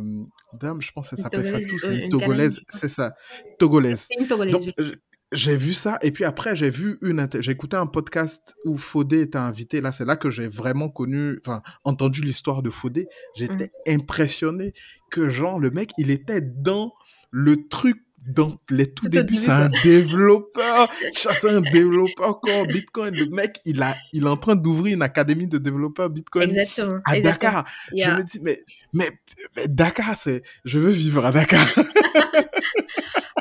dame, 0.53 0.81
je 0.81 0.91
pense 0.91 1.09
qu'elle 1.09 1.19
s'appelle 1.19 1.45
Fatou, 1.45 1.79
c'est 1.79 1.95
une 1.95 2.09
Togolaise, 2.09 2.61
c'est 2.67 2.89
ça, 2.89 3.13
Togolaise. 3.59 4.07
C'est 4.09 4.19
une 4.19 4.27
Togolaise, 4.27 4.53
Donc, 4.53 4.73
oui. 4.77 4.93
j'ai 5.31 5.55
vu 5.55 5.73
ça, 5.73 5.99
et 6.01 6.11
puis 6.11 6.25
après, 6.25 6.55
j'ai 6.55 6.69
vu 6.69 6.97
une, 7.01 7.27
j'ai 7.39 7.51
écouté 7.51 7.77
un 7.77 7.85
podcast 7.85 8.55
où 8.65 8.77
Fodé 8.77 9.21
était 9.21 9.37
invité. 9.37 9.81
Là, 9.81 9.91
c'est 9.91 10.05
là 10.05 10.15
que 10.15 10.29
j'ai 10.29 10.47
vraiment 10.47 10.89
connu, 10.89 11.39
enfin, 11.45 11.61
entendu 11.83 12.21
l'histoire 12.21 12.63
de 12.63 12.71
Fodé. 12.71 13.07
J'étais 13.35 13.71
impressionné 13.87 14.73
que, 15.11 15.29
genre, 15.29 15.59
le 15.59 15.69
mec, 15.69 15.91
il 15.97 16.09
était 16.09 16.41
dans 16.41 16.91
le 17.31 17.67
truc, 17.67 18.01
dans 18.27 18.57
les 18.69 18.91
tout 18.91 19.07
débuts, 19.07 19.23
début, 19.23 19.35
c'est 19.35 19.51
un 19.51 19.69
développeur, 19.83 20.89
c'est 21.13 21.49
un 21.49 21.61
développeur 21.61 22.29
encore 22.29 22.65
Bitcoin. 22.67 23.13
Le 23.15 23.27
mec, 23.27 23.61
il 23.65 23.81
a, 23.81 23.95
il 24.13 24.23
est 24.23 24.27
en 24.27 24.37
train 24.37 24.55
d'ouvrir 24.55 24.95
une 24.95 25.01
académie 25.01 25.47
de 25.47 25.57
développeurs 25.57 26.09
Bitcoin 26.09 26.49
Exactement. 26.49 26.99
à 27.05 27.17
exactement. 27.17 27.51
Dakar. 27.51 27.65
Je 27.95 28.09
me 28.11 28.23
dis, 28.23 28.39
mais, 28.41 28.63
mais, 28.93 29.11
mais 29.55 29.67
Dakar, 29.67 30.15
c'est, 30.15 30.41
je 30.63 30.79
veux 30.79 30.91
vivre 30.91 31.25
à 31.25 31.31
Dakar. 31.31 31.65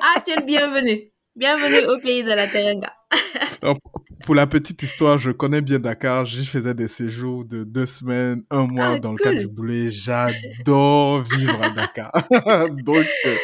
Ah, 0.06 0.20
tu 0.22 0.32
es 0.32 0.36
le 0.36 0.44
bienvenu. 0.44 1.10
Bienvenue 1.34 1.86
au 1.88 1.98
pays 1.98 2.22
de 2.22 2.28
la 2.28 2.46
Teranga. 2.46 2.92
Pour 4.24 4.34
la 4.34 4.46
petite 4.46 4.82
histoire, 4.82 5.18
je 5.18 5.30
connais 5.30 5.60
bien 5.60 5.78
Dakar. 5.78 6.24
J'y 6.24 6.46
faisais 6.46 6.72
des 6.72 6.88
séjours 6.88 7.44
de 7.44 7.62
deux 7.62 7.84
semaines, 7.84 8.42
un 8.50 8.66
mois 8.66 8.94
Ah, 8.94 8.98
dans 8.98 9.12
le 9.12 9.18
cadre 9.18 9.38
du 9.38 9.46
boulet. 9.46 9.90
J'adore 9.90 11.22
vivre 11.24 11.62
à 11.62 11.68
Dakar. 11.68 12.10
donc, 12.84 13.04
euh, 13.26 13.37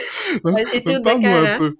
Ouais, 0.43 0.64
c'est 0.64 0.81
donc 0.87 1.03
parle-nous 1.05 1.23
Dakar, 1.23 1.45
un 1.45 1.45
hein. 1.45 1.59
peu. 1.59 1.77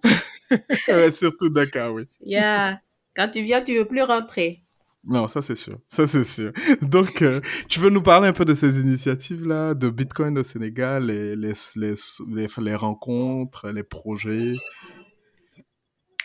Ouais, 0.89 1.13
surtout 1.13 1.49
Dakar, 1.49 1.95
oui. 1.95 2.03
Yeah. 2.21 2.79
Quand 3.17 3.29
tu 3.29 3.41
viens, 3.41 3.63
tu 3.63 3.75
veux 3.75 3.87
plus 3.87 4.03
rentrer. 4.03 4.65
Non, 5.03 5.29
ça 5.29 5.41
c'est 5.41 5.55
sûr. 5.55 5.79
Ça 5.89 6.07
c'est 6.07 6.25
sûr. 6.25 6.53
Donc, 6.83 7.23
euh, 7.23 7.41
tu 7.71 7.81
veux 7.81 7.89
nous 7.89 8.03
parler 8.03 8.29
un 8.29 8.35
peu 8.35 8.45
de 8.45 8.55
ces 8.55 8.81
initiatives-là, 8.81 9.73
de 9.73 9.89
Bitcoin 9.89 10.37
au 10.37 10.43
Sénégal, 10.43 11.07
les, 11.07 11.37
les, 11.37 11.53
les, 11.77 12.47
les 12.59 12.75
rencontres, 12.75 13.71
les 13.71 13.83
projets? 13.83 14.53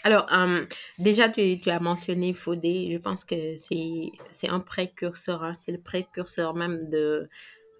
Alors, 0.06 0.28
euh, 0.32 0.64
déjà, 1.00 1.30
tu, 1.30 1.60
as 1.68 1.80
mentionné 1.80 2.34
Fodé. 2.36 2.90
Je 2.92 3.00
pense 3.00 3.26
que 3.26 3.56
c'est 3.58 4.50
un 4.50 4.60
précurseur. 4.60 5.44
hein. 5.44 5.54
C'est 5.60 5.72
le 5.72 5.82
précurseur 5.82 6.54
même 6.54 6.92
de, 6.92 7.28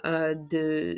euh, 0.06 0.34
de, 0.34 0.98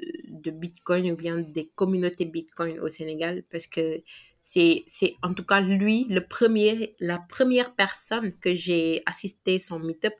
Bitcoin 0.52 1.12
ou 1.12 1.18
bien 1.18 1.40
des 1.40 1.70
communautés 1.76 2.24
Bitcoin 2.24 2.80
au 2.80 2.88
Sénégal 2.88 3.44
parce 3.52 3.68
que 3.68 4.02
c'est 4.42 4.86
en 5.22 5.34
tout 5.34 5.44
cas 5.44 5.60
lui 5.60 6.06
le 6.10 6.22
premier 6.22 6.96
la 7.02 7.20
première 7.20 7.76
personne 7.76 8.32
que 8.40 8.56
j'ai 8.56 9.04
assisté 9.06 9.60
son 9.60 9.80
meet-up 9.80 10.14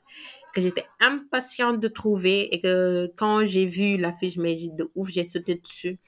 que 0.54 0.60
j'étais 0.60 0.84
impatiente 1.00 1.80
de 1.80 1.88
trouver 1.88 2.54
et 2.54 2.60
que 2.60 3.10
quand 3.16 3.46
j'ai 3.46 3.64
vu 3.64 3.96
l'affiche 3.96 4.36
mais 4.36 4.56
de 4.56 4.90
ouf 4.94 5.08
j'ai 5.10 5.24
sauté 5.24 5.54
dessus 5.56 5.98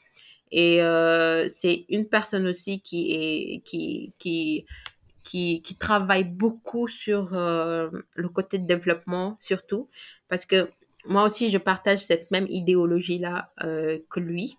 et 0.53 0.83
euh, 0.83 1.49
c'est 1.49 1.85
une 1.89 2.07
personne 2.07 2.47
aussi 2.47 2.81
qui 2.81 3.13
est 3.13 3.61
qui 3.65 4.13
qui 4.19 4.67
qui, 5.23 5.63
qui 5.63 5.77
travaille 5.77 6.25
beaucoup 6.25 6.89
sur 6.89 7.35
euh, 7.35 7.89
le 8.17 8.29
côté 8.29 8.59
de 8.59 8.67
développement 8.67 9.37
surtout 9.39 9.89
parce 10.29 10.47
que 10.47 10.69
moi 11.07 11.25
aussi 11.25 11.51
je 11.51 11.59
partage 11.59 11.99
cette 12.01 12.31
même 12.31 12.47
idéologie 12.49 13.19
là 13.19 13.53
que 14.09 14.21
lui 14.21 14.57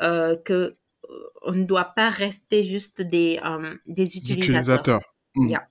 euh, 0.00 0.36
que 0.36 0.76
euh, 1.10 1.30
on 1.42 1.52
ne 1.52 1.64
doit 1.64 1.92
pas 1.96 2.10
rester 2.10 2.64
juste 2.64 3.00
des 3.02 3.40
euh, 3.44 3.74
des 3.86 4.16
utilisateurs 4.16 4.36
d'utilisateurs. 4.36 5.00
Mm. 5.36 5.48
Yeah. 5.48 5.68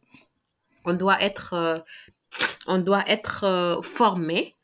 on 0.85 0.93
doit 0.93 1.21
être 1.21 1.53
euh, 1.53 1.79
on 2.67 2.79
doit 2.79 3.03
être 3.07 3.43
euh, 3.43 3.81
formé 3.81 4.55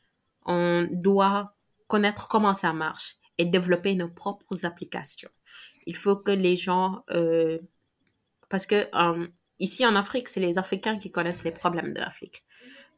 on 0.45 0.87
doit 0.91 1.53
connaître 1.87 2.27
comment 2.27 2.53
ça 2.53 2.73
marche 2.73 3.15
et 3.41 3.45
développer 3.45 3.95
nos 3.95 4.09
propres 4.09 4.65
applications. 4.65 5.33
Il 5.85 5.95
faut 5.95 6.15
que 6.15 6.31
les 6.31 6.55
gens 6.55 7.03
euh, 7.09 7.57
parce 8.49 8.65
que 8.65 8.79
euh, 8.93 9.27
ici 9.59 9.85
en 9.85 9.95
Afrique 9.95 10.27
c'est 10.27 10.39
les 10.39 10.57
Africains 10.57 10.97
qui 10.97 11.09
connaissent 11.11 11.43
les 11.43 11.51
problèmes 11.51 11.93
de 11.93 11.99
l'Afrique. 11.99 12.43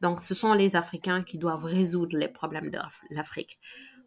Donc 0.02 0.20
ce 0.20 0.34
sont 0.34 0.52
les 0.52 0.76
Africains 0.76 1.22
qui 1.22 1.38
doivent 1.38 1.64
résoudre 1.64 2.16
les 2.16 2.28
problèmes 2.28 2.70
de 2.70 2.76
l'Af- 2.76 3.00
l'Afrique. 3.10 3.58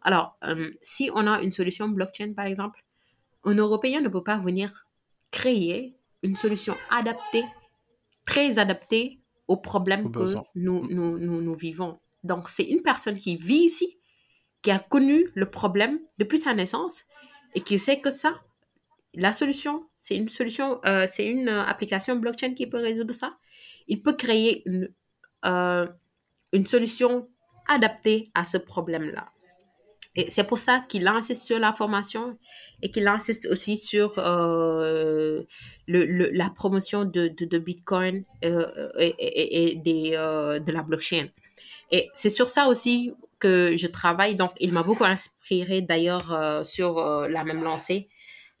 Alors 0.02 0.38
euh, 0.44 0.70
si 0.80 1.10
on 1.14 1.26
a 1.26 1.42
une 1.42 1.52
solution 1.52 1.88
blockchain 1.88 2.32
par 2.34 2.46
exemple 2.46 2.84
un 3.44 3.54
Européen 3.54 4.00
ne 4.00 4.08
peut 4.08 4.22
pas 4.22 4.38
venir 4.38 4.86
créer 5.30 5.96
une 6.22 6.36
solution 6.36 6.76
adaptée 6.90 7.44
très 8.24 8.58
adaptée 8.58 9.20
aux 9.46 9.56
problèmes 9.56 10.12
que 10.12 10.34
nous, 10.54 10.86
nous, 10.88 11.18
nous 11.18 11.54
vivons. 11.56 11.98
Donc, 12.24 12.48
c'est 12.48 12.64
une 12.64 12.82
personne 12.82 13.18
qui 13.18 13.36
vit 13.36 13.64
ici, 13.64 13.97
qui 14.62 14.70
a 14.70 14.78
connu 14.78 15.28
le 15.34 15.46
problème 15.46 16.00
depuis 16.18 16.38
sa 16.38 16.54
naissance 16.54 17.04
et 17.54 17.60
qui 17.60 17.78
sait 17.78 18.00
que 18.00 18.10
ça, 18.10 18.40
la 19.14 19.32
solution, 19.32 19.88
c'est 19.96 20.16
une 20.16 20.28
solution, 20.28 20.80
euh, 20.84 21.06
c'est 21.10 21.26
une 21.26 21.48
euh, 21.48 21.62
application 21.64 22.16
blockchain 22.16 22.54
qui 22.54 22.66
peut 22.66 22.78
résoudre 22.78 23.14
ça. 23.14 23.36
Il 23.86 24.02
peut 24.02 24.14
créer 24.14 24.62
une, 24.66 24.92
euh, 25.46 25.86
une 26.52 26.66
solution 26.66 27.28
adaptée 27.68 28.30
à 28.34 28.44
ce 28.44 28.58
problème-là. 28.58 29.30
Et 30.14 30.30
c'est 30.30 30.44
pour 30.44 30.58
ça 30.58 30.84
qu'il 30.88 31.06
insiste 31.06 31.44
sur 31.44 31.58
la 31.58 31.72
formation 31.72 32.38
et 32.82 32.90
qu'il 32.90 33.06
insiste 33.06 33.46
aussi 33.46 33.76
sur 33.76 34.14
le, 34.16 35.46
le, 35.86 36.30
la 36.32 36.50
promotion 36.50 37.04
de, 37.04 37.28
de, 37.28 37.44
de 37.44 37.58
Bitcoin 37.58 38.24
et, 38.42 38.48
et, 38.98 39.70
et 39.70 39.74
des, 39.76 40.10
de 40.10 40.72
la 40.72 40.82
blockchain. 40.82 41.28
Et 41.92 42.08
c'est 42.14 42.30
sur 42.30 42.48
ça 42.48 42.66
aussi 42.66 43.12
que 43.38 43.76
je 43.76 43.86
travaille. 43.86 44.34
Donc, 44.36 44.52
il 44.60 44.72
m'a 44.72 44.82
beaucoup 44.82 45.04
inspiré 45.04 45.82
d'ailleurs 45.82 46.32
euh, 46.32 46.64
sur 46.64 46.98
euh, 46.98 47.28
la 47.28 47.44
même 47.44 47.62
lancée 47.62 48.08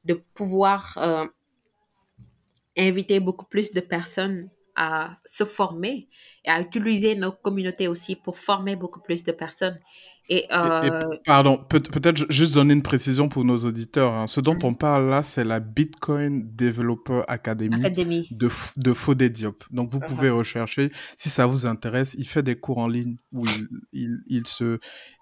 de 0.04 0.14
pouvoir 0.14 0.96
euh, 0.98 1.26
inviter 2.76 3.20
beaucoup 3.20 3.46
plus 3.46 3.72
de 3.72 3.80
personnes 3.80 4.50
à 4.80 5.18
se 5.26 5.44
former 5.44 6.08
et 6.44 6.50
à 6.50 6.60
utiliser 6.60 7.16
nos 7.16 7.32
communautés 7.32 7.88
aussi 7.88 8.14
pour 8.14 8.38
former 8.38 8.76
beaucoup 8.76 9.00
plus 9.00 9.24
de 9.24 9.32
personnes. 9.32 9.78
Et, 10.30 10.36
Et- 10.36 10.40
et 10.46 10.48
euh, 10.52 11.00
pardon, 11.24 11.56
peut- 11.56 11.80
peut-être 11.80 12.30
juste 12.30 12.54
donner 12.54 12.74
une 12.74 12.82
précision 12.82 13.28
pour 13.30 13.44
nos 13.44 13.58
auditeurs. 13.64 14.12
hein. 14.12 14.26
Ce 14.26 14.40
dont 14.40 14.58
on 14.62 14.74
parle 14.74 15.08
là, 15.08 15.22
c'est 15.22 15.42
la 15.44 15.58
Bitcoin 15.58 16.54
Developer 16.54 17.22
Academy 17.28 17.80
de, 18.30 18.48
de 18.76 18.92
Fodé 18.92 19.30
Diop. 19.30 19.64
Donc 19.70 19.90
vous 19.92 19.98
Uh-huh. 20.00 20.06
pouvez 20.06 20.30
rechercher 20.30 20.90
si 21.16 21.28
ça 21.30 21.46
vous 21.46 21.64
intéresse. 21.66 22.14
Il 22.18 22.26
fait 22.26 22.42
des 22.42 22.56
cours 22.60 22.78
en 22.78 22.88
ligne 22.88 23.16
où 23.32 23.46
il, 23.46 23.68
il, 23.92 24.18
il 24.28 24.46
se, 24.46 24.78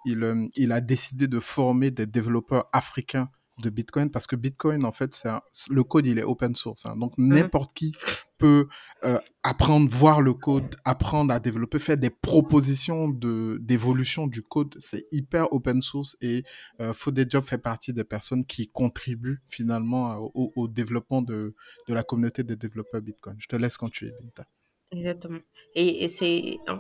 il, 0.07 0.23
euh, 0.25 0.45
il 0.57 0.73
a 0.73 0.81
décidé 0.81 1.29
de 1.29 1.39
former 1.41 1.91
des 1.93 2.07
développeurs 2.07 2.67
africains 2.73 3.29
de 3.63 3.71
Bitcoin 3.71 4.11
parce 4.11 4.27
que 4.27 4.37
Bitcoin, 4.37 4.85
en 4.85 4.93
fait, 4.93 5.15
c'est 5.15 5.29
un- 5.29 5.41
le 5.71 5.83
code, 5.85 6.07
il 6.07 6.19
est 6.19 6.23
open 6.23 6.55
source. 6.55 6.87
hein. 6.87 6.95
donc 6.97 7.13
n'importe 7.19 7.73
qui 7.75 7.93
peut 8.39 8.69
euh, 9.05 9.19
apprendre, 9.43 9.89
voir 9.91 10.21
le 10.21 10.35
code, 10.35 10.77
apprendre 10.85 11.33
à 11.33 11.41
développer, 11.41 11.79
faire 11.79 11.97
des 11.97 12.11
propositions 12.11 13.09
de 13.09 13.59
d'évolution 13.63 14.27
du 14.27 14.43
code. 14.43 14.77
C'est 14.79 15.07
hyper 15.11 15.53
open 15.53 15.81
source 15.81 16.17
et 16.21 16.45
euh, 16.81 16.93
Diop 17.25 17.45
fait 17.47 17.59
partie 17.59 17.93
des 17.95 18.05
personnes 18.05 18.45
qui 18.45 18.69
contribuent 18.69 19.41
finalement 19.49 20.17
au, 20.35 20.53
au 20.55 20.69
développement 20.69 21.23
de, 21.23 21.55
de 21.89 21.95
la 21.95 22.03
communauté 22.03 22.43
des 22.45 22.57
développeurs 22.57 23.01
Bitcoin. 23.01 23.37
Je 23.39 23.47
te 23.49 23.57
laisse 23.57 23.77
continuer, 23.79 24.13
Binta. 24.21 24.45
Exactement. 24.93 25.41
Et, 25.75 26.05
et 26.05 26.09
c'est, 26.09 26.59
on, 26.69 26.79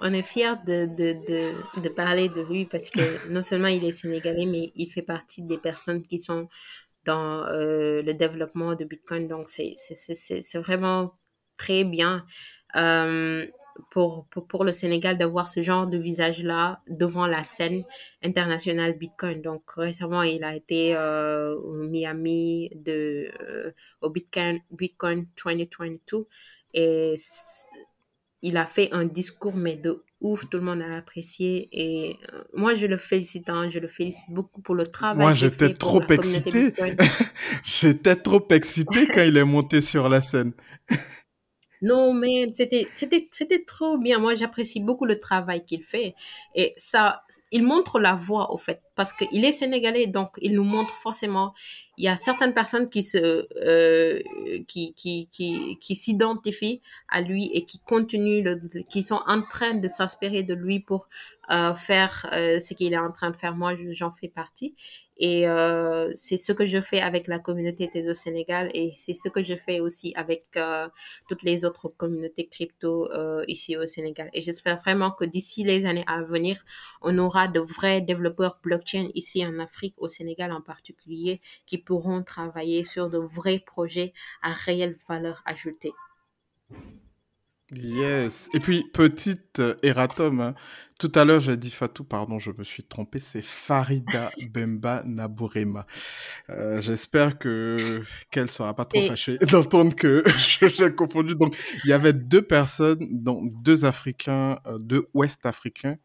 on 0.00 0.12
est 0.12 0.22
fiers 0.22 0.54
de, 0.66 0.86
de, 0.86 1.12
de, 1.26 1.80
de 1.82 1.88
parler 1.88 2.28
de 2.28 2.40
lui 2.42 2.66
parce 2.66 2.88
que 2.90 3.00
non 3.30 3.42
seulement 3.42 3.68
il 3.68 3.84
est 3.84 3.90
sénégalais, 3.90 4.46
mais 4.46 4.72
il 4.76 4.88
fait 4.90 5.02
partie 5.02 5.42
des 5.42 5.58
personnes 5.58 6.02
qui 6.02 6.20
sont 6.20 6.48
dans 7.04 7.46
euh, 7.46 8.02
le 8.02 8.14
développement 8.14 8.74
de 8.76 8.84
Bitcoin. 8.84 9.28
Donc, 9.28 9.48
c'est, 9.48 9.74
c'est, 9.76 9.94
c'est, 9.94 10.14
c'est 10.14 10.42
c'est 10.42 10.58
vraiment 10.58 11.18
très 11.56 11.84
bien 11.84 12.24
euh, 12.76 13.46
pour, 13.90 14.26
pour, 14.28 14.46
pour 14.48 14.64
le 14.64 14.72
Sénégal 14.72 15.18
d'avoir 15.18 15.46
ce 15.48 15.60
genre 15.60 15.86
de 15.86 15.98
visage-là 15.98 16.80
devant 16.88 17.26
la 17.26 17.44
scène 17.44 17.84
internationale 18.22 18.98
Bitcoin. 18.98 19.40
Donc, 19.42 19.62
récemment, 19.72 20.22
il 20.22 20.44
a 20.44 20.54
été 20.56 20.96
euh, 20.96 21.54
au 21.56 21.74
Miami 21.74 22.70
de, 22.74 23.30
au 24.00 24.10
Bitcoin, 24.10 24.60
Bitcoin 24.70 25.26
2022 25.44 26.26
et 26.74 27.14
il 28.42 28.56
a 28.56 28.66
fait 28.66 28.88
un 28.92 29.04
discours, 29.04 29.56
mais 29.56 29.76
de 29.76 30.04
ouf, 30.20 30.48
tout 30.48 30.58
le 30.58 30.64
monde 30.64 30.82
a 30.82 30.96
apprécié. 30.96 31.68
Et 31.72 32.16
euh, 32.32 32.42
moi, 32.54 32.74
je 32.74 32.86
le 32.86 32.96
félicite, 32.96 33.48
hein, 33.48 33.68
je 33.68 33.78
le 33.78 33.88
félicite 33.88 34.30
beaucoup 34.30 34.60
pour 34.60 34.74
le 34.74 34.86
travail 34.86 35.18
Moi, 35.18 35.34
j'étais 35.34 35.72
trop 35.74 36.02
excité. 36.02 36.72
J'étais 37.64 38.16
trop 38.16 38.46
excité 38.50 39.06
quand 39.06 39.22
il 39.22 39.36
est 39.36 39.44
monté 39.44 39.80
sur 39.80 40.08
la 40.08 40.22
scène. 40.22 40.52
Non, 41.80 42.12
mais 42.12 42.48
c'était, 42.50 42.88
c'était, 42.90 43.28
c'était 43.30 43.62
trop 43.64 43.98
bien. 43.98 44.18
Moi, 44.18 44.34
j'apprécie 44.34 44.80
beaucoup 44.80 45.04
le 45.04 45.16
travail 45.16 45.64
qu'il 45.64 45.84
fait. 45.84 46.16
Et 46.56 46.74
ça, 46.76 47.22
il 47.52 47.62
montre 47.62 48.00
la 48.00 48.16
voie, 48.16 48.52
au 48.52 48.58
fait, 48.58 48.82
parce 48.96 49.12
qu'il 49.12 49.44
est 49.44 49.52
sénégalais, 49.52 50.08
donc 50.08 50.30
il 50.42 50.54
nous 50.54 50.64
montre 50.64 50.92
forcément. 50.94 51.54
Il 51.98 52.04
y 52.04 52.08
a 52.08 52.16
certaines 52.16 52.54
personnes 52.54 52.88
qui 52.88 53.02
se, 53.02 53.46
euh, 53.66 54.22
qui, 54.68 54.94
qui, 54.94 55.28
qui, 55.30 55.78
qui 55.80 55.96
s'identifient 55.96 56.80
à 57.08 57.20
lui 57.20 57.50
et 57.52 57.64
qui 57.64 57.80
continuent, 57.80 58.44
qui 58.88 59.02
sont 59.02 59.20
en 59.26 59.42
train 59.42 59.74
de 59.74 59.88
s'inspirer 59.88 60.42
de 60.44 60.54
lui 60.54 60.80
pour 60.80 61.08
euh, 61.50 61.74
faire 61.74 62.28
euh, 62.32 62.60
ce 62.60 62.74
qu'il 62.74 62.92
est 62.92 62.98
en 62.98 63.12
train 63.12 63.30
de 63.30 63.36
faire. 63.36 63.54
Moi, 63.56 63.74
je- 63.76 63.92
j'en 63.92 64.12
fais 64.12 64.28
partie. 64.28 64.74
Et 65.20 65.48
euh, 65.48 66.12
c'est 66.14 66.36
ce 66.36 66.52
que 66.52 66.64
je 66.64 66.80
fais 66.80 67.00
avec 67.00 67.26
la 67.26 67.40
communauté 67.40 67.90
au 68.08 68.14
Sénégal 68.14 68.70
et 68.72 68.92
c'est 68.94 69.14
ce 69.14 69.28
que 69.28 69.42
je 69.42 69.56
fais 69.56 69.80
aussi 69.80 70.12
avec 70.14 70.44
euh, 70.56 70.88
toutes 71.28 71.42
les 71.42 71.64
autres 71.64 71.88
communautés 71.88 72.46
crypto 72.46 73.10
euh, 73.12 73.42
ici 73.48 73.76
au 73.76 73.84
Sénégal. 73.86 74.30
Et 74.32 74.40
j'espère 74.40 74.76
vraiment 74.78 75.10
que 75.10 75.24
d'ici 75.24 75.64
les 75.64 75.86
années 75.86 76.04
à 76.06 76.22
venir, 76.22 76.64
on 77.02 77.18
aura 77.18 77.48
de 77.48 77.58
vrais 77.58 78.00
développeurs 78.00 78.60
blockchain 78.62 79.08
ici 79.14 79.44
en 79.44 79.58
Afrique, 79.58 79.94
au 79.98 80.06
Sénégal 80.06 80.52
en 80.52 80.60
particulier, 80.60 81.40
qui 81.66 81.78
pourront 81.88 82.22
travailler 82.22 82.84
sur 82.84 83.10
de 83.10 83.18
vrais 83.18 83.60
projets 83.66 84.12
à 84.42 84.52
réelle 84.52 84.96
valeur 85.08 85.42
ajoutée. 85.46 85.92
Yes. 87.70 88.48
Et 88.54 88.60
puis, 88.60 88.82
petite 88.94 89.58
euh, 89.60 89.74
erratum. 89.82 90.40
hein. 90.40 90.54
Tout 90.98 91.12
à 91.14 91.26
l'heure, 91.26 91.40
j'ai 91.40 91.58
dit 91.58 91.70
Fatou, 91.70 92.02
pardon, 92.02 92.38
je 92.38 92.50
me 92.56 92.64
suis 92.64 92.82
trompé. 92.82 93.18
C'est 93.18 93.42
Farida 93.44 94.32
Bemba 94.40 95.02
Nabourema. 95.04 95.86
Euh, 96.50 96.80
J'espère 96.80 97.38
que 97.38 98.02
qu'elle 98.30 98.50
sera 98.50 98.74
pas 98.74 98.86
trop 98.86 99.02
fâchée 99.02 99.38
d'entendre 99.52 99.94
que 99.96 100.24
je- 100.38 100.68
j'ai 100.68 100.94
confondu. 100.94 101.34
Donc, 101.36 101.56
il 101.84 101.90
y 101.90 101.92
avait 101.92 102.14
deux 102.14 102.42
personnes, 102.42 103.00
donc 103.22 103.52
deux 103.62 103.84
Africains, 103.84 104.58
euh, 104.66 104.78
deux 104.78 105.06
Ouest-Africains, 105.14 105.96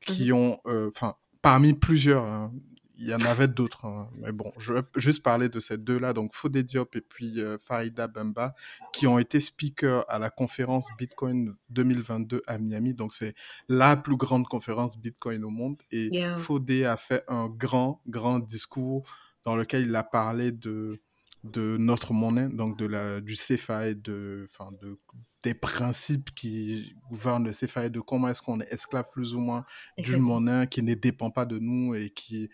qui 0.00 0.30
Mhm. 0.30 0.32
ont, 0.32 0.60
euh, 0.66 0.88
enfin, 0.94 1.14
parmi 1.42 1.74
plusieurs, 1.74 2.24
hein, 2.24 2.52
il 2.98 3.08
y 3.08 3.14
en 3.14 3.20
avait 3.20 3.46
d'autres, 3.46 3.84
hein, 3.84 4.10
mais 4.16 4.32
bon, 4.32 4.52
je 4.58 4.74
vais 4.74 4.82
juste 4.96 5.22
parler 5.22 5.48
de 5.48 5.60
ces 5.60 5.78
deux-là, 5.78 6.12
donc 6.12 6.34
Fodé 6.34 6.64
Diop 6.64 6.96
et 6.96 7.00
puis 7.00 7.40
euh, 7.40 7.56
Farida 7.56 8.08
Bemba, 8.08 8.54
qui 8.92 9.06
ont 9.06 9.20
été 9.20 9.38
speakers 9.38 10.04
à 10.08 10.18
la 10.18 10.30
conférence 10.30 10.88
Bitcoin 10.98 11.54
2022 11.70 12.42
à 12.48 12.58
Miami. 12.58 12.94
Donc, 12.94 13.12
c'est 13.12 13.34
la 13.68 13.96
plus 13.96 14.16
grande 14.16 14.48
conférence 14.48 14.98
Bitcoin 14.98 15.44
au 15.44 15.50
monde. 15.50 15.80
Et 15.92 16.08
yeah. 16.08 16.38
Fodé 16.38 16.84
a 16.84 16.96
fait 16.96 17.22
un 17.28 17.48
grand, 17.48 18.02
grand 18.08 18.40
discours 18.40 19.04
dans 19.44 19.54
lequel 19.54 19.86
il 19.86 19.94
a 19.94 20.02
parlé 20.02 20.50
de, 20.50 21.00
de 21.44 21.76
notre 21.78 22.12
monnaie, 22.12 22.48
donc 22.48 22.76
de 22.76 22.86
la, 22.86 23.20
du 23.20 23.34
CFA 23.34 23.88
et 23.88 23.94
de, 23.94 24.44
enfin, 24.50 24.72
de, 24.82 24.98
des 25.44 25.54
principes 25.54 26.34
qui 26.34 26.96
gouvernent 27.08 27.44
le 27.44 27.52
CFA 27.52 27.86
et 27.86 27.90
de 27.90 28.00
comment 28.00 28.28
est-ce 28.28 28.42
qu'on 28.42 28.60
est 28.60 28.72
esclave 28.72 29.06
plus 29.12 29.34
ou 29.34 29.38
moins 29.38 29.64
d'une 29.96 30.18
monnaie 30.18 30.66
qui 30.66 30.82
ne 30.82 30.94
dépend 30.94 31.30
pas 31.30 31.44
de 31.44 31.58
nous 31.58 31.94
et 31.94 32.10
qui, 32.10 32.50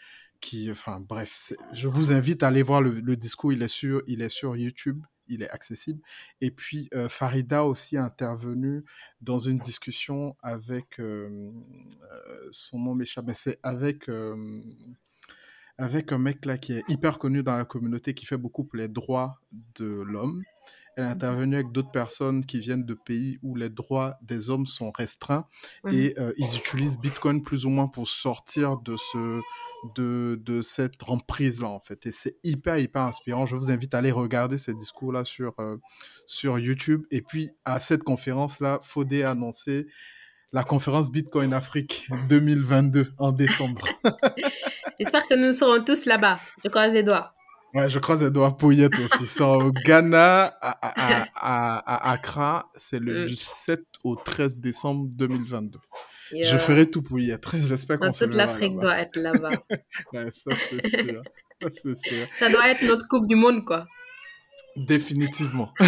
enfin 0.71 1.01
bref, 1.01 1.53
je 1.73 1.89
vous 1.89 2.13
invite 2.13 2.43
à 2.43 2.49
aller 2.49 2.63
voir 2.63 2.83
le, 2.83 3.17
discours, 3.17 3.53
il 3.53 3.63
est 3.63 3.69
sur, 3.69 4.03
il 4.07 4.23
est 4.23 4.29
sur 4.29 4.57
YouTube, 4.57 5.03
il 5.29 5.43
est 5.43 5.51
accessible. 5.51 6.01
Et 6.41 6.51
puis 6.51 6.89
euh, 6.95 7.09
Farida 7.09 7.65
aussi 7.65 7.97
est 7.97 8.01
intervenue 8.01 8.85
dans 9.21 9.39
une 9.39 9.59
discussion 9.59 10.37
avec, 10.43 11.01
euh, 11.01 11.53
euh, 12.13 12.49
son 12.51 12.79
nom 12.79 12.95
m'échappe, 12.95 13.27
mais 13.27 13.35
c'est 13.35 13.59
avec, 13.63 14.11
avec 15.79 16.13
un 16.13 16.19
mec 16.19 16.45
là 16.45 16.59
qui 16.59 16.73
est 16.75 16.89
hyper 16.89 17.19
connu 17.19 17.43
dans 17.43 17.57
la 17.57 17.65
communauté, 17.65 18.15
qui 18.15 18.27
fait 18.27 18.37
beaucoup 18.37 18.65
pour 18.65 18.77
les 18.77 18.89
droits 18.89 19.41
de 19.77 19.87
l'homme. 19.87 20.43
Elle 20.97 21.05
est 21.05 21.07
Mhm. 21.07 21.13
intervenue 21.13 21.55
avec 21.57 21.73
d'autres 21.73 21.91
personnes 21.91 22.45
qui 22.47 22.59
viennent 22.61 22.85
de 22.85 22.95
pays 22.95 23.39
où 23.43 23.55
les 23.57 23.69
droits 23.69 24.17
des 24.23 24.51
hommes 24.51 24.67
sont 24.67 24.91
restreints 24.91 25.47
Mhm. 25.85 25.93
et 25.95 26.15
euh, 26.19 26.33
ils 26.39 26.57
utilisent 26.57 26.99
Bitcoin 26.99 27.43
plus 27.43 27.67
ou 27.67 27.71
moins 27.71 27.89
pour 27.89 28.07
sortir 28.09 28.77
de, 28.79 28.97
ce, 28.97 29.41
de, 29.97 30.41
de 30.43 30.61
cette 30.63 30.95
emprise-là, 31.07 31.69
en 31.69 31.81
fait. 31.81 32.07
Et 32.07 32.13
c'est 32.13 32.37
hyper, 32.45 32.79
hyper 32.79 33.03
inspirant. 33.03 33.47
Je 33.47 33.57
vous 33.57 33.71
invite 33.71 33.95
à 33.95 33.99
aller 33.99 34.13
regarder 34.13 34.57
ces 34.59 34.75
discours-là 34.75 35.25
sur, 35.25 35.53
euh, 35.59 35.77
sur 36.27 36.59
YouTube. 36.59 37.03
Et 37.11 37.23
puis, 37.23 37.51
à 37.65 37.81
cette 37.81 38.03
conférence-là, 38.05 38.79
Fodé 38.83 39.23
a 39.25 39.31
annoncé 39.33 39.87
la 40.53 40.63
conférence 40.63 41.11
Bitcoin 41.11 41.53
Afrique 41.53 42.07
2022 42.29 43.13
en 43.19 43.33
décembre. 43.33 43.85
J'espère 45.01 45.27
que 45.27 45.35
nous 45.35 45.53
serons 45.53 45.83
tous 45.83 46.07
là-bas. 46.07 46.39
Je 46.65 46.69
croise 46.71 46.93
les 46.93 47.03
doigts. 47.03 47.35
Ouais, 47.75 47.91
je 47.91 47.99
croise 47.99 48.23
Edouard 48.23 48.57
Pouillette 48.57 48.97
aussi. 48.99 49.27
C'est 49.27 49.43
au 49.43 49.73
Ghana, 49.85 50.45
à, 50.61 50.71
à, 50.81 51.27
à, 51.35 52.09
à 52.09 52.13
Accra. 52.13 52.71
C'est 52.77 53.01
le 53.01 53.25
Mm. 53.25 53.27
du 53.27 53.35
7 53.37 53.81
au 54.05 54.15
13 54.17 54.59
décembre 54.59 55.07
2022. 55.11 55.79
Je 56.31 56.37
Yeah. 56.37 56.59
ferai 56.59 56.89
tout 56.91 57.03
pour 57.03 57.19
y 57.21 57.31
être. 57.31 57.57
J'espère 57.59 57.99
qu'on 57.99 58.13
se 58.13 58.25
toute 58.25 58.35
l'Afrique 58.35 58.79
doit 58.79 58.97
être 58.99 59.17
là-bas. 59.17 59.51
Ouais, 60.13 60.31
ça, 60.33 60.51
c'est 60.55 60.89
sûr. 60.89 61.23
Ça, 61.63 61.69
c'est 61.83 61.97
sûr. 61.99 62.27
Ça 62.37 62.49
doit 62.51 62.69
être 62.71 62.83
notre 62.87 63.07
Coupe 63.09 63.27
du 63.27 63.35
Monde, 63.37 63.65
quoi. 63.65 63.87
Définitivement. 64.77 65.73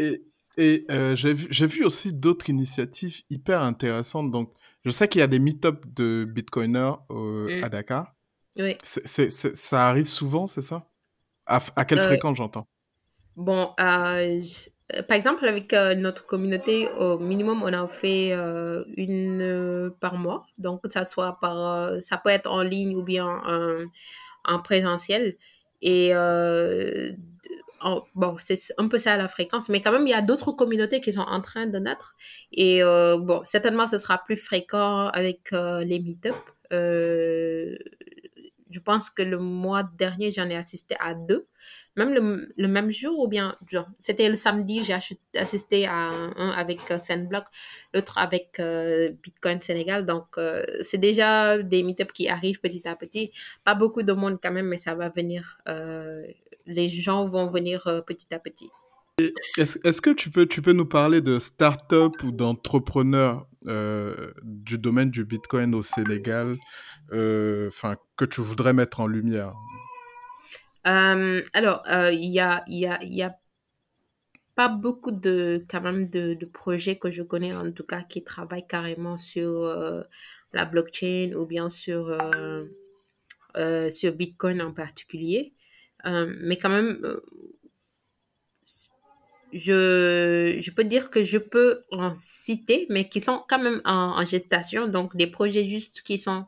Et, 0.00 0.22
et 0.56 0.84
euh, 0.90 1.16
j'ai 1.16 1.32
vu, 1.32 1.48
vu 1.66 1.84
aussi 1.84 2.12
d'autres 2.12 2.48
initiatives 2.50 3.22
hyper 3.30 3.62
intéressantes. 3.62 4.30
Donc, 4.30 4.52
je 4.84 4.90
sais 4.90 5.08
qu'il 5.08 5.18
y 5.20 5.22
a 5.22 5.26
des 5.26 5.38
meet-ups 5.40 5.80
de 5.94 6.24
Bitcoiners 6.24 6.92
euh, 7.10 7.60
Mm. 7.60 7.64
à 7.64 7.68
Dakar. 7.68 8.14
Oui. 8.58 8.76
Ça 8.82 9.88
arrive 9.88 10.06
souvent, 10.08 10.46
c'est 10.46 10.62
ça? 10.62 10.84
À, 11.46 11.60
quelle 11.84 11.98
Euh, 11.98 12.04
fréquence 12.06 12.36
j'entends? 12.36 12.66
bon, 13.36 13.70
euh, 13.80 14.42
par 15.06 15.16
exemple, 15.16 15.44
avec 15.46 15.72
euh, 15.72 15.94
notre 15.94 16.26
communauté, 16.26 16.88
au 16.98 17.18
minimum, 17.18 17.62
on 17.62 17.72
en 17.72 17.88
fait 17.88 18.32
une 18.96 19.92
par 20.00 20.14
mois. 20.16 20.46
Donc, 20.58 20.82
ça 20.90 21.04
soit 21.04 21.38
par, 21.40 21.90
ça 22.02 22.18
peut 22.18 22.30
être 22.30 22.50
en 22.50 22.62
ligne 22.62 22.96
ou 22.96 23.02
bien 23.02 23.26
en, 23.26 23.84
en 24.44 24.58
présentiel. 24.60 25.36
Et 25.82 26.14
en- 27.80 28.02
bon, 28.14 28.36
c'est 28.40 28.58
un 28.78 28.88
peu 28.88 28.98
ça 28.98 29.16
la 29.16 29.28
fréquence, 29.28 29.68
mais 29.68 29.80
quand 29.80 29.92
même, 29.92 30.06
il 30.06 30.10
y 30.10 30.14
a 30.14 30.22
d'autres 30.22 30.52
communautés 30.52 31.00
qui 31.00 31.12
sont 31.12 31.20
en 31.20 31.40
train 31.40 31.66
de 31.66 31.78
naître. 31.78 32.16
Et 32.52 32.80
bon, 32.82 33.42
certainement, 33.44 33.86
ce 33.86 33.98
sera 33.98 34.18
plus 34.24 34.36
fréquent 34.36 35.08
avec 35.08 35.50
les 35.52 36.00
meet-up. 36.00 36.36
Je 38.70 38.80
pense 38.80 39.10
que 39.10 39.22
le 39.22 39.38
mois 39.38 39.82
dernier, 39.82 40.30
j'en 40.30 40.48
ai 40.48 40.56
assisté 40.56 40.96
à 41.00 41.14
deux, 41.14 41.46
même 41.98 42.48
le, 42.56 42.68
même 42.68 42.90
jour, 42.90 43.18
ou 43.18 43.28
bien, 43.28 43.52
c'était 43.98 44.28
le 44.28 44.36
samedi, 44.36 44.84
j'ai 44.84 44.94
assisté 45.36 45.86
à 45.86 45.94
un, 45.96 46.50
avec 46.50 46.78
euh, 46.90 46.98
Sandblock, 46.98 47.44
l'autre 47.92 48.18
avec 48.18 48.60
euh, 48.60 49.10
Bitcoin 49.22 49.60
Sénégal. 49.60 50.06
Donc, 50.06 50.26
euh, 50.38 50.64
c'est 50.80 50.98
déjà 50.98 51.58
des 51.58 51.82
meet-ups 51.82 52.12
qui 52.12 52.28
arrivent 52.28 52.60
petit 52.60 52.86
à 52.86 52.94
petit. 52.94 53.32
Pas 53.64 53.74
beaucoup 53.74 54.02
de 54.02 54.12
monde 54.12 54.38
quand 54.40 54.52
même, 54.52 54.68
mais 54.68 54.76
ça 54.76 54.94
va 54.94 55.08
venir. 55.08 55.58
les 56.66 56.88
gens 56.88 57.26
vont 57.26 57.48
venir 57.48 57.82
petit 58.06 58.32
à 58.32 58.38
petit. 58.38 58.70
Est-ce, 59.56 60.00
que 60.00 60.10
tu 60.10 60.30
peux, 60.30 60.46
tu 60.46 60.62
peux 60.62 60.72
nous 60.72 60.86
parler 60.86 61.20
de 61.20 61.40
start-up 61.40 62.12
ou 62.22 62.30
d'entrepreneurs 62.30 63.48
du 64.44 64.78
domaine 64.78 65.10
du 65.10 65.24
Bitcoin 65.24 65.74
au 65.74 65.82
Sénégal, 65.82 66.54
enfin, 67.12 67.96
que 68.16 68.24
tu 68.24 68.40
voudrais 68.40 68.72
mettre 68.72 69.00
en 69.00 69.06
lumière? 69.06 69.54
Euh, 70.86 71.42
alors, 71.52 71.82
euh, 71.90 72.12
il 72.12 72.30
y 72.30 72.40
a, 72.40 72.64
y 72.66 72.86
y 72.86 73.22
a 73.22 73.36
pas 74.54 74.68
beaucoup 74.68 75.12
de, 75.12 75.64
quand 75.68 75.80
même, 75.80 76.08
de, 76.08 76.36
projets 76.46 76.96
que 76.96 77.10
je 77.10 77.22
connais, 77.22 77.54
en 77.54 77.70
tout 77.72 77.84
cas, 77.84 78.02
qui 78.02 78.24
travaillent 78.24 78.66
carrément 78.66 79.18
sur 79.18 79.48
euh, 79.48 80.02
la 80.52 80.64
blockchain 80.64 81.32
ou 81.36 81.46
bien 81.46 81.68
sur, 81.68 82.08
euh, 82.08 82.64
euh, 83.56 83.90
sur 83.90 84.12
Bitcoin 84.12 84.62
en 84.62 84.72
particulier. 84.72 85.52
Euh, 86.06 86.34
mais 86.40 86.56
quand 86.56 86.70
même, 86.70 86.98
euh, 87.04 87.20
je, 89.52 90.56
je 90.60 90.70
peux 90.72 90.84
dire 90.84 91.10
que 91.10 91.22
je 91.22 91.38
peux 91.38 91.84
en 91.92 92.14
citer, 92.14 92.86
mais 92.90 93.08
qui 93.08 93.20
sont 93.20 93.44
quand 93.48 93.60
même 93.60 93.80
en 93.84 94.24
gestation. 94.24 94.88
Donc, 94.88 95.16
des 95.16 95.30
projets 95.30 95.66
juste 95.66 96.02
qui 96.02 96.18
sont 96.18 96.46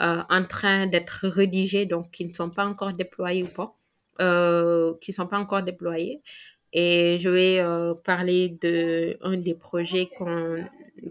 euh, 0.00 0.22
en 0.30 0.44
train 0.44 0.86
d'être 0.86 1.26
rédigés, 1.26 1.84
donc 1.84 2.12
qui 2.12 2.24
ne 2.24 2.32
sont 2.32 2.50
pas 2.50 2.64
encore 2.64 2.92
déployés 2.92 3.42
ou 3.42 3.48
pas, 3.48 3.74
euh, 4.20 4.94
qui 5.00 5.10
ne 5.10 5.14
sont 5.14 5.26
pas 5.26 5.38
encore 5.38 5.62
déployés. 5.64 6.22
Et 6.72 7.18
je 7.18 7.28
vais 7.28 7.58
euh, 7.60 7.94
parler 7.94 8.50
de 8.62 9.18
des 9.36 9.54
projets 9.54 10.06
qu'on 10.16 10.64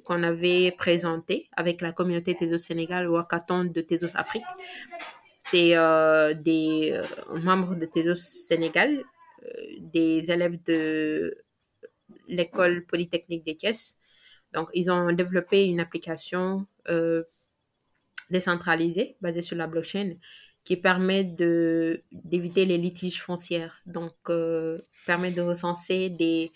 qu'on 0.06 0.24
avait 0.24 0.72
présenté 0.72 1.50
avec 1.58 1.82
la 1.82 1.92
communauté 1.92 2.36
Tezos 2.36 2.60
Sénégal 2.60 3.10
ou 3.10 3.18
Hackathon 3.18 3.66
de 3.66 3.82
Tezos 3.82 4.16
Afrique. 4.16 4.44
C'est 5.40 5.76
des 6.44 7.02
membres 7.34 7.76
de 7.76 7.86
Tezos 7.86 8.16
Sénégal, 8.16 9.04
des 9.80 10.30
élèves 10.32 10.62
de 10.64 11.38
l'école 12.28 12.86
polytechnique 12.86 13.44
des 13.44 13.56
Thiès. 13.56 13.96
Donc, 14.54 14.70
ils 14.74 14.92
ont 14.92 15.12
développé 15.14 15.66
une 15.66 15.80
application 15.80 16.68
décentralisée 18.30 19.18
basée 19.22 19.42
sur 19.42 19.56
la 19.58 19.68
blockchain 19.68 20.16
qui 20.64 20.78
permet 20.78 21.24
de 21.24 22.04
d'éviter 22.12 22.66
les 22.66 22.78
litiges 22.78 23.22
fonciers. 23.22 23.68
Donc, 23.86 24.14
euh, 24.30 24.82
permet 25.06 25.32
de 25.32 25.42
recenser 25.42 26.10
des, 26.10 26.52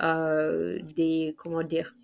euh, 0.00 0.78
comment 1.36 1.62
dire, 1.62 1.94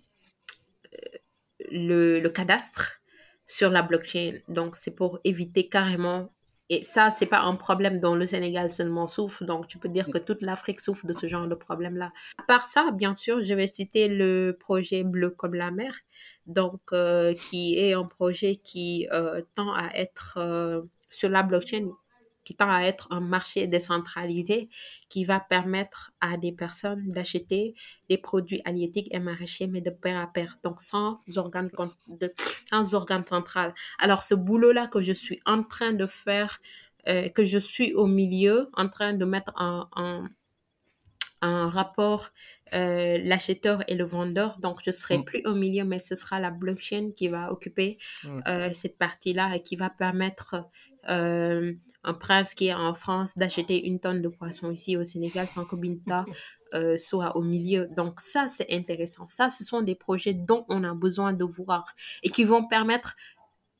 le, 1.71 2.19
le 2.19 2.29
cadastre 2.29 3.01
sur 3.47 3.69
la 3.69 3.81
blockchain. 3.81 4.39
Donc, 4.47 4.75
c'est 4.75 4.91
pour 4.91 5.19
éviter 5.23 5.67
carrément. 5.67 6.31
Et 6.71 6.83
ça, 6.83 7.09
c'est 7.09 7.25
pas 7.25 7.41
un 7.41 7.55
problème 7.55 7.99
dont 7.99 8.13
le 8.13 8.27
Sénégal 8.27 8.71
seulement 8.71 9.07
souffre. 9.07 9.43
Donc, 9.43 9.67
tu 9.67 9.79
peux 9.79 9.89
dire 9.89 10.07
que 10.07 10.19
toute 10.19 10.43
l'Afrique 10.43 10.79
souffre 10.79 11.07
de 11.07 11.13
ce 11.13 11.27
genre 11.27 11.47
de 11.47 11.55
problème-là. 11.55 12.11
À 12.37 12.43
part 12.43 12.63
ça, 12.63 12.91
bien 12.91 13.15
sûr, 13.15 13.43
je 13.43 13.53
vais 13.55 13.65
citer 13.65 14.07
le 14.07 14.55
projet 14.59 15.03
Bleu 15.03 15.31
comme 15.31 15.55
la 15.55 15.71
mer. 15.71 15.93
Donc, 16.45 16.81
euh, 16.93 17.33
qui 17.33 17.75
est 17.79 17.93
un 17.93 18.05
projet 18.05 18.55
qui 18.55 19.07
euh, 19.11 19.41
tend 19.55 19.73
à 19.73 19.89
être 19.95 20.37
euh, 20.37 20.83
sur 21.09 21.29
la 21.29 21.41
blockchain, 21.41 21.89
qui 22.49 22.55
tend 22.55 22.71
à 22.71 22.81
être 22.81 23.07
un 23.11 23.19
marché 23.19 23.67
décentralisé 23.67 24.69
qui 25.07 25.23
va 25.23 25.39
permettre 25.39 26.11
à 26.19 26.35
des 26.35 26.51
personnes 26.51 27.07
d'acheter 27.09 27.75
des 28.09 28.17
produits 28.17 28.59
halieutiques 28.65 29.07
et 29.11 29.19
maraîchers, 29.19 29.67
mais 29.67 29.81
de 29.81 29.91
pair 29.91 30.17
à 30.19 30.25
pair, 30.25 30.57
donc 30.63 30.81
sans 30.81 31.21
organe, 31.35 31.69
con- 31.69 31.93
de, 32.07 32.33
sans 32.67 32.95
organe 32.95 33.23
central. 33.27 33.75
Alors, 33.99 34.23
ce 34.23 34.33
boulot-là 34.33 34.87
que 34.87 34.99
je 35.03 35.13
suis 35.13 35.39
en 35.45 35.61
train 35.61 35.93
de 35.93 36.07
faire, 36.07 36.59
euh, 37.07 37.29
que 37.29 37.45
je 37.45 37.59
suis 37.59 37.93
au 37.93 38.07
milieu, 38.07 38.71
en 38.73 38.89
train 38.89 39.13
de 39.13 39.25
mettre 39.25 39.51
en, 39.55 39.85
en 41.41 41.69
rapport 41.69 42.29
euh, 42.73 43.17
l'acheteur 43.23 43.83
et 43.87 43.95
le 43.95 44.03
vendeur. 44.05 44.59
Donc, 44.59 44.79
je 44.85 44.91
serai 44.91 45.17
Mm. 45.17 45.23
plus 45.25 45.41
au 45.45 45.55
milieu, 45.55 45.83
mais 45.85 45.97
ce 45.99 46.13
sera 46.15 46.39
la 46.39 46.51
blockchain 46.51 47.11
qui 47.15 47.27
va 47.27 47.51
occuper 47.51 47.97
Ok. 48.25 48.43
euh, 48.47 48.69
cette 48.73 48.97
partie-là 48.97 49.55
et 49.55 49.63
qui 49.63 49.75
va 49.75 49.89
permettre 49.89 50.65
euh, 51.09 51.73
un 52.03 52.13
prince 52.13 52.53
qui 52.53 52.67
est 52.67 52.73
en 52.73 52.93
France 52.93 53.37
d'acheter 53.37 53.87
une 53.87 53.99
tonne 53.99 54.21
de 54.21 54.27
poisson 54.29 54.71
ici 54.71 54.95
au 54.97 55.03
Sénégal 55.03 55.47
sans 55.47 55.65
que 55.65 55.75
Binta 55.75 56.25
soit 56.97 57.35
au 57.35 57.41
milieu. 57.41 57.87
Donc 57.97 58.19
ça, 58.21 58.45
c'est 58.47 58.67
intéressant. 58.71 59.27
Ça, 59.27 59.49
ce 59.49 59.63
sont 59.63 59.81
des 59.81 59.95
projets 59.95 60.33
dont 60.33 60.65
on 60.69 60.83
a 60.83 60.93
besoin 60.93 61.33
de 61.33 61.43
voir 61.43 61.95
et 62.23 62.29
qui 62.29 62.43
vont 62.43 62.67
permettre 62.67 63.15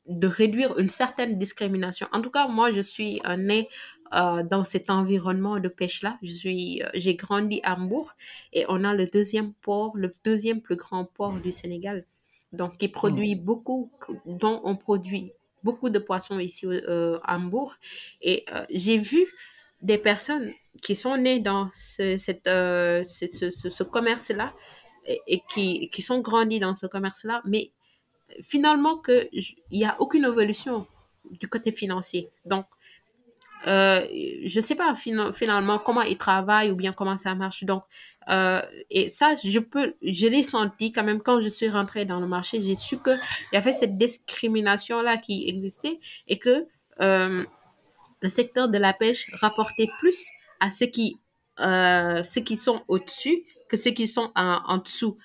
de 0.06 0.26
réduire 0.26 0.76
une 0.78 0.88
certaine 0.88 1.38
discrimination. 1.38 2.08
En 2.12 2.20
tout 2.20 2.30
cas, 2.30 2.48
moi, 2.48 2.72
je 2.72 2.80
suis 2.80 3.22
née 3.38 3.68
euh, 4.14 4.42
dans 4.42 4.64
cet 4.64 4.90
environnement 4.90 5.60
de 5.60 5.68
pêche-là. 5.68 6.18
Euh, 6.22 6.88
j'ai 6.94 7.14
grandi 7.14 7.60
à 7.62 7.76
Hambourg 7.76 8.12
et 8.52 8.64
on 8.68 8.84
a 8.84 8.94
le 8.94 9.06
deuxième 9.06 9.52
port, 9.54 9.96
le 9.96 10.12
deuxième 10.24 10.60
plus 10.60 10.76
grand 10.76 11.04
port 11.04 11.34
du 11.34 11.52
Sénégal. 11.52 12.04
Donc, 12.52 12.78
qui 12.78 12.88
produit 12.88 13.36
beaucoup, 13.36 13.92
dont 14.26 14.60
on 14.64 14.76
produit 14.76 15.32
beaucoup 15.62 15.90
de 15.90 16.00
poissons 16.00 16.38
ici 16.40 16.66
euh, 16.66 17.18
à 17.22 17.36
Hambourg. 17.36 17.76
Et 18.22 18.44
euh, 18.52 18.64
j'ai 18.70 18.98
vu 18.98 19.24
des 19.82 19.98
personnes 19.98 20.52
qui 20.82 20.96
sont 20.96 21.16
nées 21.16 21.38
dans 21.38 21.70
ce, 21.74 22.18
cette, 22.18 22.46
ce, 22.46 23.26
ce, 23.32 23.50
ce, 23.50 23.70
ce 23.70 23.82
commerce-là 23.84 24.52
et, 25.06 25.20
et 25.26 25.42
qui, 25.48 25.88
qui 25.90 26.02
sont 26.02 26.20
grandis 26.20 26.58
dans 26.58 26.74
ce 26.74 26.86
commerce-là, 26.86 27.42
mais 27.44 27.70
finalement 28.42 28.98
que 28.98 29.28
j- 29.32 29.56
il 29.70 29.80
y 29.80 29.84
a 29.84 29.94
aucune 30.00 30.24
évolution 30.24 30.86
du 31.30 31.48
côté 31.48 31.72
financier. 31.72 32.30
Donc, 32.44 32.66
euh, 33.66 34.00
je 34.44 34.60
sais 34.60 34.74
pas 34.74 34.94
fina- 34.94 35.32
finalement 35.32 35.78
comment 35.78 36.02
ils 36.02 36.16
travaillent 36.16 36.70
ou 36.70 36.76
bien 36.76 36.92
comment 36.92 37.16
ça 37.16 37.34
marche. 37.34 37.64
Donc, 37.64 37.82
euh, 38.28 38.60
et 38.90 39.08
ça, 39.08 39.34
je 39.42 39.58
peux, 39.58 39.94
je 40.02 40.26
l'ai 40.26 40.42
senti 40.42 40.92
quand 40.92 41.04
même 41.04 41.20
quand 41.20 41.40
je 41.40 41.48
suis 41.48 41.68
rentrée 41.68 42.04
dans 42.04 42.20
le 42.20 42.26
marché. 42.26 42.60
J'ai 42.60 42.74
su 42.74 42.98
que 42.98 43.10
il 43.10 43.54
y 43.54 43.56
avait 43.56 43.72
cette 43.72 43.98
discrimination 43.98 45.02
là 45.02 45.16
qui 45.16 45.48
existait 45.48 46.00
et 46.28 46.38
que 46.38 46.66
euh, 47.00 47.44
le 48.20 48.28
secteur 48.28 48.68
de 48.68 48.78
la 48.78 48.92
pêche 48.92 49.26
rapportait 49.34 49.88
plus 49.98 50.28
à 50.60 50.70
ceux 50.70 50.86
qui, 50.86 51.18
euh, 51.60 52.22
ceux 52.22 52.42
qui 52.42 52.56
sont 52.56 52.82
au-dessus 52.88 53.44
que 53.68 53.76
ceux 53.76 53.92
qui 53.92 54.06
sont 54.06 54.32
en 54.34 54.78
dessous 54.78 55.16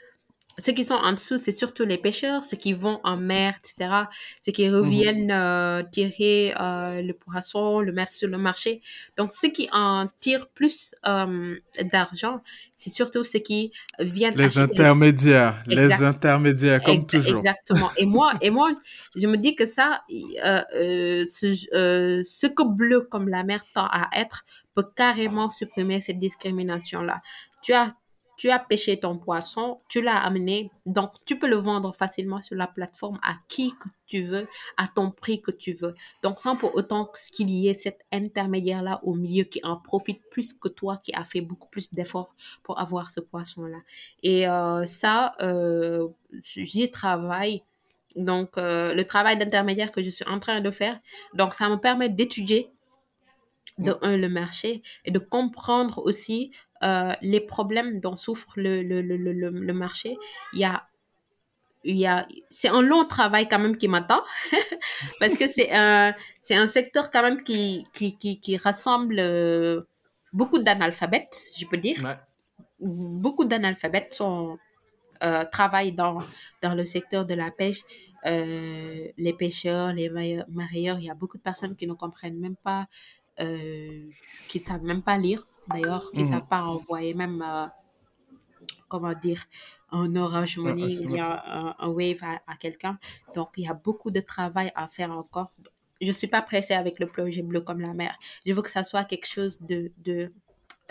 ceux 0.58 0.72
qui 0.72 0.86
sont 0.86 0.96
en 0.96 1.12
dessous, 1.14 1.38
c'est 1.38 1.52
surtout 1.52 1.84
les 1.84 1.98
pêcheurs, 1.98 2.44
ceux 2.44 2.58
qui 2.58 2.74
vont 2.74 3.00
en 3.04 3.18
mer, 3.18 3.56
etc., 3.60 4.06
ceux 4.46 4.52
qui 4.52 4.70
reviennent 4.70 5.32
euh, 5.32 5.84
tirer 5.92 6.54
euh, 6.60 7.02
le 7.02 7.14
poisson, 7.14 7.82
le 7.82 7.92
mettre 7.92 8.12
sur 8.12 8.30
le 8.30 8.38
marché. 8.38 8.82
Donc, 9.18 9.32
ceux 9.32 9.50
qui 9.50 9.68
en 9.74 10.08
tirent 10.20 10.48
plus 10.48 10.96
euh, 11.08 11.58
d'argent, 11.92 12.42
c'est 12.76 12.90
surtout 12.90 13.24
ceux 13.24 13.40
qui 13.40 13.72
viennent 14.00 14.36
Les 14.36 14.60
intermédiaires, 14.60 15.64
les 15.66 15.84
Exact. 15.84 16.04
intermédiaires, 16.04 16.84
comme 16.84 16.96
Ex- 16.96 17.08
toujours. 17.08 17.38
Exactement. 17.38 17.90
Et 17.98 18.06
moi, 18.06 18.34
et 18.42 18.50
moi, 18.50 18.72
je 19.16 19.28
me 19.28 19.38
dis 19.38 19.56
que 19.56 19.66
ça, 19.66 20.04
euh, 20.12 20.62
euh, 20.76 21.26
ce, 21.30 21.76
euh, 21.76 22.22
ce 22.26 22.48
que 22.48 22.64
bleu 22.64 23.02
comme 23.02 23.30
la 23.30 23.44
mer 23.44 23.66
tend 23.74 23.86
à 23.86 24.10
être 24.14 24.46
peut 24.74 24.86
carrément 24.96 25.50
supprimer 25.50 26.02
cette 26.02 26.20
discrimination-là. 26.20 27.22
Tu 27.62 27.74
as, 27.74 27.94
tu 28.38 28.50
as 28.50 28.60
pêché 28.60 29.00
ton 29.00 29.18
poisson, 29.18 29.78
tu 29.90 30.02
l'as 30.02 30.18
amené, 30.18 30.72
donc 30.86 31.12
tu 31.26 31.38
peux 31.38 31.48
le 31.48 31.56
vendre 31.56 31.94
facilement 31.94 32.42
sur 32.42 32.56
la 32.56 32.68
plateforme 32.68 33.20
à 33.24 33.36
qui 33.48 33.72
que 33.72 33.90
tu 34.08 34.22
veux, 34.22 34.48
à 34.78 34.88
ton 34.88 35.12
prix 35.12 35.42
que 35.42 35.52
tu 35.52 35.74
veux. 35.74 35.96
Donc 36.22 36.40
sans 36.40 36.56
pour 36.56 36.76
autant 36.76 37.12
qu'il 37.34 37.50
y 37.50 37.68
ait 37.68 37.74
cet 37.74 38.00
intermédiaire-là 38.12 39.00
au 39.04 39.14
milieu 39.14 39.44
qui 39.44 39.60
en 39.64 39.78
profite 39.78 40.22
plus 40.30 40.54
que 40.54 40.68
toi 40.68 40.98
qui 41.04 41.14
as 41.14 41.26
fait 41.26 41.42
beaucoup 41.42 41.70
plus 41.70 41.94
d'efforts 41.94 42.36
pour 42.64 42.80
avoir 42.80 43.12
ce 43.12 43.20
poisson-là. 43.20 43.80
Et 44.24 44.48
euh, 44.48 44.86
ça, 44.86 45.36
euh, 45.42 46.08
j'y 46.42 46.90
travaille 46.92 47.64
donc 48.16 48.52
le 48.56 49.04
travail 49.04 49.38
d'intermédiaire 49.38 49.92
que 49.92 50.02
je 50.02 50.10
suis 50.10 50.26
en 50.26 50.40
train 50.40 50.62
de 50.62 50.72
faire. 50.72 51.00
Donc, 51.34 51.54
ça 51.54 51.68
me 51.68 51.76
permet 51.76 52.08
d'étudier 52.10 52.72
de 53.78 53.98
un, 54.02 54.18
le 54.18 54.30
marché 54.30 54.82
et 55.04 55.12
de 55.12 55.20
comprendre 55.20 56.00
aussi 56.00 56.52
les 56.82 57.42
problèmes 57.42 58.00
dont 58.00 58.16
souffre 58.16 58.54
le, 58.58 58.84
le, 58.84 59.02
le, 59.02 59.18
le, 59.18 59.50
le 59.50 59.74
marché. 59.74 60.18
Il 60.54 60.60
y 60.60 60.66
a 60.66 60.88
il 61.88 61.98
y 61.98 62.08
a, 62.08 62.28
c'est 62.50 62.70
un 62.70 62.82
long 62.82 63.06
travail 63.06 63.48
quand 63.48 63.60
même 63.60 63.78
qui 63.78 63.88
m'attend 63.88 64.24
parce 65.20 65.38
que 65.38 65.48
c'est 65.48 65.72
un, 65.72 66.16
c'est 66.42 66.56
un 66.56 66.68
secteur 66.68 67.12
quand 67.12 67.22
même 67.22 67.44
qui, 67.44 67.86
qui, 67.94 68.18
qui, 68.18 68.40
qui 68.40 68.58
rassemble 68.58 69.22
beaucoup 70.34 70.60
d'analphabètes, 70.60 71.38
je 71.58 71.66
peux 71.66 71.78
dire. 71.78 71.98
Beaucoup 72.80 73.46
d'analphabètes 73.46 74.14
sont, 74.14 74.58
euh, 75.24 75.46
travaillent 75.52 75.94
dans, 75.94 76.20
dans 76.62 76.76
le 76.76 76.84
secteur 76.86 77.26
de 77.26 77.34
la 77.34 77.52
pêche. 77.52 77.82
Euh, 78.26 79.08
les 79.18 79.34
pêcheurs, 79.34 79.94
les 79.94 80.10
marieurs, 80.50 81.00
il 81.00 81.06
y 81.06 81.10
a 81.10 81.16
beaucoup 81.16 81.38
de 81.38 81.44
personnes 81.44 81.76
qui 81.76 81.88
ne 81.88 81.94
comprennent 81.94 82.40
même 82.40 82.58
pas, 82.58 82.88
euh, 83.40 84.04
qui 84.50 84.60
ne 84.60 84.66
savent 84.66 84.84
même 84.84 85.04
pas 85.04 85.18
lire, 85.18 85.48
d'ailleurs, 85.68 86.12
qui 86.12 86.24
ne 86.24 86.38
mmh. 86.38 86.48
pas 86.48 86.64
envoyer 86.64 87.14
même, 87.14 87.42
euh, 87.42 87.68
comment 88.88 89.14
dire, 89.14 89.44
un 89.92 90.16
Orange 90.16 90.58
Money 90.58 91.06
ou 91.06 91.22
un, 91.22 91.76
un, 91.78 91.88
Wave 91.90 92.24
à, 92.24 92.52
à 92.52 92.56
quelqu'un. 92.56 92.98
Donc, 93.34 93.50
il 93.58 93.66
y 93.66 93.68
a 93.68 93.74
beaucoup 93.74 94.12
de 94.12 94.20
travail 94.20 94.72
à 94.76 94.88
faire 94.88 95.12
encore 95.12 95.52
je 96.02 96.12
suis 96.12 96.28
pas 96.28 96.42
pressée 96.42 96.74
avec 96.74 97.00
le 97.00 97.08
projet 97.08 97.42
bleu 97.42 97.62
comme 97.62 97.80
la 97.80 97.94
mer. 97.94 98.18
Je 98.46 98.54
veux 98.54 98.62
que 98.62 98.70
ça 98.70 98.84
soit 98.84 99.06
quelque 99.06 99.28
chose 99.28 99.62
de, 99.62 99.92
de 100.00 100.34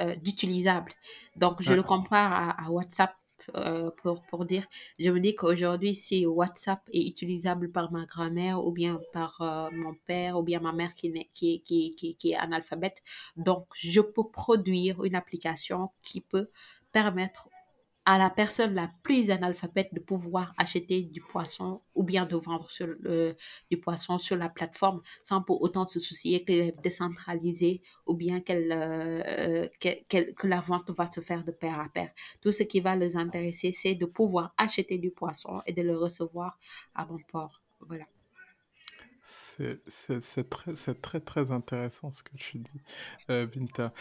euh, 0.00 0.16
d'utilisable. 0.16 0.92
Donc, 1.36 1.62
je 1.62 1.72
le 1.72 1.82
compare 1.82 2.32
à, 2.32 2.66
à 2.66 2.70
WhatsApp 2.70 3.14
euh, 3.54 3.90
pour, 4.02 4.22
pour 4.22 4.44
dire, 4.44 4.66
je 4.98 5.10
me 5.10 5.20
dis 5.20 5.34
qu'aujourd'hui, 5.34 5.94
si 5.94 6.26
WhatsApp 6.26 6.80
est 6.92 7.06
utilisable 7.06 7.70
par 7.70 7.92
ma 7.92 8.06
grand-mère 8.06 8.64
ou 8.64 8.72
bien 8.72 9.00
par 9.12 9.40
euh, 9.40 9.70
mon 9.72 9.94
père 10.06 10.38
ou 10.38 10.42
bien 10.42 10.60
ma 10.60 10.72
mère 10.72 10.94
qui, 10.94 11.12
qui, 11.32 11.62
qui, 11.62 11.94
qui, 11.94 12.16
qui 12.16 12.32
est 12.32 12.36
analphabète, 12.36 13.02
donc 13.36 13.66
je 13.74 14.00
peux 14.00 14.28
produire 14.28 15.04
une 15.04 15.14
application 15.14 15.90
qui 16.02 16.20
peut 16.20 16.50
permettre 16.92 17.48
à 18.06 18.18
la 18.18 18.30
personne 18.30 18.74
la 18.74 18.90
plus 19.02 19.30
analphabète 19.30 19.92
de 19.94 20.00
pouvoir 20.00 20.52
acheter 20.58 21.02
du 21.02 21.20
poisson 21.20 21.80
ou 21.94 22.02
bien 22.02 22.26
de 22.26 22.36
vendre 22.36 22.68
du 23.70 23.78
poisson 23.78 24.18
sur 24.18 24.36
la 24.36 24.48
plateforme 24.48 25.00
sans 25.22 25.40
pour 25.42 25.62
autant 25.62 25.86
se 25.86 25.98
soucier 25.98 26.44
qu'elle 26.44 26.60
est 26.60 26.82
décentralisée 26.82 27.82
ou 28.06 28.14
bien 28.14 28.40
qu'elle, 28.40 28.72
euh, 28.72 29.68
que 29.80 30.46
la 30.46 30.60
vente 30.60 30.90
va 30.90 31.10
se 31.10 31.20
faire 31.20 31.44
de 31.44 31.52
pair 31.52 31.80
à 31.80 31.88
pair. 31.88 32.10
Tout 32.42 32.52
ce 32.52 32.62
qui 32.62 32.80
va 32.80 32.94
les 32.96 33.16
intéresser, 33.16 33.72
c'est 33.72 33.94
de 33.94 34.06
pouvoir 34.06 34.54
acheter 34.58 34.98
du 34.98 35.10
poisson 35.10 35.62
et 35.66 35.72
de 35.72 35.82
le 35.82 35.96
recevoir 35.96 36.58
à 36.94 37.04
bon 37.04 37.18
port. 37.30 37.62
Voilà. 37.80 38.04
C'est 39.26 40.50
très, 40.50 40.74
très, 40.94 41.20
très 41.20 41.50
intéressant 41.50 42.12
ce 42.12 42.22
que 42.22 42.36
tu 42.36 42.58
dis, 42.58 42.80
euh, 43.30 43.46
Binta. 43.46 43.92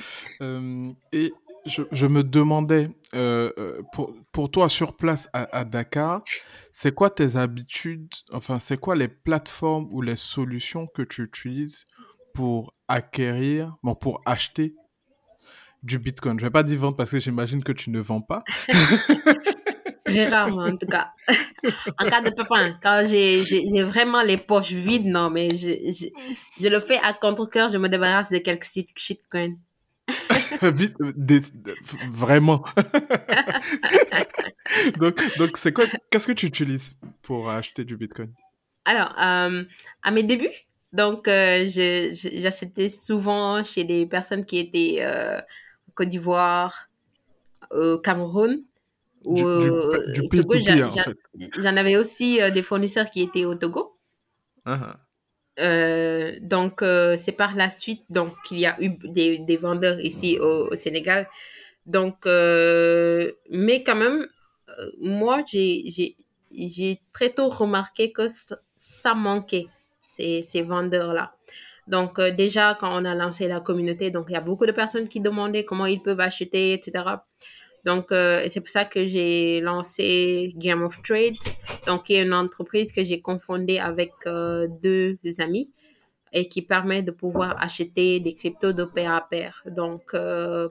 Euh, 0.42 0.92
et 1.14 1.32
je, 1.66 2.08
me 2.08 2.24
demandais, 2.24 2.90
euh, 3.14 3.52
euh, 3.58 3.82
pour, 3.94 4.14
pour, 4.32 4.52
toi 4.52 4.70
sur 4.70 4.96
place 4.96 5.30
à, 5.34 5.64
Dakar, 5.66 6.24
c'est 6.72 6.94
quoi 6.94 7.10
tes 7.10 7.36
habitudes, 7.36 8.10
enfin, 8.34 8.60
c'est 8.60 8.78
quoi 8.78 8.96
les 8.96 9.08
plateformes 9.08 9.88
ou 9.92 10.02
les 10.02 10.16
solutions 10.16 10.88
que 10.88 11.02
tu 11.02 11.24
utilises 11.24 11.86
pour 12.34 12.74
acquérir, 12.88 13.76
bon, 13.84 13.96
pour 13.96 14.22
acheter 14.26 14.76
du 15.84 16.00
Bitcoin? 16.00 16.40
Je 16.40 16.46
vais 16.46 16.52
pas 16.52 16.64
dire 16.64 16.80
vendre 16.80 16.98
parce 16.98 17.12
que 17.12 17.20
j'imagine 17.20 17.64
que 17.64 17.72
tu 17.72 17.90
ne 17.90 18.00
vends 18.00 18.22
pas. 18.22 18.44
Rarement, 20.06 20.66
en 20.66 20.78
tout 20.78 20.86
cas. 20.86 21.12
en 21.98 22.08
cas 22.08 22.22
de 22.22 22.30
pépin, 22.30 22.78
quand 22.84 23.04
j'ai 23.06 23.84
vraiment 23.84 24.22
les 24.22 24.38
poches 24.38 24.72
vides, 24.72 25.08
non, 25.08 25.30
mais 25.30 25.50
je, 25.56 25.92
je, 25.92 26.08
je 26.62 26.68
le 26.68 26.80
fais 26.80 27.00
à 27.02 27.14
contre-cœur, 27.14 27.70
je 27.70 27.78
me 27.78 27.90
débarrasse 27.90 28.30
de 28.30 28.38
quelques 28.38 28.68
shitcoins. 28.96 29.56
Vite, 30.62 30.96
vraiment. 32.12 32.64
donc, 35.00 35.38
donc 35.38 35.58
c'est 35.58 35.72
quoi 35.72 35.86
Qu'est-ce 36.10 36.28
que 36.28 36.34
tu 36.34 36.46
utilises 36.46 36.96
pour 37.22 37.50
acheter 37.50 37.84
du 37.84 37.98
Bitcoin? 37.98 38.32
Alors, 38.86 39.14
euh, 39.20 39.64
à 40.02 40.12
mes 40.12 40.24
débuts, 40.24 40.68
donc 40.92 41.28
euh, 41.28 41.66
j'achetais 41.68 42.90
souvent 42.90 43.64
chez 43.64 43.84
des 43.84 44.06
personnes 44.06 44.46
qui 44.46 44.60
étaient 44.60 44.98
euh, 45.00 45.40
Côte 45.96 46.10
d'Ivoire, 46.10 46.90
au 47.72 47.98
Cameroun. 48.00 48.64
Ou, 49.26 49.38
du, 49.38 50.22
du, 50.22 50.28
Togo, 50.28 50.56
J'en 51.58 51.78
avais 51.78 51.96
aussi 51.96 52.40
des 52.52 52.62
fournisseurs 52.62 53.10
qui 53.10 53.22
étaient 53.22 53.46
au 53.46 53.56
Togo. 53.56 53.98
Uh 54.66 54.98
euh, 55.60 56.34
donc, 56.42 56.82
euh, 56.82 57.16
c'est 57.18 57.32
par 57.32 57.56
la 57.56 57.70
suite 57.70 58.06
donc 58.10 58.34
qu'il 58.46 58.60
y 58.60 58.66
a 58.66 58.76
eu 58.82 58.90
des, 59.04 59.40
des 59.40 59.58
vendeurs 59.58 60.00
ici 60.00 60.40
au, 60.40 60.76
Sénégal. 60.76 61.28
Donc, 61.86 62.26
euh, 62.26 63.32
mais 63.52 63.84
quand 63.84 63.96
même, 63.96 64.28
moi, 65.00 65.44
j'ai 65.48 67.02
très 67.12 67.30
tôt 67.30 67.50
remarqué 67.50 68.12
que 68.12 68.28
ça, 68.76 69.14
manquait, 69.14 69.68
ces, 70.08 70.44
ces 70.44 70.62
vendeurs-là. 70.64 71.36
Donc, 71.88 72.20
déjà, 72.22 72.78
quand 72.80 73.02
on 73.02 73.06
a 73.06 73.14
lancé 73.14 73.48
la 73.48 73.60
communauté, 73.60 74.10
donc 74.10 74.28
il 74.30 74.34
y 74.34 74.38
a 74.38 74.42
beaucoup 74.42 74.66
de 74.66 74.72
personnes 74.72 75.10
qui 75.10 75.20
demandaient 75.20 75.66
comment 75.66 75.86
ils 75.86 76.02
peuvent 76.02 76.22
acheter, 76.22 76.74
etc. 76.74 77.04
Donc, 77.86 78.12
euh, 78.12 78.46
c'est 78.48 78.62
pour 78.62 78.70
ça 78.70 78.86
que 78.86 79.06
j'ai 79.06 79.60
lancé 79.60 80.54
Game 80.56 80.84
of 80.84 81.02
Trade, 81.02 81.36
donc 81.86 82.04
qui 82.04 82.14
est 82.14 82.24
une 82.24 82.34
entreprise 82.34 82.94
que 82.94 83.04
j'ai 83.04 83.22
confondée 83.22 83.80
avec 83.80 84.12
euh, 84.26 84.68
deux 84.82 85.18
amis 85.40 85.70
et 86.32 86.48
qui 86.48 86.62
permet 86.62 87.04
de 87.04 87.12
pouvoir 87.12 87.62
acheter 87.62 88.20
des 88.20 88.34
cryptos 88.34 88.74
de 88.74 88.86
pair 88.86 89.12
à 89.12 89.22
pair. 89.22 89.62
Donc, 89.66 90.14
euh, 90.14 90.70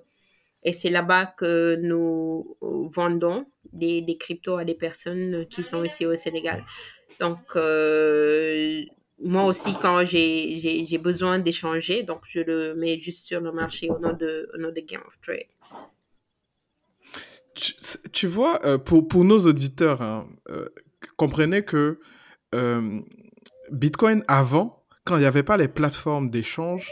et 0.64 0.72
c'est 0.72 0.90
là-bas 0.90 1.26
que 1.26 1.76
nous 1.82 2.56
vendons 2.60 3.46
des, 3.72 4.16
cryptos 4.18 4.56
à 4.56 4.64
des 4.64 4.74
personnes 4.74 5.46
qui 5.50 5.62
sont 5.62 5.84
ici 5.84 6.06
au 6.06 6.14
Sénégal. 6.16 6.64
Donc, 7.20 7.54
moi 9.18 9.44
aussi, 9.44 9.74
quand 9.80 10.04
j'ai 10.04 10.98
besoin 10.98 11.38
d'échanger, 11.38 12.04
donc 12.04 12.20
je 12.28 12.40
le 12.40 12.74
mets 12.74 12.98
juste 12.98 13.26
sur 13.26 13.40
le 13.40 13.52
marché 13.52 13.90
au 13.90 13.98
nom 13.98 14.12
de, 14.12 14.48
au 14.54 14.58
nom 14.58 14.70
de 14.70 14.80
Game 14.80 15.02
of 15.06 15.20
Trade. 15.20 15.46
Tu, 17.54 18.26
vois, 18.26 18.64
euh, 18.64 18.78
pour, 18.78 19.06
pour 19.08 19.24
nos 19.24 19.46
auditeurs, 19.46 20.00
hein, 20.00 20.26
euh, 20.50 20.68
comprenez 21.16 21.64
que 21.64 22.00
euh, 22.54 23.00
Bitcoin 23.70 24.24
avant, 24.28 24.84
quand 25.04 25.16
il 25.16 25.20
n'y 25.20 25.26
avait 25.26 25.42
pas 25.42 25.56
les 25.56 25.68
plateformes 25.68 26.30
d'échange, 26.30 26.90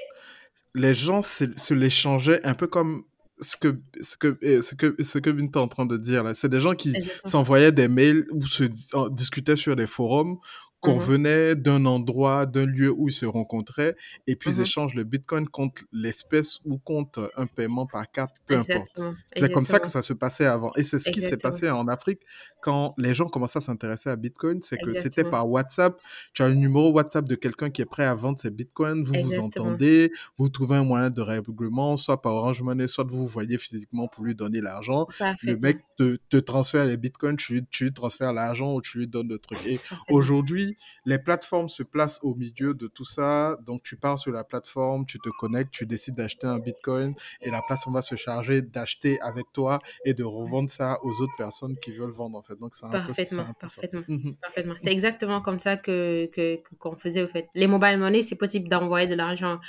les 0.75 0.95
gens 0.95 1.23
se, 1.23 1.45
se 1.57 1.75
l'échangeaient 1.75 2.47
un 2.47 2.55
peu 2.55 2.67
comme 2.67 3.05
ce 3.41 3.57
que 3.57 3.81
ce 4.03 4.17
que 4.17 4.39
ce 4.61 4.75
que 4.75 5.03
ce 5.03 5.19
que 5.19 5.31
est 5.31 5.57
en 5.57 5.69
train 5.69 5.87
de 5.87 5.97
dire 5.97 6.23
là. 6.23 6.35
C'est 6.35 6.49
des 6.49 6.61
gens 6.61 6.75
qui 6.75 6.95
s'envoyaient 7.25 7.73
des 7.73 7.89
mails 7.89 8.27
ou 8.33 8.47
se 8.47 8.65
discutaient 9.11 9.57
sur 9.57 9.77
des 9.77 9.87
forums 9.87 10.39
qu'on 10.81 10.97
mmh 10.97 11.01
venait 11.01 11.55
d'un 11.55 11.85
endroit, 11.85 12.47
d'un 12.47 12.67
lieu 12.67 12.91
où 12.91 13.09
ils 13.09 13.13
se 13.13 13.27
rencontraient, 13.27 13.97
et 14.27 14.37
puis 14.37 14.51
ils 14.51 14.59
mmh 14.59 14.63
échangent 14.63 14.95
le 14.95 15.05
Bitcoin 15.05 15.49
contre 15.49 15.83
l'espèce 15.93 16.61
ou 16.65 16.79
contre 16.79 17.31
un 17.37 17.47
paiement 17.47 17.87
par 17.87 18.11
carte, 18.11 18.37
peu 18.47 18.57
importe. 18.57 19.01
C'est 19.37 19.53
comme 19.53 19.67
ça 19.67 19.79
que 19.79 19.89
ça 19.89 20.03
se 20.03 20.13
passait 20.13 20.47
avant. 20.47 20.73
Et 20.77 20.83
c'est 20.83 20.99
ce 20.99 21.11
qui 21.11 21.21
s'est 21.21 21.37
passé 21.37 21.71
en 21.71 21.87
Afrique 21.89 22.21
quand 22.61 22.95
les 22.99 23.15
gens 23.15 23.27
commençaient 23.27 23.59
à 23.59 23.63
s'intéresser 23.63 24.11
à 24.11 24.17
Bitcoin, 24.17 24.61
c'est 24.63 24.77
que 24.79 24.93
c'était 24.93 25.25
par 25.25 25.49
WhatsApp. 25.49 26.01
Tu 26.33 26.43
as 26.43 26.47
un 26.47 26.55
numéro 26.55 26.91
WhatsApp 26.93 27.27
de 27.27 27.35
quelqu'un 27.35 27.71
qui 27.71 27.83
est 27.83 27.87
prêt 27.87 28.05
à 28.05 28.15
vendre 28.15 28.39
ses 28.39 28.51
Bitcoins, 28.51 29.03
vous 29.03 29.15
vous 29.15 29.39
entendez, 29.39 30.13
vous 30.37 30.49
trouvez 30.49 30.77
un 30.77 30.85
moyen 30.85 31.11
de 31.11 31.23
règlement, 31.23 31.97
soit 31.97 32.21
par 32.21 32.35
Orange 32.35 32.63
Money, 32.63 32.89
soit 32.89 33.05
vous 33.05 33.19
vous 33.19 33.27
voyez 33.27 33.59
physiquement 33.59 34.09
pour 34.09 34.25
lui 34.25 34.35
donner 34.35 34.61
l'argent. 34.61 35.07
Le 35.43 35.57
mec 35.57 35.81
te, 35.97 36.17
te, 36.29 36.37
transfère 36.37 36.87
les 36.87 36.97
Bitcoins, 36.97 37.37
tu 37.37 37.65
tu 37.71 37.85
lui 37.85 37.93
transfères 37.93 38.33
l'argent 38.33 38.75
ou 38.75 38.81
tu 38.81 38.99
lui 38.99 39.07
donnes 39.07 39.29
le 39.29 39.39
truc. 39.39 39.59
Et 39.67 39.79
aujourd'hui, 40.11 40.70
les 41.05 41.19
plateformes 41.19 41.69
se 41.69 41.83
placent 41.83 42.19
au 42.23 42.35
milieu 42.35 42.75
de 42.75 42.87
tout 42.87 43.05
ça. 43.05 43.57
Donc, 43.67 43.83
tu 43.83 43.97
pars 43.97 44.19
sur 44.19 44.33
la 44.33 44.45
plateforme, 44.45 45.07
tu 45.07 45.19
te 45.19 45.29
connectes, 45.39 45.71
tu 45.71 45.87
décides 45.87 46.15
d'acheter 46.15 46.47
un 46.47 46.59
Bitcoin 46.59 47.15
et 47.41 47.51
la 47.51 47.63
plateforme 47.63 47.97
va 47.97 48.03
se 48.03 48.17
charger 48.17 48.63
d'acheter 48.63 49.21
avec 49.21 49.47
toi 49.53 49.79
et 50.05 50.15
de 50.15 50.25
revendre 50.25 50.71
ça 50.71 50.99
aux 51.03 51.21
autres 51.23 51.37
personnes 51.37 51.77
qui 51.79 51.93
veulent 51.93 52.11
vendre, 52.11 52.39
en 52.39 52.43
fait. 52.43 52.59
Donc, 52.59 52.75
c'est 52.75 52.91
parfaitement, 52.91 53.47
parfaitement, 53.59 54.03
mmh 54.09 54.33
parfaitement. 54.41 54.75
C'est 54.83 54.93
exactement 54.93 55.41
comme 55.41 55.61
ça 55.61 55.77
que, 55.77 56.31
qu'on 56.79 56.97
faisait, 56.97 57.23
au 57.23 57.29
fait. 57.29 57.49
Les 57.55 57.67
mobile 57.67 57.99
money, 57.99 58.23
c'est 58.23 58.37
possible 58.37 58.69
d'envoyer 58.69 59.07
de 59.07 59.15
l'argent 59.15 59.61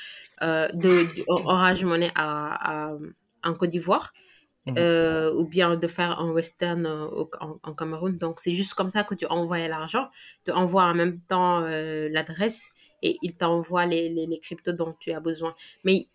euh, 0.42 0.68
de, 0.74 1.08
Orange 1.28 1.84
Money 1.84 2.12
à, 2.16 2.92
en 3.44 3.54
Côte 3.54 3.70
d'Ivoire. 3.70 4.14
Mmh 4.68 4.76
euh, 4.78 5.34
ou 5.34 5.44
bien 5.44 5.76
de 5.76 5.88
faire 5.88 6.20
un 6.20 6.30
western 6.30 6.86
euh, 6.86 7.08
en, 7.64 7.74
Cameroun. 7.74 8.16
Donc, 8.18 8.40
c'est 8.40 8.54
juste 8.54 8.76
comme 8.76 8.92
ça 8.92 9.04
que 9.04 9.16
tu 9.16 9.26
envoies 9.26 9.68
l'argent. 9.68 10.08
Tu 10.46 10.52
envoies 10.52 10.84
en 10.84 10.94
même 10.94 11.20
temps 11.28 11.62
euh, 11.62 12.08
l'adresse 12.12 12.70
et 13.02 13.18
il 13.24 13.36
t'envoie 13.36 13.88
les, 13.88 14.10
les, 14.10 14.28
les, 14.28 14.38
cryptos 14.38 14.74
dont 14.74 14.94
tu 15.00 15.14
as 15.14 15.20
besoin. 15.20 15.56
Mais 15.84 16.06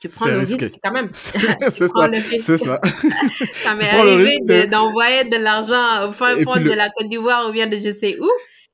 tu 0.00 0.08
prends 0.08 0.24
le 0.24 0.38
risque 0.38 0.78
quand 0.82 0.90
même. 0.90 1.10
C'est 1.12 2.56
ça. 2.56 2.80
ça 3.54 3.74
m'est 3.74 3.90
arrivé 3.90 4.66
d'envoyer 4.68 5.24
de, 5.24 5.36
l'argent 5.36 6.08
au 6.08 6.12
fin 6.12 6.34
fond 6.42 6.58
de 6.58 6.72
la 6.72 6.88
Côte 6.88 7.10
d'Ivoire 7.10 7.46
ou 7.46 7.52
bien 7.52 7.66
de 7.66 7.76
je 7.76 7.92
sais 7.92 8.18
où. 8.18 8.30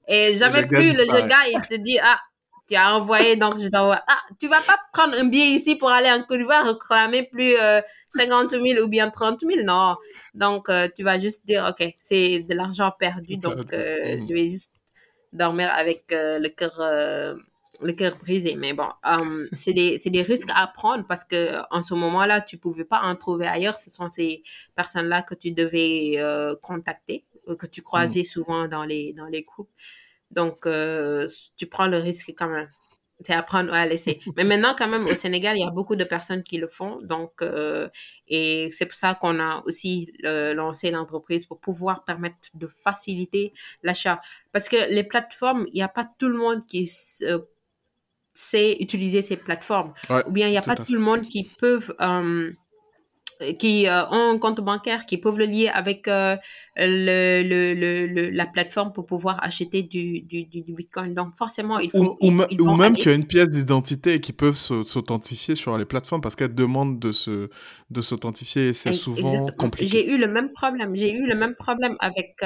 Et 0.06 0.36
jamais 0.36 0.64
plus 0.64 0.92
le 0.92 1.26
gars, 1.26 1.42
il 1.52 1.60
te 1.68 1.74
dit, 1.74 1.98
ah, 2.00 2.20
tu 2.72 2.76
as 2.76 2.94
envoyé, 2.94 3.36
donc 3.36 3.58
je 3.60 3.68
t'envoie. 3.68 4.02
Ah, 4.06 4.20
tu 4.40 4.48
vas 4.48 4.60
pas 4.60 4.78
prendre 4.92 5.16
un 5.18 5.24
billet 5.24 5.54
ici 5.54 5.76
pour 5.76 5.90
aller 5.90 6.10
en 6.10 6.22
Côte 6.22 6.38
d'Ivoire 6.38 6.66
réclamer 6.66 7.24
plus 7.24 7.54
50 8.10 8.50
000 8.50 8.82
ou 8.82 8.88
bien 8.88 9.10
30 9.10 9.40
000, 9.40 9.64
non. 9.64 9.96
Donc, 10.34 10.70
tu 10.96 11.02
vas 11.02 11.18
juste 11.18 11.46
dire, 11.46 11.66
OK, 11.70 11.94
c'est 11.98 12.40
de 12.40 12.54
l'argent 12.54 12.92
perdu, 12.98 13.36
donc 13.36 13.66
je 13.70 14.32
vais 14.32 14.48
juste 14.48 14.72
dormir 15.32 15.70
avec 15.74 16.04
le 16.10 16.48
cœur 16.48 16.80
le 17.82 17.92
cœur 17.92 18.16
brisé. 18.16 18.54
Mais 18.56 18.72
bon, 18.72 18.88
euh, 19.06 19.46
c'est 19.52 19.72
des, 19.72 19.98
des, 19.98 20.22
risques 20.22 20.50
à 20.54 20.66
prendre 20.66 21.06
parce 21.06 21.24
que 21.24 21.56
en 21.70 21.82
ce 21.82 21.94
moment-là, 21.94 22.40
tu 22.40 22.58
pouvais 22.58 22.84
pas 22.84 23.00
en 23.02 23.16
trouver 23.16 23.46
ailleurs. 23.46 23.76
Ce 23.76 23.90
sont 23.90 24.10
ces 24.10 24.42
personnes-là 24.74 25.22
que 25.22 25.34
tu 25.34 25.52
devais 25.52 26.14
euh, 26.18 26.54
contacter, 26.62 27.24
euh, 27.48 27.56
que 27.56 27.66
tu 27.66 27.82
croisais 27.82 28.20
mm. 28.20 28.24
souvent 28.24 28.68
dans 28.68 28.84
les, 28.84 29.12
dans 29.12 29.26
les 29.26 29.42
groupes. 29.42 29.70
Donc, 30.32 30.66
tu 31.56 31.66
prends 31.66 31.86
le 31.86 31.98
risque 31.98 32.32
quand 32.36 32.48
même. 32.48 32.68
C'est 33.24 33.34
à 33.34 33.42
prendre 33.44 33.70
ou 33.70 33.74
à 33.74 33.86
laisser. 33.86 34.18
Mais 34.36 34.42
maintenant, 34.42 34.74
quand 34.76 34.88
même, 34.88 35.06
au 35.06 35.14
Sénégal, 35.14 35.56
il 35.56 35.60
y 35.60 35.64
a 35.64 35.70
beaucoup 35.70 35.94
de 35.94 36.02
personnes 36.02 36.42
qui 36.42 36.58
le 36.58 36.66
font. 36.66 37.00
Donc, 37.02 37.42
et 38.26 38.68
c'est 38.72 38.86
pour 38.86 38.96
ça 38.96 39.14
qu'on 39.14 39.38
a 39.38 39.62
aussi 39.64 40.12
lancé 40.24 40.90
l'entreprise 40.90 41.46
pour 41.46 41.60
pouvoir 41.60 42.04
permettre 42.04 42.36
de 42.54 42.66
faciliter 42.66 43.52
l'achat. 43.82 44.18
Parce 44.50 44.68
que 44.68 44.92
les 44.92 45.04
plateformes, 45.04 45.66
il 45.68 45.74
n'y 45.74 45.82
a 45.82 45.88
pas 45.88 46.08
tout 46.18 46.28
le 46.28 46.38
monde 46.38 46.66
qui 46.66 46.90
c'est 48.34 48.76
utiliser 48.80 49.22
ces 49.22 49.36
plateformes. 49.36 49.92
Ou 50.26 50.30
bien 50.30 50.48
il 50.48 50.52
n'y 50.52 50.58
a 50.58 50.62
pas 50.62 50.76
tout 50.76 50.94
le 50.94 51.00
monde 51.00 51.22
qui 51.22 51.44
peuvent 51.44 51.94
euh, 52.00 52.50
qui 53.58 53.86
euh, 53.86 54.04
ont 54.10 54.34
un 54.34 54.38
compte 54.38 54.60
bancaire, 54.60 55.06
qui 55.06 55.18
peuvent 55.18 55.38
le 55.38 55.46
lier 55.46 55.68
avec 55.68 56.08
euh, 56.08 56.36
le, 56.76 57.42
le, 57.42 58.06
le, 58.06 58.30
la 58.30 58.46
plateforme 58.46 58.92
pour 58.92 59.06
pouvoir 59.06 59.42
acheter 59.42 59.82
du, 59.82 60.20
du, 60.20 60.44
du, 60.44 60.62
Bitcoin. 60.74 61.14
Donc 61.14 61.34
forcément, 61.34 61.78
il 61.78 61.90
faut... 61.90 62.16
Ou, 62.20 62.26
ou, 62.26 62.76
même 62.76 62.94
qui 62.94 63.08
a 63.08 63.12
une 63.12 63.26
pièce 63.26 63.50
d'identité 63.50 64.14
et 64.14 64.20
qui 64.20 64.32
peuvent 64.32 64.56
s'authentifier 64.56 65.54
sur 65.54 65.76
les 65.76 65.84
plateformes 65.84 66.20
parce 66.20 66.36
qu'elles 66.36 66.54
demandent 66.54 66.98
de 66.98 67.12
se 67.12 67.48
de 67.90 68.00
s'authentifier 68.00 68.68
et 68.68 68.72
c'est 68.72 68.92
souvent 68.92 69.48
compliqué. 69.58 69.86
J'ai 69.86 70.10
eu 70.10 70.16
le 70.16 70.26
même 70.26 70.50
problème. 70.52 70.96
J'ai 70.96 71.12
eu 71.12 71.26
le 71.26 71.34
même 71.34 71.54
problème 71.54 71.96
avec 72.00 72.42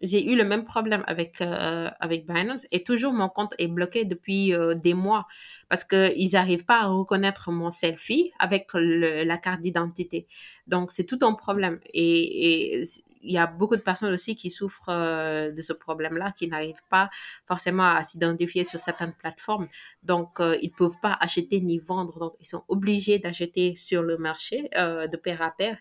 j'ai 0.00 0.30
eu 0.30 0.36
le 0.36 0.44
même 0.44 0.64
problème 0.64 1.02
avec 1.06 1.40
euh, 1.40 1.90
avec 2.00 2.26
Binance 2.26 2.66
et 2.70 2.84
toujours 2.84 3.12
mon 3.12 3.28
compte 3.28 3.54
est 3.58 3.66
bloqué 3.66 4.04
depuis 4.04 4.54
euh, 4.54 4.74
des 4.74 4.94
mois 4.94 5.26
parce 5.68 5.84
que 5.84 6.12
ils 6.16 6.32
n'arrivent 6.32 6.64
pas 6.64 6.82
à 6.82 6.86
reconnaître 6.86 7.50
mon 7.50 7.70
selfie 7.70 8.30
avec 8.38 8.68
la 8.74 9.38
carte 9.38 9.60
d'identité. 9.60 10.26
Donc 10.66 10.90
c'est 10.90 11.04
tout 11.04 11.18
un 11.22 11.34
problème 11.34 11.80
et, 11.92 12.84
il 13.20 13.32
y 13.32 13.38
a 13.38 13.48
beaucoup 13.48 13.74
de 13.74 13.82
personnes 13.82 14.14
aussi 14.14 14.36
qui 14.36 14.48
souffrent 14.48 14.90
euh, 14.90 15.50
de 15.50 15.60
ce 15.60 15.72
problème-là, 15.72 16.32
qui 16.38 16.46
n'arrivent 16.46 16.84
pas 16.88 17.10
forcément 17.48 17.82
à 17.82 18.04
s'identifier 18.04 18.62
sur 18.62 18.78
certaines 18.78 19.12
plateformes. 19.12 19.66
Donc, 20.04 20.38
ils 20.62 20.70
peuvent 20.70 21.00
pas 21.02 21.18
acheter 21.20 21.60
ni 21.60 21.78
vendre. 21.78 22.20
Donc, 22.20 22.34
ils 22.38 22.46
sont 22.46 22.62
obligés 22.68 23.18
d'acheter 23.18 23.74
sur 23.74 24.04
le 24.04 24.18
marché 24.18 24.70
de 24.72 25.16
pair 25.16 25.42
à 25.42 25.50
pair 25.50 25.78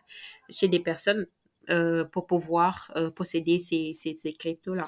chez 0.50 0.68
des 0.68 0.80
personnes 0.80 1.28
euh, 1.28 1.37
pour 2.12 2.28
pouvoir 2.28 2.92
euh, 2.96 3.12
posséder 3.12 3.60
ces, 3.60 3.94
ces, 3.94 4.16
ces 4.18 4.34
cryptos-là. 4.34 4.88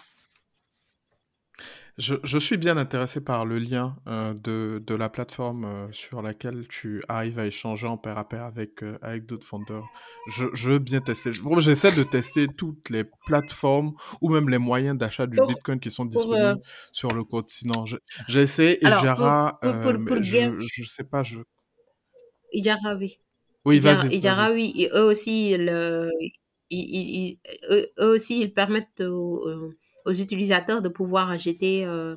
Je, 1.97 2.15
je, 2.23 2.37
suis 2.37 2.55
bien 2.55 2.77
intéressé 2.77 3.19
par 3.19 3.43
le 3.43 3.59
lien 3.59 3.97
euh, 4.07 4.33
de, 4.33 4.81
de, 4.87 4.95
la 4.95 5.09
plateforme 5.09 5.89
sur 5.91 6.21
laquelle 6.21 6.65
tu 6.69 7.03
arrives 7.09 7.37
à 7.39 7.45
échanger 7.45 7.87
en 7.87 7.97
pair 7.97 8.17
à 8.17 8.27
pair 8.27 8.43
avec, 8.43 8.81
avec 9.01 9.25
d'autres 9.25 9.45
fondeurs. 9.45 9.85
Je, 10.31 10.45
je, 10.53 10.71
veux 10.71 10.79
bien 10.79 11.01
tester. 11.01 11.31
J'essaie 11.57 11.91
de 11.91 12.03
tester 12.03 12.47
toutes 12.47 12.89
les 12.89 13.03
plateformes 13.25 13.91
ou 14.21 14.29
même 14.29 14.47
les 14.47 14.57
moyens 14.57 14.97
d'achat 14.97 15.27
du 15.27 15.37
Bitcoin 15.45 15.81
qui 15.81 15.91
sont 15.91 16.05
disponibles 16.05 16.61
sur 16.93 17.13
le 17.13 17.25
continent. 17.25 17.83
J'essaie 18.29 18.79
et 18.81 18.85
Jara, 18.85 19.59
je, 19.61 20.55
je 20.57 20.83
sais 20.85 21.03
pas, 21.03 21.23
je... 21.23 21.39
Jara, 22.53 22.95
oui. 22.95 23.19
Oui, 23.65 23.79
vas-y. 23.79 24.21
Jara, 24.21 24.51
oui. 24.51 24.73
Et 24.77 24.89
eux 24.93 25.03
aussi, 25.03 25.55
le, 25.57 26.09
ils, 26.69 27.39
eux, 27.71 27.91
aussi, 27.97 28.41
ils 28.41 28.53
permettent 28.53 29.01
aux, 29.01 29.71
utilisateurs 30.07 30.81
de 30.81 30.89
pouvoir 30.89 31.29
acheter 31.29 31.85
euh, 31.85 32.15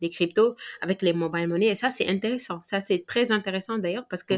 des 0.00 0.10
cryptos 0.10 0.56
avec 0.80 1.02
les 1.02 1.12
mobile 1.12 1.48
money. 1.48 1.66
Et 1.68 1.74
ça, 1.74 1.88
c'est 1.88 2.08
intéressant. 2.08 2.60
Ça, 2.64 2.80
c'est 2.80 3.06
très 3.06 3.32
intéressant 3.32 3.78
d'ailleurs 3.78 4.06
parce 4.08 4.22
que 4.22 4.34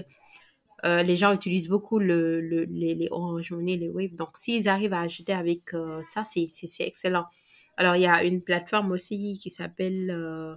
euh, 0.85 1.03
les 1.03 1.15
gens 1.15 1.33
utilisent 1.33 1.69
beaucoup 1.69 1.99
le, 1.99 2.41
le, 2.41 2.65
les, 2.65 3.09
Orange 3.11 3.53
Money, 3.53 3.77
les 3.77 3.89
Wave. 3.89 4.15
Donc, 4.15 4.37
s'ils 4.37 4.69
arrivent 4.69 4.93
à 4.95 5.01
acheter 5.01 5.33
avec 5.33 5.75
euh, 5.75 6.03
ça, 6.05 6.25
c'est 6.25 6.49
excellent. 6.81 7.27
Alors, 7.77 7.97
il 7.97 8.03
y 8.03 8.07
a 8.07 8.25
une 8.25 8.43
plateforme 8.43 8.91
aussi 8.91 9.39
qui 9.41 9.51
s'appelle 9.51 10.11
euh, 10.11 10.57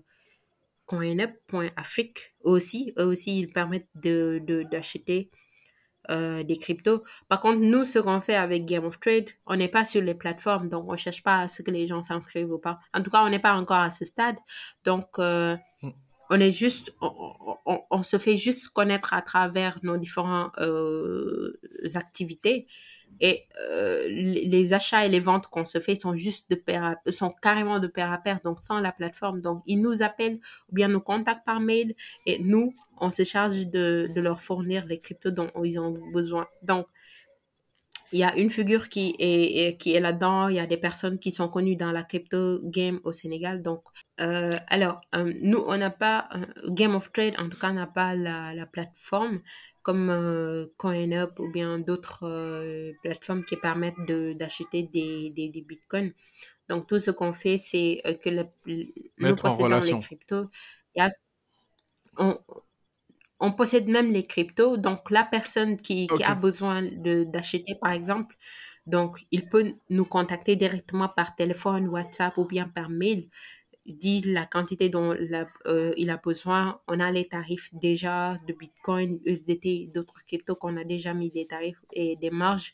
CoinUp.afrique 0.87 2.33
aussi. 2.41 2.93
Eux 2.97 3.05
aussi, 3.05 3.39
ils 3.39 3.53
permettent 3.53 3.89
d'acheter 3.93 4.39
de, 4.39 4.63
d'acheter 4.63 5.29
euh, 6.09 6.43
des 6.43 6.57
cryptos. 6.57 7.03
Par 7.27 7.39
contre, 7.39 7.59
nous, 7.59 7.85
ce 7.85 7.99
qu'on 7.99 8.21
fait 8.21 8.35
avec 8.35 8.65
Game 8.65 8.85
of 8.85 8.99
Trade, 8.99 9.29
on 9.45 9.55
n'est 9.55 9.67
pas 9.67 9.85
sur 9.85 10.01
les 10.01 10.13
plateformes, 10.13 10.67
donc 10.67 10.85
on 10.87 10.95
cherche 10.95 11.23
pas 11.23 11.41
à 11.41 11.47
ce 11.47 11.61
que 11.61 11.71
les 11.71 11.87
gens 11.87 12.01
s'inscrivent 12.03 12.51
ou 12.51 12.59
pas. 12.59 12.79
En 12.93 13.01
tout 13.01 13.11
cas, 13.11 13.23
on 13.23 13.29
n'est 13.29 13.39
pas 13.39 13.53
encore 13.53 13.79
à 13.79 13.89
ce 13.89 14.05
stade. 14.05 14.35
Donc, 14.83 15.07
euh, 15.19 15.55
mm. 15.81 15.89
on 16.29 16.39
est 16.39 16.51
juste, 16.51 16.93
on, 17.01 17.79
on, 17.89 18.03
se 18.03 18.17
fait 18.17 18.37
juste 18.37 18.69
connaître 18.69 19.13
à 19.13 19.21
travers 19.21 19.79
nos 19.83 19.97
différentes 19.97 20.51
euh, 20.59 21.53
activités. 21.95 22.67
Et 23.19 23.45
euh, 23.71 24.07
les 24.09 24.73
achats 24.73 25.05
et 25.05 25.09
les 25.09 25.19
ventes 25.19 25.47
qu'on 25.47 25.65
se 25.65 25.79
fait 25.79 25.95
sont 25.95 26.15
juste 26.15 26.49
de 26.49 26.61
sont 27.11 27.33
carrément 27.41 27.79
de 27.79 27.87
pair 27.87 28.11
à 28.11 28.17
pair, 28.17 28.39
donc 28.43 28.61
sans 28.61 28.79
la 28.79 28.91
plateforme. 28.91 29.41
Donc, 29.41 29.63
ils 29.65 29.81
nous 29.81 30.03
appellent 30.03 30.39
ou 30.69 30.75
bien 30.75 30.87
nous 30.87 30.99
contactent 30.99 31.45
par 31.45 31.59
mail 31.59 31.95
et 32.25 32.39
nous, 32.39 32.73
on 32.99 33.09
se 33.09 33.23
charge 33.23 33.67
de, 33.67 34.09
de 34.13 34.21
leur 34.21 34.41
fournir 34.41 34.85
les 34.85 34.99
cryptos 34.99 35.31
dont 35.31 35.49
ils 35.63 35.79
ont 35.79 35.93
besoin. 36.13 36.47
Donc, 36.61 36.87
il 38.11 38.19
y 38.19 38.23
a 38.23 38.35
une 38.37 38.49
figure 38.49 38.87
qui 38.87 39.15
est, 39.19 39.77
qui 39.77 39.93
est 39.93 39.99
là-dedans. 39.99 40.47
Il 40.47 40.55
y 40.55 40.59
a 40.59 40.65
des 40.65 40.77
personnes 40.77 41.19
qui 41.19 41.31
sont 41.31 41.49
connues 41.49 41.75
dans 41.75 41.91
la 41.91 42.03
crypto 42.03 42.61
game 42.63 42.99
au 43.03 43.11
Sénégal. 43.11 43.61
Donc, 43.61 43.83
euh, 44.21 44.57
alors, 44.67 45.01
euh, 45.15 45.33
nous, 45.41 45.63
on 45.67 45.77
n'a 45.77 45.89
pas, 45.89 46.29
Game 46.69 46.95
of 46.95 47.11
Trade, 47.11 47.33
en 47.37 47.49
tout 47.49 47.57
cas, 47.59 47.71
n'a 47.71 47.87
pas 47.87 48.15
la, 48.15 48.53
la 48.53 48.65
plateforme, 48.65 49.41
comme 49.85 50.09
euh, 50.09 50.65
CoinUp 50.77 51.39
ou 51.39 51.47
bien 51.47 51.77
d'autres 51.77 52.23
euh, 52.23 52.91
plateformes 53.03 53.45
qui 53.45 53.55
permettent 53.55 54.01
d'acheter 54.35 54.81
des, 54.81 55.29
des, 55.29 55.47
des, 55.49 55.61
bitcoins. 55.61 56.11
Donc, 56.67 56.87
tout 56.87 56.99
ce 56.99 57.11
qu'on 57.11 57.33
fait, 57.33 57.57
c'est 57.57 58.01
euh, 58.07 58.15
que 58.15 58.31
le, 58.31 58.45
nous 59.19 59.35
possédons 59.35 59.79
les 59.79 59.99
cryptos. 59.99 60.49
On, 62.17 62.39
on, 63.39 63.51
possède 63.51 63.87
même 63.87 64.11
les 64.11 64.25
cryptos. 64.25 64.77
Donc, 64.77 65.11
la 65.11 65.23
personne 65.23 65.77
qui, 65.77 66.07
qui 66.07 66.23
a 66.23 66.33
besoin 66.33 66.81
d'acheter, 66.81 67.75
par 67.79 67.91
exemple, 67.91 68.35
donc, 68.87 69.25
il 69.29 69.49
peut 69.49 69.73
nous 69.91 70.05
contacter 70.05 70.55
directement 70.55 71.09
par 71.09 71.35
téléphone, 71.35 71.89
WhatsApp 71.89 72.35
ou 72.37 72.45
bien 72.45 72.67
par 72.67 72.89
mail 72.89 73.29
dit 73.85 74.21
la 74.21 74.45
quantité 74.45 74.89
dont 74.89 75.15
euh, 75.67 75.93
il 75.97 76.09
a 76.09 76.17
besoin. 76.17 76.79
On 76.87 76.99
a 76.99 77.11
les 77.11 77.27
tarifs 77.27 77.73
déjà 77.73 78.39
de 78.47 78.53
Bitcoin, 78.53 79.19
USDT, 79.25 79.91
d'autres 79.93 80.23
cryptos 80.25 80.55
qu'on 80.55 80.77
a 80.77 80.83
déjà 80.83 81.13
mis 81.13 81.29
des 81.29 81.45
tarifs 81.45 81.83
et 81.93 82.15
des 82.15 82.31
marges. 82.31 82.73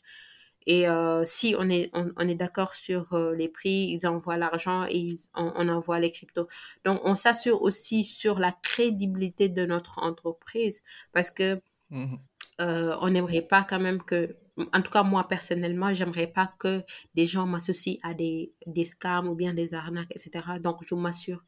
Et 0.66 0.88
euh, 0.88 1.24
si 1.24 1.56
on 1.58 1.68
est, 1.68 1.90
on, 1.92 2.28
est 2.28 2.36
d'accord 2.36 2.74
sur 2.74 3.14
euh, 3.14 3.34
les 3.34 3.48
prix, 3.48 3.88
ils 3.90 4.06
envoient 4.06 4.36
l'argent 4.36 4.86
et 4.88 5.18
on, 5.34 5.68
envoie 5.68 5.98
les 5.98 6.12
cryptos. 6.12 6.46
Donc, 6.84 7.00
on 7.04 7.16
s'assure 7.16 7.62
aussi 7.62 8.04
sur 8.04 8.38
la 8.38 8.52
crédibilité 8.62 9.48
de 9.48 9.66
notre 9.66 9.98
entreprise 9.98 10.82
parce 11.12 11.30
que 11.30 11.60
mmh 11.90 12.16
on 12.64 13.10
n'aimerait 13.10 13.42
pas 13.42 13.66
quand 13.68 13.80
même 13.80 14.00
que 14.00 14.36
en 14.58 14.82
tout 14.82 14.90
cas, 14.90 15.02
moi, 15.02 15.26
personnellement, 15.28 15.94
j'aimerais 15.94 16.26
pas 16.26 16.52
que 16.58 16.82
des 17.14 17.26
gens 17.26 17.46
m'associent 17.46 17.98
à 18.02 18.14
des, 18.14 18.52
des 18.66 18.84
scams 18.84 19.28
ou 19.28 19.34
bien 19.34 19.54
des 19.54 19.74
arnaques, 19.74 20.10
etc. 20.14 20.58
Donc, 20.60 20.80
je 20.86 20.94
m'assure 20.94 21.42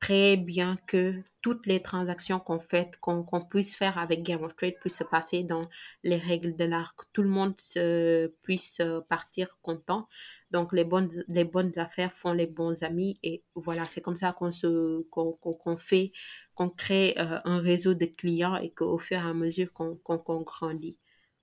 très 0.00 0.36
bien 0.36 0.76
que 0.86 1.14
toutes 1.40 1.66
les 1.66 1.80
transactions 1.80 2.38
qu'on 2.38 2.60
fait, 2.60 2.96
qu'on 3.00 3.24
puisse 3.48 3.76
faire 3.76 3.98
avec 3.98 4.22
Game 4.22 4.42
of 4.42 4.54
Trade 4.56 4.74
puissent 4.80 4.98
se 4.98 5.04
passer 5.04 5.42
dans 5.42 5.62
les 6.02 6.16
règles 6.16 6.54
de 6.56 6.64
l'art, 6.64 6.94
tout 7.12 7.22
le 7.22 7.28
monde 7.28 7.54
se, 7.58 8.28
puisse 8.42 8.80
euh, 8.80 9.00
partir 9.08 9.58
content. 9.62 10.08
Donc, 10.50 10.72
les 10.72 10.84
bonnes, 10.84 11.10
les 11.28 11.44
bonnes 11.44 11.72
affaires 11.76 12.12
font 12.12 12.32
les 12.32 12.46
bons 12.46 12.82
amis 12.82 13.18
et 13.22 13.42
voilà, 13.54 13.84
c'est 13.86 14.00
comme 14.00 14.16
ça 14.16 14.32
qu'on 14.32 14.52
se, 14.52 15.02
qu'on 15.10 15.76
fait, 15.78 16.12
qu'on 16.54 16.68
crée 16.70 17.14
euh, 17.18 17.40
un 17.44 17.58
réseau 17.58 17.94
de 17.94 18.06
clients 18.06 18.56
et 18.56 18.70
qu'au 18.70 18.98
fur 18.98 19.18
et 19.18 19.20
à 19.20 19.34
mesure 19.34 19.72
qu'on 19.72 19.98
grandit. 20.42 20.98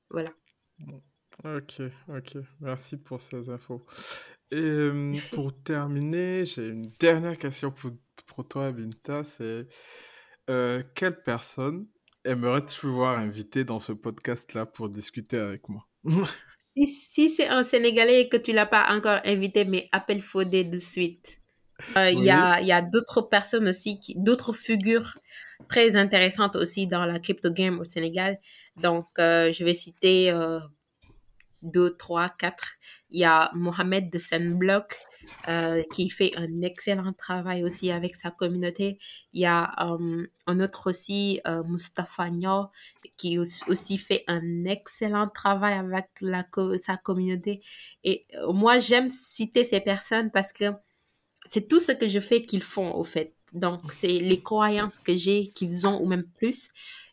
Voilà. 0.09 0.29
Ok, 1.43 1.81
ok. 2.07 2.37
Merci 2.61 2.97
pour 2.97 3.21
ces 3.21 3.49
infos. 3.49 3.85
Et 4.51 4.89
pour 5.31 5.53
terminer, 5.63 6.45
j'ai 6.45 6.67
une 6.67 6.89
dernière 6.99 7.37
question 7.37 7.71
pour, 7.71 7.91
pour 8.27 8.47
toi, 8.47 8.71
Binta. 8.71 9.23
C'est 9.23 9.67
euh, 10.49 10.83
quelle 10.95 11.21
personne 11.21 11.87
aimerais-tu 12.23 12.87
voir 12.87 13.17
inviter 13.17 13.65
dans 13.65 13.79
ce 13.79 13.91
podcast-là 13.91 14.65
pour 14.65 14.89
discuter 14.89 15.37
avec 15.37 15.67
moi? 15.69 15.87
Si, 16.75 16.87
si 16.87 17.29
c'est 17.29 17.49
un 17.49 17.61
Sénégalais 17.61 18.21
et 18.21 18.29
que 18.29 18.37
tu 18.37 18.51
l'as 18.51 18.65
pas 18.65 18.87
encore 18.89 19.19
invité, 19.25 19.63
mais 19.63 19.89
appelle 19.91 20.23
Fodé 20.23 20.63
de 20.63 20.79
suite. 20.79 21.39
Euh, 21.97 22.09
il 22.09 22.23
y 22.23 22.31
a, 22.31 22.61
il 22.61 22.65
y 22.65 22.71
a 22.71 22.81
d'autres 22.81 23.21
personnes 23.21 23.67
aussi, 23.67 23.99
d'autres 24.15 24.53
figures 24.53 25.13
très 25.69 25.95
intéressantes 25.95 26.55
aussi 26.55 26.87
dans 26.87 27.05
la 27.05 27.19
crypto 27.19 27.51
game 27.51 27.79
au 27.79 27.83
Sénégal. 27.83 28.39
Donc, 28.77 29.07
euh, 29.19 29.51
je 29.53 29.63
vais 29.63 29.73
citer 29.73 30.31
euh, 30.31 30.59
deux, 31.61 31.95
trois, 31.95 32.29
quatre. 32.29 32.75
Il 33.09 33.19
y 33.19 33.25
a 33.25 33.51
Mohamed 33.53 34.09
de 34.09 34.19
Sunblock 34.19 34.97
euh, 35.47 35.83
qui 35.93 36.09
fait 36.09 36.33
un 36.35 36.61
excellent 36.61 37.13
travail 37.13 37.63
aussi 37.63 37.91
avec 37.91 38.15
sa 38.15 38.31
communauté. 38.31 38.99
Il 39.31 39.41
y 39.41 39.45
a 39.45 39.73
euh, 39.79 40.27
un 40.47 40.59
autre 40.59 40.89
aussi, 40.89 41.39
euh, 41.47 41.63
Mustafa 41.63 42.29
Nyo, 42.29 42.67
qui 43.17 43.39
aussi 43.39 43.97
fait 43.97 44.23
un 44.27 44.65
excellent 44.65 45.27
travail 45.27 45.73
avec 45.73 46.07
la, 46.21 46.45
sa 46.81 46.97
communauté. 46.97 47.61
Et 48.03 48.25
moi, 48.49 48.79
j'aime 48.79 49.11
citer 49.11 49.63
ces 49.63 49.79
personnes 49.79 50.31
parce 50.31 50.51
que 50.51 50.65
c'est 51.47 51.67
tout 51.67 51.79
ce 51.79 51.91
que 51.91 52.07
je 52.09 52.19
fais 52.19 52.43
qu'ils 52.43 52.63
font, 52.63 52.93
au 52.93 53.03
fait. 53.03 53.35
Donc, 53.53 53.81
c'est 53.93 54.19
les 54.19 54.41
croyances 54.41 54.99
que 54.99 55.15
j'ai 55.15 55.51
qu'ils 55.51 55.87
ont 55.87 56.01
ou 56.01 56.05
même 56.07 56.25
plus. 56.37 56.69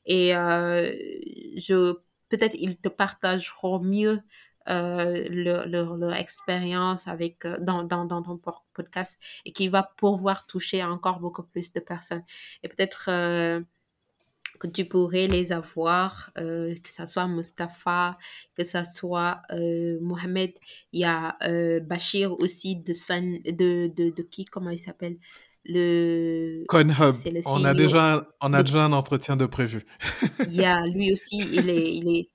Et 0.07 0.31
je 0.31 1.95
peut-être 2.31 2.55
ils 2.55 2.77
te 2.79 2.89
partageront 2.89 3.81
mieux 3.81 4.23
euh, 4.69 5.27
leur, 5.31 5.67
leur, 5.67 5.97
leur, 5.97 6.15
expérience 6.15 7.09
avec 7.09 7.45
euh, 7.45 7.57
dans, 7.61 7.83
dans, 7.83 8.05
dans 8.05 8.23
ton 8.23 8.41
podcast 8.75 9.19
et 9.45 9.53
qui 9.53 9.69
va 9.69 9.83
pouvoir 9.97 10.47
toucher 10.47 10.85
encore 10.85 11.19
beaucoup 11.19 11.43
plus 11.43 11.73
de 11.73 11.81
personnes. 11.81 12.23
Et 12.63 12.69
peut-être 12.69 13.07
euh, 13.09 13.61
que 14.61 14.67
tu 14.67 14.85
pourrais 14.85 15.27
les 15.29 15.51
avoir, 15.53 16.31
euh, 16.39 16.75
que 16.75 16.89
ce 16.89 17.07
soit 17.07 17.27
Mustapha, 17.27 18.19
que 18.55 18.63
ce 18.63 18.85
soit 18.85 19.41
euh, 19.51 19.99
Mohamed, 20.03 20.53
il 20.93 21.01
y 21.01 21.05
a 21.05 21.37
euh, 21.43 21.81
Bachir 21.81 22.33
aussi 22.41 22.77
de, 22.77 22.93
San, 22.93 23.39
de, 23.43 23.89
de, 23.89 24.11
de 24.11 24.23
qui, 24.23 24.45
comment 24.45 24.71
il 24.71 24.79
s'appelle? 24.79 25.17
Le 25.65 26.65
CoinHub. 26.69 27.15
Le 27.27 27.41
on 27.47 27.65
a 27.65 27.75
déjà 27.75 28.27
on 28.41 28.53
a 28.53 28.63
déjà 28.63 28.85
un 28.85 28.93
entretien 28.93 29.37
de 29.37 29.47
prévu. 29.47 29.85
il 30.47 30.55
y 30.55 30.65
a 30.65 30.81
lui 30.87 31.13
aussi 31.13 31.39
il 31.39 31.69
est 31.69 31.95
il 31.95 32.17
est 32.17 32.31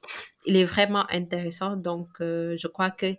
il 0.46 0.56
est 0.58 0.66
vraiment 0.66 1.06
intéressant 1.10 1.76
donc 1.76 2.08
euh, 2.22 2.56
je 2.58 2.68
crois 2.68 2.92
que 2.92 3.16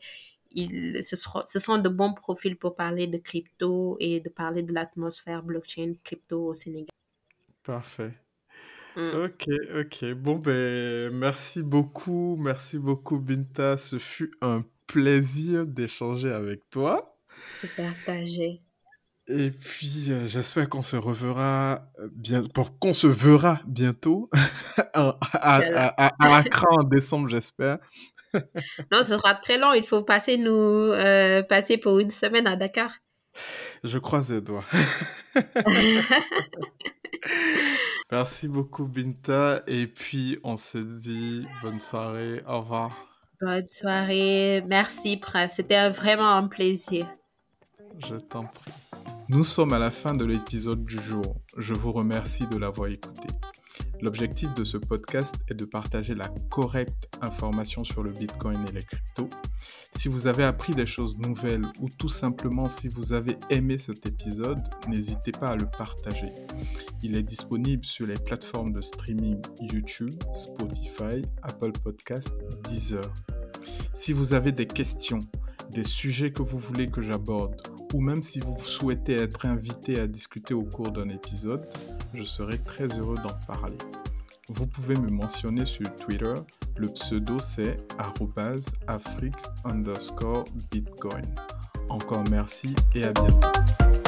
il, 0.52 1.02
ce, 1.04 1.16
sera, 1.16 1.44
ce 1.46 1.58
sont 1.58 1.78
de 1.78 1.88
bons 1.88 2.14
profils 2.14 2.56
pour 2.56 2.76
parler 2.76 3.06
de 3.06 3.18
crypto 3.18 3.96
et 4.00 4.20
de 4.20 4.28
parler 4.28 4.62
de 4.62 4.72
l'atmosphère 4.72 5.42
blockchain 5.42 5.94
crypto 6.02 6.46
au 6.46 6.54
Sénégal. 6.54 6.88
Parfait. 7.62 8.12
Mm. 8.96 9.24
Ok, 9.24 9.48
ok. 9.78 10.12
Bon, 10.14 10.36
ben, 10.36 11.12
merci 11.12 11.62
beaucoup. 11.62 12.36
Merci 12.40 12.78
beaucoup, 12.78 13.18
Binta. 13.18 13.76
Ce 13.76 13.98
fut 13.98 14.32
un 14.40 14.64
plaisir 14.86 15.66
d'échanger 15.66 16.32
avec 16.32 16.70
toi. 16.70 17.18
C'est 17.52 17.74
partagé. 17.76 18.62
Et 19.28 19.50
puis, 19.50 20.06
euh, 20.10 20.28
j'espère 20.28 20.68
qu'on 20.68 20.82
se 20.82 20.94
reverra 20.94 21.90
bien, 22.12 22.44
pour 22.44 22.78
qu'on 22.78 22.94
se 22.94 23.08
verra 23.08 23.58
bientôt 23.66 24.30
à, 24.94 25.18
à, 25.32 25.60
à, 25.62 26.14
à, 26.18 26.36
Accra 26.36 26.68
en 26.70 26.84
décembre, 26.84 27.28
j'espère. 27.28 27.78
non, 28.34 28.98
ce 28.98 29.16
sera 29.16 29.34
très 29.34 29.58
long. 29.58 29.72
Il 29.72 29.84
faut 29.84 30.02
passer 30.02 30.36
nous 30.36 30.52
euh, 30.52 31.42
passer 31.42 31.76
pour 31.76 31.98
une 31.98 32.12
semaine 32.12 32.46
à 32.46 32.54
Dakar. 32.54 32.92
Je 33.82 33.98
croise 33.98 34.30
les 34.30 34.40
doigts. 34.40 34.64
Merci 38.12 38.46
beaucoup, 38.46 38.86
Binta. 38.86 39.62
Et 39.66 39.88
puis, 39.88 40.38
on 40.44 40.56
se 40.56 40.78
dit 40.78 41.46
bonne 41.62 41.80
soirée. 41.80 42.42
Au 42.46 42.60
revoir. 42.60 42.92
Bonne 43.40 43.68
soirée. 43.68 44.62
Merci, 44.66 45.16
Prince. 45.16 45.54
C'était 45.56 45.90
vraiment 45.90 46.30
un 46.30 46.46
plaisir. 46.46 47.08
Je 47.98 48.14
t'en 48.14 48.44
prie. 48.44 48.72
Nous 49.28 49.44
sommes 49.44 49.72
à 49.72 49.78
la 49.78 49.90
fin 49.90 50.12
de 50.12 50.24
l'épisode 50.24 50.84
du 50.84 50.98
jour. 50.98 51.40
Je 51.56 51.74
vous 51.74 51.92
remercie 51.92 52.46
de 52.46 52.56
l'avoir 52.56 52.88
écouté. 52.88 53.28
L'objectif 54.02 54.52
de 54.54 54.62
ce 54.62 54.76
podcast 54.76 55.34
est 55.48 55.54
de 55.54 55.64
partager 55.64 56.14
la 56.14 56.28
correcte 56.50 57.08
information 57.22 57.82
sur 57.82 58.02
le 58.02 58.12
Bitcoin 58.12 58.64
et 58.68 58.72
les 58.72 58.82
cryptos. 58.82 59.30
Si 59.90 60.08
vous 60.08 60.26
avez 60.26 60.44
appris 60.44 60.74
des 60.74 60.84
choses 60.84 61.16
nouvelles 61.18 61.66
ou 61.80 61.88
tout 61.88 62.10
simplement 62.10 62.68
si 62.68 62.88
vous 62.88 63.14
avez 63.14 63.38
aimé 63.48 63.78
cet 63.78 64.06
épisode, 64.06 64.62
n'hésitez 64.88 65.32
pas 65.32 65.48
à 65.48 65.56
le 65.56 65.66
partager. 65.66 66.32
Il 67.02 67.16
est 67.16 67.22
disponible 67.22 67.84
sur 67.84 68.06
les 68.06 68.14
plateformes 68.14 68.72
de 68.72 68.82
streaming 68.82 69.40
YouTube, 69.60 70.14
Spotify, 70.34 71.22
Apple 71.42 71.72
Podcast, 71.72 72.32
Deezer. 72.64 73.12
Si 73.94 74.12
vous 74.12 74.34
avez 74.34 74.52
des 74.52 74.66
questions, 74.66 75.20
des 75.70 75.84
sujets 75.84 76.32
que 76.32 76.42
vous 76.42 76.58
voulez 76.58 76.88
que 76.88 77.02
j'aborde, 77.02 77.60
ou 77.94 78.00
même 78.00 78.22
si 78.22 78.40
vous 78.40 78.56
souhaitez 78.64 79.14
être 79.14 79.46
invité 79.46 79.98
à 79.98 80.06
discuter 80.06 80.54
au 80.54 80.62
cours 80.62 80.90
d'un 80.90 81.08
épisode, 81.08 81.66
je 82.14 82.22
serai 82.22 82.58
très 82.58 82.86
heureux 82.98 83.16
d'en 83.16 83.36
parler. 83.46 83.78
Vous 84.48 84.66
pouvez 84.66 84.94
me 84.94 85.10
mentionner 85.10 85.66
sur 85.66 85.92
Twitter, 85.96 86.34
le 86.76 86.86
pseudo 86.88 87.38
c'est 87.38 87.78
afrique 88.86 89.34
underscore 89.64 90.44
bitcoin. 90.70 91.34
Encore 91.88 92.24
merci 92.30 92.74
et 92.94 93.04
à 93.04 93.12
bientôt. 93.12 94.05